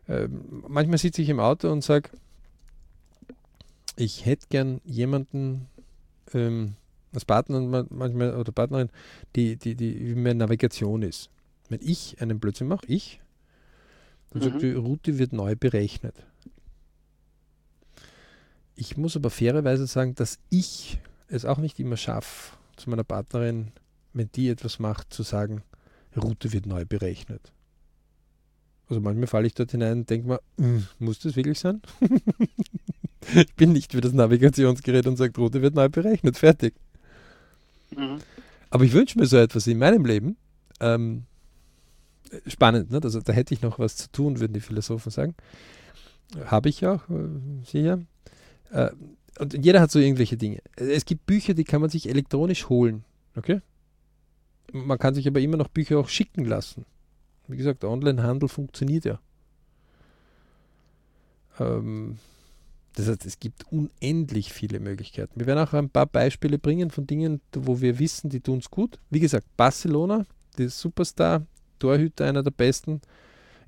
[0.08, 2.10] Ähm, manchmal sitze ich im Auto und sage,
[3.96, 5.68] ich hätte gern jemanden
[6.32, 6.74] ähm,
[7.12, 8.90] als Partner manchmal oder Partnerin,
[9.36, 11.30] die, die, die wie meine Navigation ist.
[11.68, 13.20] Wenn ich einen Blödsinn mache, ich,
[14.30, 14.44] dann mhm.
[14.46, 16.14] sagt die Route wird neu berechnet.
[18.76, 20.98] Ich muss aber fairerweise sagen, dass ich
[21.28, 23.70] es auch nicht immer schaffe, zu meiner Partnerin,
[24.14, 25.62] wenn die etwas macht, zu sagen,
[26.16, 27.52] Route wird neu berechnet.
[28.88, 31.82] Also manchmal falle ich dort hinein und denke mir, hm, muss das wirklich sein?
[33.34, 36.74] ich bin nicht wie das Navigationsgerät und sage, Route wird neu berechnet, fertig.
[37.96, 38.18] Mhm.
[38.70, 40.36] Aber ich wünsche mir so etwas in meinem Leben.
[40.80, 41.24] Ähm,
[42.46, 43.00] spannend, ne?
[43.02, 45.34] also da hätte ich noch was zu tun, würden die Philosophen sagen.
[46.46, 48.00] Habe ich auch, äh, sicher.
[48.70, 48.90] Äh,
[49.38, 50.60] und jeder hat so irgendwelche Dinge.
[50.76, 53.04] Es gibt Bücher, die kann man sich elektronisch holen.
[53.36, 53.60] Okay?
[54.74, 56.84] Man kann sich aber immer noch Bücher auch schicken lassen.
[57.46, 59.20] Wie gesagt, Onlinehandel funktioniert ja.
[61.60, 62.18] Ähm,
[62.96, 65.38] das heißt, es gibt unendlich viele Möglichkeiten.
[65.38, 68.68] Wir werden auch ein paar Beispiele bringen von Dingen, wo wir wissen, die tun es
[68.68, 68.98] gut.
[69.10, 70.26] Wie gesagt, Barcelona,
[70.58, 71.46] der Superstar,
[71.78, 73.00] Torhüter, einer der besten.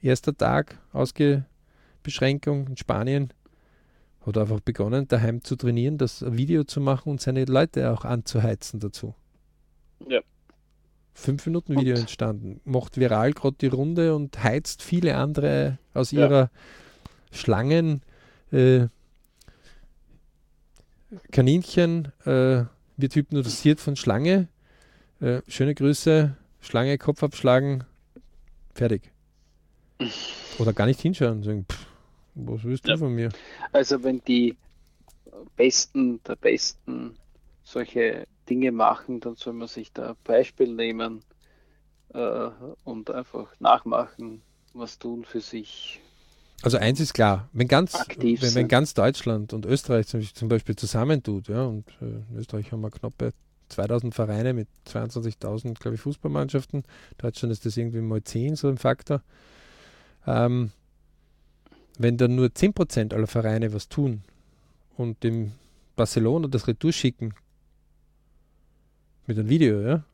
[0.03, 3.33] Erster Tag, Ausgebeschränkung in Spanien.
[4.23, 8.81] Hat einfach begonnen, daheim zu trainieren, das Video zu machen und seine Leute auch anzuheizen
[8.81, 9.15] dazu.
[10.09, 10.21] Ja.
[11.19, 12.03] Fünf Minuten Video und?
[12.03, 12.61] entstanden.
[12.67, 16.21] Macht viral gerade die Runde und heizt viele andere aus ja.
[16.21, 16.51] ihrer
[17.33, 18.03] Schlangen.
[18.53, 18.89] Äh,
[21.33, 22.65] Kaninchen äh,
[22.99, 24.49] wird hypnotisiert von Schlange.
[25.21, 27.85] Äh, schöne Grüße, Schlange, Kopf abschlagen,
[28.75, 29.11] fertig.
[30.59, 31.87] Oder gar nicht hinschauen, sagen, pff,
[32.35, 32.97] was willst du ja.
[32.99, 33.31] von mir?
[33.73, 34.55] Also wenn die
[35.57, 37.17] besten der besten
[37.65, 41.23] solche Dinge machen, dann soll man sich da Beispiel nehmen
[42.15, 42.49] äh,
[42.85, 44.43] und einfach nachmachen,
[44.73, 46.01] was tun für sich.
[46.63, 51.49] Also eins ist klar, wenn ganz, wenn, wenn, ganz Deutschland und Österreich zum Beispiel zusammentut,
[51.49, 53.33] ja, und äh, in Österreich haben wir knappe
[53.69, 56.85] 2000 Vereine mit 22.000, glaube ich, Fußballmannschaften.
[57.19, 59.23] Deutschland ist das irgendwie mal 10, so ein Faktor.
[60.27, 60.71] Ähm,
[61.99, 64.23] wenn dann nur 10% aller Vereine was tun
[64.97, 65.53] und dem
[65.95, 67.35] Barcelona das Retour schicken,
[69.27, 70.05] mit einem Video, ja,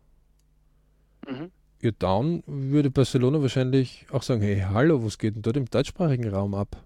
[1.29, 1.51] mhm.
[1.81, 6.29] ja, dann würde Barcelona wahrscheinlich auch sagen, hey, hallo, was geht denn dort im deutschsprachigen
[6.29, 6.83] Raum ab?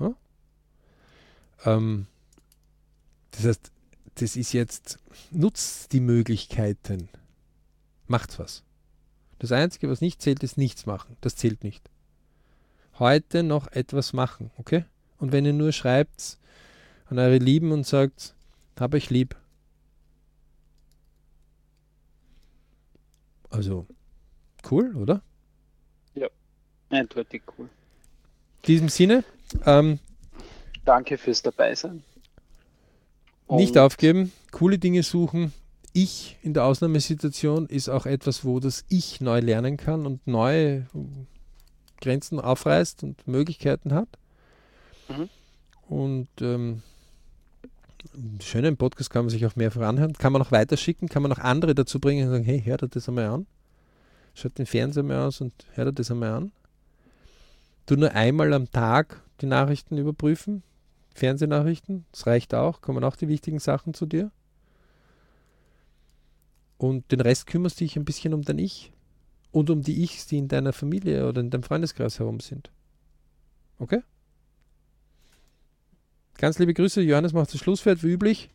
[0.00, 0.14] Ja?
[1.64, 2.06] Ähm,
[3.32, 3.72] das heißt,
[4.14, 4.98] das ist jetzt,
[5.30, 7.08] nutzt die Möglichkeiten,
[8.06, 8.64] macht was.
[9.38, 11.16] Das Einzige, was nicht zählt, ist nichts machen.
[11.20, 11.88] Das zählt nicht.
[12.98, 14.84] Heute noch etwas machen, okay?
[15.18, 16.38] Und wenn ihr nur schreibt
[17.06, 18.34] an eure Lieben und sagt,
[18.80, 19.36] habe ich lieb.
[23.50, 23.86] Also,
[24.70, 25.22] cool, oder?
[26.14, 26.28] Ja,
[26.90, 27.68] eindeutig cool.
[28.62, 29.24] In diesem Sinne,
[29.64, 29.98] ähm,
[30.84, 32.02] danke fürs Dabeisein.
[33.50, 35.52] Nicht aufgeben, coole Dinge suchen.
[35.94, 40.86] Ich in der Ausnahmesituation ist auch etwas, wo das Ich neu lernen kann und neue
[42.00, 44.08] Grenzen aufreißt und Möglichkeiten hat.
[45.08, 45.28] Mhm.
[45.88, 46.82] Und ähm,
[48.40, 50.12] schön, im Podcast kann man sich auch mehrfach anhören.
[50.12, 52.88] Kann man auch weiterschicken, kann man auch andere dazu bringen und sagen, hey, hör dir
[52.88, 53.46] das einmal an.
[54.34, 56.52] Schaut den Fernseher mal aus und hör dir das einmal an.
[57.86, 60.62] Du nur einmal am Tag die Nachrichten überprüfen,
[61.14, 64.30] Fernsehnachrichten, das reicht auch, kommen auch die wichtigen Sachen zu dir.
[66.76, 68.92] Und den Rest kümmerst du dich ein bisschen um dein Ich
[69.50, 72.70] und um die Ichs, die in deiner Familie oder in deinem Freundeskreis herum sind.
[73.78, 74.02] Okay?
[76.38, 78.48] Ganz liebe Grüße, Johannes macht das Schlusswort wie üblich.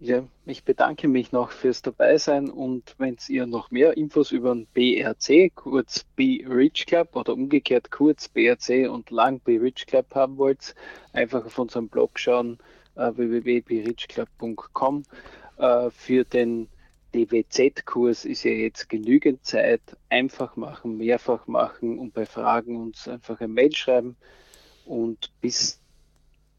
[0.00, 4.66] Ja, ich bedanke mich noch fürs Dabeisein und wenn ihr noch mehr Infos über den
[4.72, 10.38] BRC, kurz B Rich Club oder umgekehrt kurz BRC und lang B Rich Club haben
[10.38, 10.74] wollt,
[11.12, 12.58] einfach auf unserem Blog schauen,
[12.94, 15.02] äh, www.brichclub.com.
[15.58, 16.68] Äh, für den
[17.14, 19.82] DWZ-Kurs ist ja jetzt genügend Zeit.
[20.08, 24.16] Einfach machen, mehrfach machen und bei Fragen uns einfach ein Mail schreiben.
[24.86, 25.80] Und bis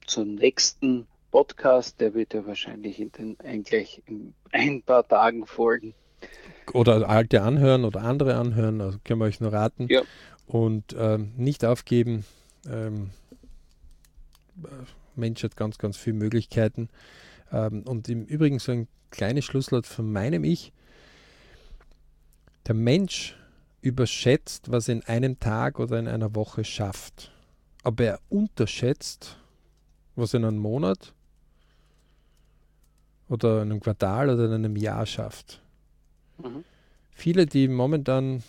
[0.07, 5.93] zum nächsten Podcast, der wird ja wahrscheinlich in den, eigentlich in ein paar Tagen folgen.
[6.73, 9.87] Oder alte anhören oder andere anhören, also können wir euch nur raten.
[9.89, 10.01] Ja.
[10.47, 12.25] Und ähm, nicht aufgeben.
[12.69, 13.11] Ähm,
[15.15, 16.89] Mensch hat ganz, ganz viele Möglichkeiten.
[17.51, 20.73] Ähm, und im Übrigen so ein kleines Schlusswort von meinem Ich.
[22.67, 23.35] Der Mensch
[23.81, 27.31] überschätzt, was er in einem Tag oder in einer Woche schafft.
[27.83, 29.37] Aber er unterschätzt,
[30.17, 31.13] was in einem Monat
[33.29, 35.61] oder in einem Quartal oder in einem Jahr schafft.
[36.37, 36.63] Mhm.
[37.11, 38.43] Viele, die momentan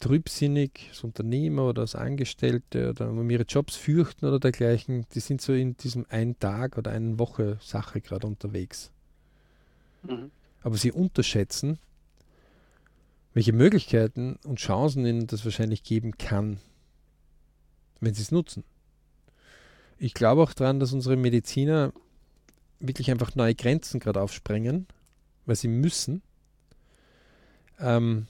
[0.00, 5.40] trübsinnig als Unternehmer oder als Angestellte oder um ihre Jobs fürchten oder dergleichen, die sind
[5.40, 8.90] so in diesem einen Tag oder einen Woche Sache gerade unterwegs.
[10.02, 10.30] Mhm.
[10.62, 11.78] Aber sie unterschätzen,
[13.32, 16.58] welche Möglichkeiten und Chancen ihnen das wahrscheinlich geben kann,
[18.00, 18.64] wenn sie es nutzen.
[20.04, 21.90] Ich glaube auch daran, dass unsere Mediziner
[22.78, 24.86] wirklich einfach neue Grenzen gerade aufsprengen,
[25.46, 26.20] weil sie müssen.
[27.80, 28.26] Ähm,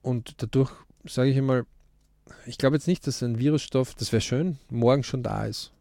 [0.00, 0.70] und dadurch
[1.02, 1.66] sage ich einmal,
[2.46, 5.72] ich glaube jetzt nicht, dass ein Virusstoff, das wäre schön, morgen schon da ist.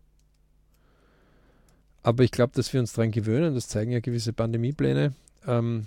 [2.02, 5.14] Aber ich glaube, dass wir uns daran gewöhnen, das zeigen ja gewisse Pandemiepläne.
[5.46, 5.86] Ähm,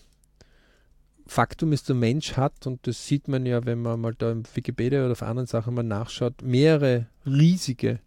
[1.26, 4.42] Faktum ist, der Mensch hat, und das sieht man ja, wenn man mal da im
[4.54, 8.00] Wikipedia oder auf anderen Sachen mal nachschaut, mehrere riesige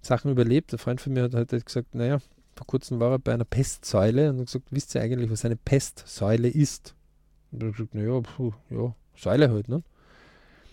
[0.00, 0.72] Sachen überlebt.
[0.72, 2.18] Ein Freund von mir hat halt gesagt, naja,
[2.54, 5.56] vor kurzem war er bei einer Pestsäule und hat gesagt, wisst ihr eigentlich, was eine
[5.56, 6.94] Pestsäule ist?
[7.50, 9.82] Und er hat gesagt, naja, puh, ja, Säule halt, ne?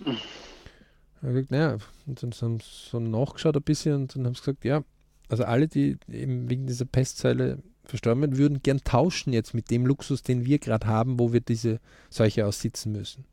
[0.06, 4.36] Er hat gesagt, naja, und dann haben sie so nachgeschaut ein bisschen und dann haben
[4.36, 4.84] sie gesagt, ja,
[5.30, 7.60] also alle, die eben wegen dieser Pestsäule
[7.90, 11.42] verstorben sind, würden gern tauschen jetzt mit dem Luxus, den wir gerade haben, wo wir
[11.42, 11.80] diese
[12.10, 13.26] Seuche aussitzen müssen.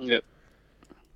[0.00, 0.20] Ja.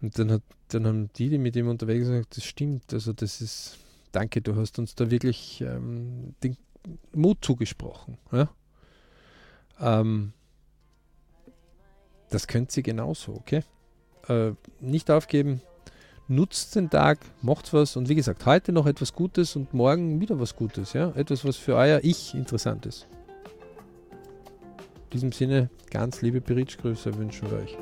[0.01, 3.13] Und dann, hat, dann haben die, die mit ihm unterwegs sind, gesagt, das stimmt, also
[3.13, 3.79] das ist
[4.13, 6.57] danke, du hast uns da wirklich ähm, den
[7.13, 8.19] Mut zugesprochen.
[8.33, 8.51] Ja?
[9.81, 10.33] Ähm,
[12.31, 13.63] das könnt ihr genauso, okay?
[14.29, 15.61] Äh, nicht aufgeben,
[16.29, 20.41] nutzt den Tag, macht was und wie gesagt, heute noch etwas Gutes und morgen wieder
[20.41, 21.13] was Gutes, ja?
[21.15, 23.07] Etwas, was für euer Ich interessant ist.
[25.05, 27.77] In diesem Sinne, ganz liebe Beritsch-Grüße wünschen wir euch.